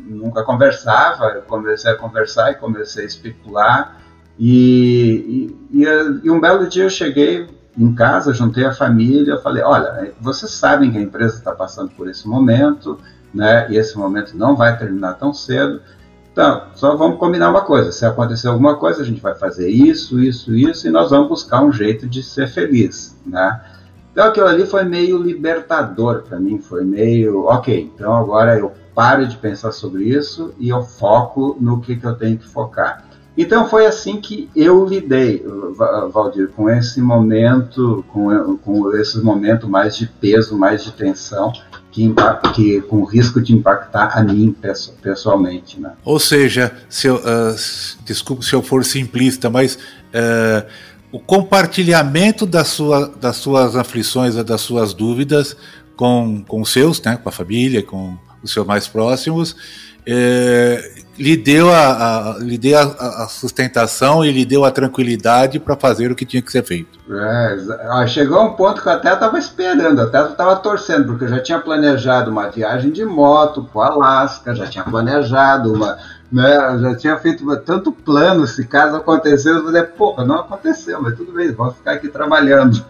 nunca 0.05 0.43
conversava, 0.43 1.27
eu 1.29 1.41
comecei 1.43 1.89
a 1.89 1.95
conversar 1.95 2.51
e 2.51 2.55
comecei 2.55 3.03
a 3.05 3.07
especular. 3.07 4.01
E, 4.37 5.53
e, 5.71 5.83
e, 6.23 6.29
um 6.29 6.39
belo 6.39 6.67
dia 6.67 6.83
eu 6.83 6.89
cheguei 6.89 7.47
em 7.77 7.93
casa, 7.93 8.33
juntei 8.33 8.65
a 8.65 8.73
família, 8.73 9.37
falei, 9.37 9.63
olha, 9.63 10.13
vocês 10.19 10.51
sabem 10.51 10.91
que 10.91 10.97
a 10.97 11.01
empresa 11.01 11.35
está 11.35 11.53
passando 11.53 11.91
por 11.91 12.09
esse 12.09 12.27
momento, 12.27 12.99
né? 13.33 13.71
E 13.71 13.77
esse 13.77 13.97
momento 13.97 14.37
não 14.37 14.55
vai 14.55 14.77
terminar 14.77 15.13
tão 15.13 15.33
cedo. 15.33 15.81
Então, 16.31 16.63
só 16.75 16.95
vamos 16.95 17.17
combinar 17.17 17.49
uma 17.49 17.61
coisa: 17.61 17.91
se 17.91 18.05
acontecer 18.05 18.47
alguma 18.47 18.77
coisa, 18.77 19.01
a 19.01 19.05
gente 19.05 19.21
vai 19.21 19.35
fazer 19.35 19.69
isso, 19.69 20.19
isso, 20.19 20.53
isso, 20.55 20.87
e 20.87 20.91
nós 20.91 21.09
vamos 21.09 21.29
buscar 21.29 21.61
um 21.63 21.71
jeito 21.71 22.07
de 22.07 22.21
ser 22.23 22.47
feliz, 22.47 23.17
né? 23.25 23.61
Então 24.11 24.25
aquilo 24.25 24.47
ali 24.47 24.65
foi 24.65 24.83
meio 24.83 25.17
libertador 25.17 26.23
para 26.23 26.37
mim, 26.37 26.59
foi 26.59 26.83
meio, 26.83 27.45
ok, 27.45 27.91
então 27.95 28.13
agora 28.13 28.59
eu 28.59 28.73
paro 28.93 29.25
de 29.25 29.37
pensar 29.37 29.71
sobre 29.71 30.03
isso 30.03 30.53
e 30.59 30.67
eu 30.67 30.81
foco 30.81 31.55
no 31.61 31.79
que, 31.79 31.95
que 31.95 32.05
eu 32.05 32.15
tenho 32.15 32.37
que 32.37 32.45
focar. 32.45 33.05
Então 33.37 33.67
foi 33.69 33.85
assim 33.85 34.19
que 34.19 34.49
eu 34.55 34.85
lidei, 34.85 35.43
Valdir, 36.11 36.49
com 36.49 36.69
esse 36.69 37.01
momento, 37.01 38.03
com, 38.09 38.57
com 38.57 38.95
esse 38.95 39.19
momento 39.19 39.69
mais 39.69 39.95
de 39.95 40.05
peso, 40.05 40.57
mais 40.57 40.83
de 40.83 40.91
tensão, 40.91 41.53
que, 41.91 42.13
que 42.53 42.81
com 42.81 43.03
risco 43.03 43.41
de 43.41 43.53
impactar 43.53 44.17
a 44.17 44.23
mim 44.23 44.55
pessoalmente. 45.01 45.79
Né? 45.79 45.91
Ou 46.03 46.19
seja, 46.19 46.73
se 46.89 47.07
eu, 47.07 47.15
uh, 47.15 47.55
desculpe 48.05 48.45
se 48.45 48.53
eu 48.53 48.61
for 48.61 48.83
simplista, 48.83 49.49
mas 49.49 49.75
uh, 49.75 50.67
o 51.11 51.19
compartilhamento 51.19 52.45
das, 52.45 52.67
sua, 52.69 53.07
das 53.07 53.37
suas 53.37 53.75
aflições, 53.75 54.35
das 54.35 54.61
suas 54.61 54.93
dúvidas 54.93 55.55
com, 55.95 56.43
com 56.47 56.61
os 56.61 56.71
seus, 56.71 57.01
né, 57.01 57.17
com 57.21 57.29
a 57.29 57.31
família, 57.31 57.83
com 57.83 58.17
os 58.41 58.51
seus 58.51 58.65
mais 58.65 58.87
próximos, 58.87 59.55
é, 60.05 61.01
lhe 61.17 61.37
deu, 61.37 61.71
a, 61.71 62.33
a 62.33 62.39
lhe 62.39 62.57
deu 62.57 62.79
a, 62.79 63.23
a, 63.23 63.27
sustentação 63.27 64.25
e 64.25 64.31
lhe 64.31 64.45
deu 64.45 64.65
a 64.65 64.71
tranquilidade 64.71 65.59
para 65.59 65.75
fazer 65.75 66.11
o 66.11 66.15
que 66.15 66.25
tinha 66.25 66.41
que 66.41 66.51
ser 66.51 66.63
feito. 66.63 66.99
É, 67.09 68.07
chegou 68.07 68.43
um 68.43 68.53
ponto 68.53 68.81
que 68.81 68.87
eu 68.87 68.93
até 68.93 69.13
estava 69.13 69.37
esperando, 69.37 70.01
até 70.01 70.23
estava 70.23 70.55
torcendo, 70.55 71.05
porque 71.05 71.25
eu 71.25 71.29
já 71.29 71.39
tinha 71.39 71.59
planejado 71.59 72.31
uma 72.31 72.49
viagem 72.49 72.91
de 72.91 73.05
moto 73.05 73.69
para 73.71 73.91
Alasca, 73.91 74.55
já 74.55 74.65
tinha 74.65 74.83
planejado 74.83 75.73
uma, 75.73 75.97
né? 76.31 76.79
Já 76.81 76.95
tinha 76.95 77.17
feito 77.17 77.45
tanto 77.57 77.91
plano, 77.91 78.47
se 78.47 78.65
caso 78.65 78.95
acontecesse, 78.95 79.49
eu 79.49 79.63
falei, 79.63 79.83
porra, 79.83 80.25
não 80.25 80.39
aconteceu, 80.39 81.01
mas 81.01 81.15
tudo 81.15 81.33
bem, 81.33 81.51
vamos 81.51 81.75
ficar 81.75 81.91
aqui 81.91 82.07
trabalhando. 82.07 82.83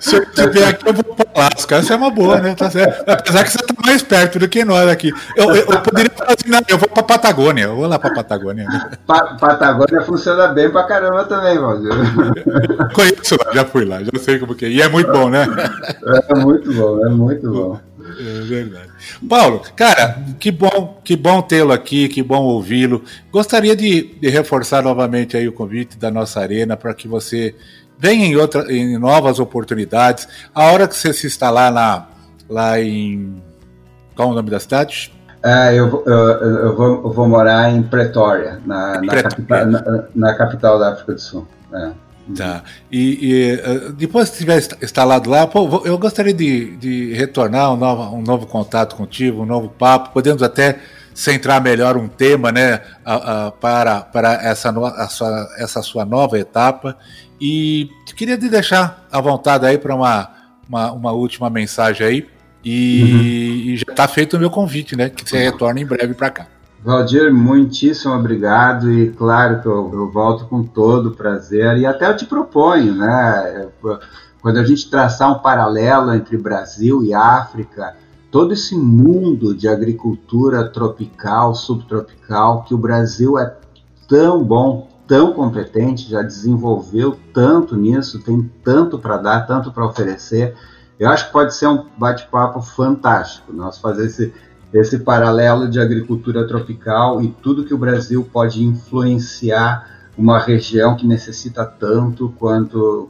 Se 0.00 0.16
eu 0.16 0.22
estiver 0.22 0.68
aqui, 0.68 0.88
eu 0.88 0.92
vou 0.92 1.04
para 1.04 1.46
Alasca. 1.46 1.76
Essa 1.76 1.94
é 1.94 1.96
uma 1.96 2.10
boa, 2.10 2.40
né? 2.40 2.54
Tá 2.54 2.66
Apesar 3.06 3.44
que 3.44 3.50
você 3.50 3.58
está 3.58 3.74
mais 3.84 4.02
perto 4.02 4.38
do 4.38 4.48
que 4.48 4.64
nós 4.64 4.88
aqui. 4.88 5.12
Eu, 5.36 5.54
eu, 5.54 5.66
eu 5.70 5.80
poderia 5.80 6.10
falar 6.10 6.34
assim, 6.38 6.50
não, 6.50 6.60
eu 6.68 6.78
vou 6.78 6.88
para 6.88 7.02
Patagônia. 7.02 7.64
Eu 7.64 7.76
vou 7.76 7.86
lá 7.86 7.98
para 7.98 8.14
Patagônia. 8.14 8.66
Pa 9.06 9.36
Patagônia 9.40 10.02
funciona 10.02 10.48
bem 10.48 10.70
para 10.70 10.84
caramba 10.84 11.24
também, 11.24 11.58
Valdir. 11.58 11.92
Conheço 12.92 13.36
lá, 13.44 13.52
já 13.52 13.64
fui 13.64 13.84
lá, 13.84 14.02
já 14.02 14.10
sei 14.18 14.38
como 14.38 14.54
que 14.54 14.66
é. 14.66 14.68
E 14.68 14.82
é 14.82 14.88
muito 14.88 15.10
bom, 15.10 15.28
né? 15.28 15.46
É 16.30 16.34
muito 16.34 16.72
bom, 16.72 17.06
é 17.06 17.08
muito 17.08 17.50
bom. 17.50 17.80
É 18.18 18.40
verdade. 18.42 18.88
Paulo, 19.28 19.62
cara, 19.74 20.18
que 20.38 20.50
bom, 20.50 21.00
que 21.02 21.16
bom 21.16 21.40
tê-lo 21.42 21.72
aqui, 21.72 22.08
que 22.08 22.22
bom 22.22 22.42
ouvi-lo. 22.42 23.02
Gostaria 23.32 23.74
de, 23.74 24.14
de, 24.20 24.28
reforçar 24.28 24.82
novamente 24.82 25.36
aí 25.36 25.48
o 25.48 25.52
convite 25.52 25.98
da 25.98 26.10
nossa 26.10 26.40
arena 26.40 26.76
para 26.76 26.94
que 26.94 27.08
você 27.08 27.54
venha 27.98 28.26
em, 28.26 28.36
outra, 28.36 28.72
em 28.72 28.98
novas 28.98 29.38
oportunidades. 29.38 30.28
A 30.54 30.64
hora 30.64 30.88
que 30.88 30.96
você 30.96 31.12
se 31.12 31.26
instalar 31.26 31.72
lá, 31.72 32.08
lá 32.48 32.80
em. 32.80 33.42
Qual 34.14 34.28
é 34.28 34.32
o 34.32 34.34
nome 34.34 34.50
da 34.50 34.60
cidade? 34.60 35.12
É, 35.42 35.74
eu, 35.74 36.02
eu, 36.06 36.14
eu, 36.14 36.76
vou, 36.76 36.86
eu 37.04 37.12
vou 37.12 37.28
morar 37.28 37.70
em 37.70 37.82
Pretória, 37.82 38.60
na, 38.64 39.00
na, 39.02 39.22
capital, 39.22 39.66
na, 39.66 40.04
na 40.14 40.34
capital 40.34 40.78
da 40.78 40.92
África 40.92 41.12
do 41.12 41.20
Sul. 41.20 41.46
É. 41.72 41.90
Tá. 42.34 42.62
E, 42.90 43.18
e, 43.20 43.50
eh, 43.50 43.92
depois 43.98 44.30
que 44.30 44.36
estiver 44.36 44.56
instalado 44.82 45.28
lá, 45.28 45.46
pô, 45.46 45.82
eu 45.84 45.98
gostaria 45.98 46.32
de, 46.32 46.74
de 46.76 47.12
retornar 47.12 47.70
um 47.72 47.76
novo, 47.76 48.16
um 48.16 48.22
novo 48.22 48.46
contato 48.46 48.96
contigo, 48.96 49.42
um 49.42 49.46
novo 49.46 49.68
papo. 49.68 50.10
Podemos 50.14 50.42
até 50.42 50.78
centrar 51.12 51.60
melhor 51.60 51.96
um 51.98 52.08
tema 52.08 52.50
né, 52.50 52.80
a, 53.04 53.46
a, 53.46 53.50
para, 53.52 54.00
para 54.00 54.32
essa, 54.42 54.70
a 54.70 55.08
sua, 55.08 55.48
essa 55.58 55.82
sua 55.82 56.04
nova 56.06 56.38
etapa. 56.38 56.96
E 57.40 57.90
queria 58.16 58.38
te 58.38 58.48
deixar 58.48 59.06
à 59.10 59.20
vontade 59.20 59.66
aí 59.66 59.78
para 59.78 59.94
uma, 59.94 60.30
uma, 60.68 60.92
uma, 60.92 61.12
última 61.12 61.50
mensagem 61.50 62.06
aí. 62.06 62.28
E, 62.64 63.02
uhum. 63.02 63.20
e 63.20 63.76
já 63.76 63.90
está 63.90 64.08
feito 64.08 64.36
o 64.36 64.40
meu 64.40 64.50
convite, 64.50 64.96
né? 64.96 65.10
Que 65.10 65.28
você 65.28 65.38
retorne 65.38 65.82
em 65.82 65.86
breve 65.86 66.14
para 66.14 66.30
cá. 66.30 66.46
Valdir, 66.84 67.32
muitíssimo 67.32 68.12
obrigado 68.12 68.92
e 68.92 69.10
claro 69.10 69.62
que 69.62 69.66
eu, 69.66 69.90
eu, 69.90 70.10
volto 70.10 70.44
com 70.44 70.62
todo 70.62 71.12
prazer 71.12 71.78
e 71.78 71.86
até 71.86 72.06
eu 72.06 72.14
te 72.14 72.26
proponho, 72.26 72.94
né? 72.94 73.68
Quando 74.42 74.58
a 74.58 74.64
gente 74.64 74.90
traçar 74.90 75.32
um 75.32 75.38
paralelo 75.38 76.12
entre 76.12 76.36
Brasil 76.36 77.02
e 77.02 77.14
África, 77.14 77.96
todo 78.30 78.52
esse 78.52 78.76
mundo 78.76 79.54
de 79.54 79.66
agricultura 79.66 80.68
tropical, 80.68 81.54
subtropical, 81.54 82.64
que 82.64 82.74
o 82.74 82.78
Brasil 82.78 83.38
é 83.38 83.56
tão 84.06 84.44
bom, 84.44 84.88
tão 85.14 85.32
competente, 85.32 86.10
já 86.10 86.22
desenvolveu 86.22 87.16
tanto 87.32 87.76
nisso, 87.76 88.18
tem 88.18 88.50
tanto 88.64 88.98
para 88.98 89.16
dar, 89.16 89.46
tanto 89.46 89.70
para 89.70 89.86
oferecer. 89.86 90.56
Eu 90.98 91.08
acho 91.08 91.26
que 91.26 91.32
pode 91.32 91.54
ser 91.54 91.68
um 91.68 91.86
bate-papo 91.96 92.60
fantástico 92.60 93.52
nós 93.52 93.78
fazer 93.78 94.06
esse, 94.06 94.34
esse 94.72 94.98
paralelo 94.98 95.70
de 95.70 95.78
agricultura 95.78 96.48
tropical 96.48 97.22
e 97.22 97.28
tudo 97.28 97.64
que 97.64 97.72
o 97.72 97.78
Brasil 97.78 98.28
pode 98.32 98.64
influenciar 98.64 99.88
uma 100.18 100.40
região 100.40 100.96
que 100.96 101.06
necessita 101.06 101.64
tanto 101.64 102.34
quanto, 102.36 103.08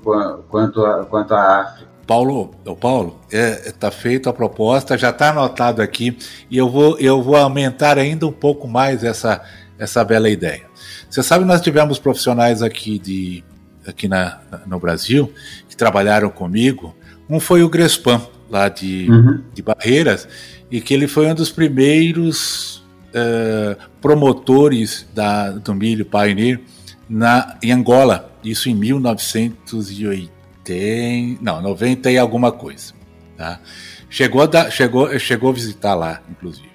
quanto, 0.50 0.84
a, 0.84 1.06
quanto 1.06 1.34
a 1.34 1.60
África. 1.62 1.94
Paulo, 2.06 2.50
Paulo, 2.78 3.18
está 3.30 3.38
é, 3.38 3.72
tá 3.72 3.90
feita 3.90 4.28
a 4.28 4.32
proposta, 4.34 4.98
já 4.98 5.08
está 5.08 5.30
anotado 5.30 5.80
aqui 5.80 6.18
e 6.50 6.58
eu 6.58 6.68
vou, 6.68 6.98
eu 6.98 7.22
vou 7.22 7.34
aumentar 7.34 7.96
ainda 7.96 8.26
um 8.26 8.32
pouco 8.32 8.68
mais 8.68 9.02
essa, 9.02 9.42
essa 9.78 10.04
bela 10.04 10.28
ideia. 10.28 10.62
Você 11.08 11.22
sabe, 11.22 11.44
nós 11.44 11.60
tivemos 11.60 11.98
profissionais 11.98 12.62
aqui, 12.62 12.98
de, 12.98 13.44
aqui 13.86 14.08
na, 14.08 14.40
no 14.66 14.78
Brasil 14.78 15.32
que 15.68 15.76
trabalharam 15.76 16.30
comigo. 16.30 16.94
Um 17.28 17.40
foi 17.40 17.62
o 17.62 17.68
Grespan, 17.68 18.20
lá 18.50 18.68
de, 18.68 19.06
uhum. 19.10 19.42
de 19.52 19.62
Barreiras, 19.62 20.28
e 20.70 20.80
que 20.80 20.94
ele 20.94 21.08
foi 21.08 21.26
um 21.26 21.34
dos 21.34 21.50
primeiros 21.50 22.84
uh, 23.08 23.76
promotores 24.00 25.06
da, 25.14 25.50
do 25.50 25.74
milho 25.74 26.04
Pioneer 26.04 26.60
na, 27.08 27.56
em 27.62 27.72
Angola, 27.72 28.32
isso 28.42 28.68
em 28.68 28.74
1980 28.74 30.34
tem. 30.64 31.38
Não, 31.40 31.60
90 31.60 32.10
e 32.10 32.18
alguma 32.18 32.50
coisa. 32.50 32.94
Tá? 33.36 33.60
Chegou, 34.08 34.42
a 34.42 34.46
dar, 34.46 34.70
chegou, 34.70 35.16
chegou 35.18 35.50
a 35.50 35.52
visitar 35.52 35.94
lá, 35.94 36.22
inclusive. 36.30 36.68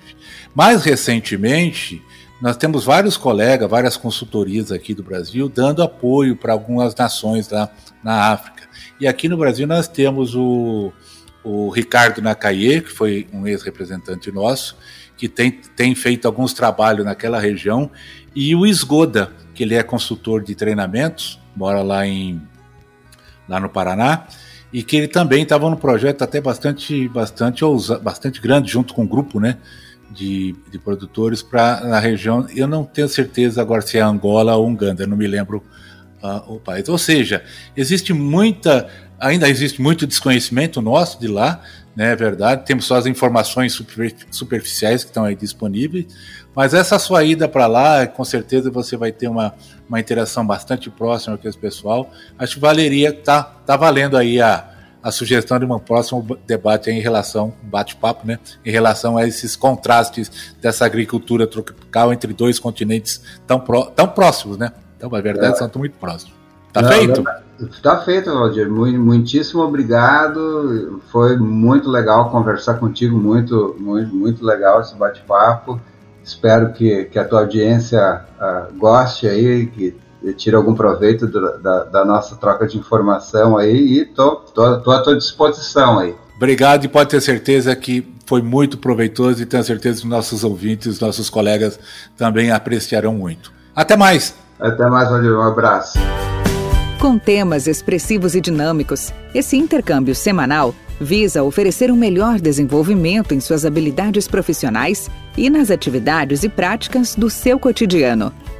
Mais 0.53 0.83
recentemente, 0.83 2.01
nós 2.41 2.55
temos 2.55 2.85
vários 2.85 3.17
colegas, 3.17 3.69
várias 3.69 3.97
consultorias 3.97 4.71
aqui 4.71 4.93
do 4.93 5.03
Brasil 5.03 5.49
dando 5.49 5.83
apoio 5.83 6.35
para 6.35 6.53
algumas 6.53 6.95
nações 6.95 7.49
lá 7.49 7.69
na 8.03 8.31
África. 8.31 8.67
E 8.99 9.07
aqui 9.07 9.27
no 9.27 9.37
Brasil 9.37 9.67
nós 9.67 9.87
temos 9.87 10.35
o, 10.35 10.91
o 11.43 11.69
Ricardo 11.69 12.21
Nakaye, 12.21 12.81
que 12.81 12.91
foi 12.91 13.27
um 13.33 13.45
ex-representante 13.45 14.31
nosso, 14.31 14.77
que 15.17 15.27
tem, 15.27 15.51
tem 15.51 15.93
feito 15.95 16.25
alguns 16.27 16.53
trabalhos 16.53 17.03
naquela 17.03 17.39
região, 17.39 17.91
e 18.33 18.55
o 18.55 18.65
Esgoda, 18.65 19.33
que 19.53 19.63
ele 19.63 19.75
é 19.75 19.83
consultor 19.83 20.41
de 20.41 20.55
treinamentos, 20.55 21.39
mora 21.55 21.81
lá 21.81 22.07
em 22.07 22.41
lá 23.49 23.59
no 23.59 23.67
Paraná, 23.67 24.27
e 24.71 24.83
que 24.83 24.95
ele 24.95 25.07
também 25.07 25.41
estava 25.41 25.67
num 25.69 25.75
projeto 25.75 26.21
até 26.21 26.39
bastante, 26.39 27.07
bastante, 27.09 27.65
ousa, 27.65 27.97
bastante 27.97 28.39
grande, 28.39 28.71
junto 28.71 28.93
com 28.93 29.01
um 29.01 29.07
grupo 29.07 29.39
né, 29.39 29.57
de, 30.11 30.55
de 30.71 30.79
produtores 30.79 31.41
para 31.41 31.81
na 31.81 31.99
região. 31.99 32.47
Eu 32.55 32.67
não 32.67 32.83
tenho 32.83 33.07
certeza 33.07 33.61
agora 33.61 33.81
se 33.81 33.97
é 33.97 34.01
Angola 34.01 34.55
ou 34.55 34.69
Uganda, 34.69 35.05
não 35.05 35.17
me 35.17 35.27
lembro 35.27 35.63
uh, 36.23 36.53
o 36.53 36.59
país. 36.59 36.87
Ou 36.89 36.97
seja, 36.97 37.43
existe 37.75 38.13
muita, 38.13 38.87
ainda 39.19 39.47
existe 39.49 39.81
muito 39.81 40.07
desconhecimento 40.07 40.81
nosso 40.81 41.19
de 41.19 41.27
lá, 41.27 41.61
né, 41.95 42.11
é 42.11 42.15
verdade. 42.15 42.65
Temos 42.65 42.85
só 42.85 42.95
as 42.95 43.05
informações 43.05 43.73
super, 43.73 44.13
superficiais 44.31 45.03
que 45.03 45.09
estão 45.09 45.25
aí 45.25 45.35
disponíveis, 45.35 46.05
mas 46.55 46.73
essa 46.73 46.97
sua 46.97 47.23
ida 47.23 47.47
para 47.47 47.67
lá, 47.67 48.07
com 48.07 48.23
certeza 48.23 48.71
você 48.71 48.97
vai 48.97 49.11
ter 49.11 49.27
uma, 49.27 49.53
uma 49.87 49.99
interação 49.99 50.45
bastante 50.45 50.89
próxima 50.89 51.37
com 51.37 51.47
esse 51.47 51.57
pessoal. 51.57 52.09
Acho 52.37 52.55
que 52.55 52.61
valeria, 52.61 53.13
tá, 53.13 53.43
tá 53.43 53.75
valendo 53.77 54.17
aí 54.17 54.41
a, 54.41 54.78
a 55.01 55.11
sugestão 55.11 55.57
de 55.59 55.65
um 55.65 55.79
próximo 55.79 56.37
debate 56.45 56.89
em 56.89 56.99
relação, 56.99 57.53
bate-papo, 57.63 58.27
né, 58.27 58.37
em 58.65 58.71
relação 58.71 59.17
a 59.17 59.27
esses 59.27 59.55
contrastes 59.55 60.55
dessa 60.61 60.85
agricultura 60.85 61.47
tropical 61.47 62.11
entre 62.11 62.33
dois 62.33 62.59
continentes 62.59 63.21
tão, 63.47 63.59
pró, 63.59 63.85
tão 63.85 64.07
próximos, 64.07 64.57
né? 64.57 64.71
Então, 64.97 65.09
na 65.09 65.21
verdade, 65.21 65.53
é. 65.53 65.55
são 65.55 65.69
muito 65.77 65.95
próximos. 65.97 66.33
Tá 66.73 66.81
não, 66.81 66.89
feito? 66.89 67.23
Tá 67.81 68.01
feito, 68.01 68.31
Valdir. 68.31 68.69
Muitíssimo 68.69 69.61
obrigado. 69.63 71.01
Foi 71.11 71.37
muito 71.37 71.89
legal 71.89 72.29
conversar 72.29 72.75
contigo, 72.75 73.17
muito, 73.17 73.75
muito, 73.79 74.13
muito 74.13 74.45
legal 74.45 74.81
esse 74.81 74.95
bate-papo. 74.95 75.79
Espero 76.23 76.73
que, 76.73 77.05
que 77.05 77.17
a 77.17 77.25
tua 77.25 77.39
audiência 77.39 78.21
uh, 78.39 78.77
goste 78.77 79.27
aí, 79.27 79.65
que 79.67 79.97
tire 80.37 80.55
algum 80.55 80.73
proveito 80.73 81.27
do, 81.27 81.59
da, 81.59 81.83
da, 81.85 82.05
nossa 82.05 82.35
troca 82.35 82.67
de 82.67 82.77
informação 82.77 83.57
aí 83.57 83.99
e 83.99 84.05
tô, 84.05 84.35
tô, 84.35 84.79
tô 84.81 84.91
à 84.91 85.01
tua 85.01 85.17
disposição 85.17 85.99
aí. 85.99 86.15
Obrigado 86.35 86.85
e 86.85 86.87
pode 86.87 87.09
ter 87.09 87.21
certeza 87.21 87.75
que 87.75 88.13
foi 88.25 88.41
muito 88.41 88.77
proveitoso 88.77 89.41
e 89.41 89.45
tenho 89.45 89.63
certeza 89.63 90.01
que 90.01 90.07
nossos 90.07 90.43
ouvintes, 90.43 90.99
nossos 90.99 91.29
colegas 91.29 91.79
também 92.17 92.51
apreciarão 92.51 93.13
muito. 93.13 93.51
Até 93.75 93.97
mais! 93.97 94.35
Até 94.59 94.87
mais, 94.87 95.09
Valdir. 95.09 95.31
Um 95.31 95.41
abraço. 95.41 95.97
Com 96.99 97.17
temas 97.17 97.65
expressivos 97.65 98.35
e 98.35 98.41
dinâmicos, 98.41 99.13
esse 99.33 99.55
intercâmbio 99.55 100.13
semanal 100.13 100.75
visa 100.99 101.43
oferecer 101.43 101.89
um 101.89 101.95
melhor 101.95 102.41
desenvolvimento 102.41 103.33
em 103.33 103.39
suas 103.39 103.65
habilidades 103.65 104.27
profissionais 104.27 105.09
e 105.37 105.49
nas 105.49 105.71
atividades 105.71 106.43
e 106.43 106.49
práticas 106.49 107.15
do 107.15 107.29
seu 107.29 107.57
cotidiano. 107.57 108.33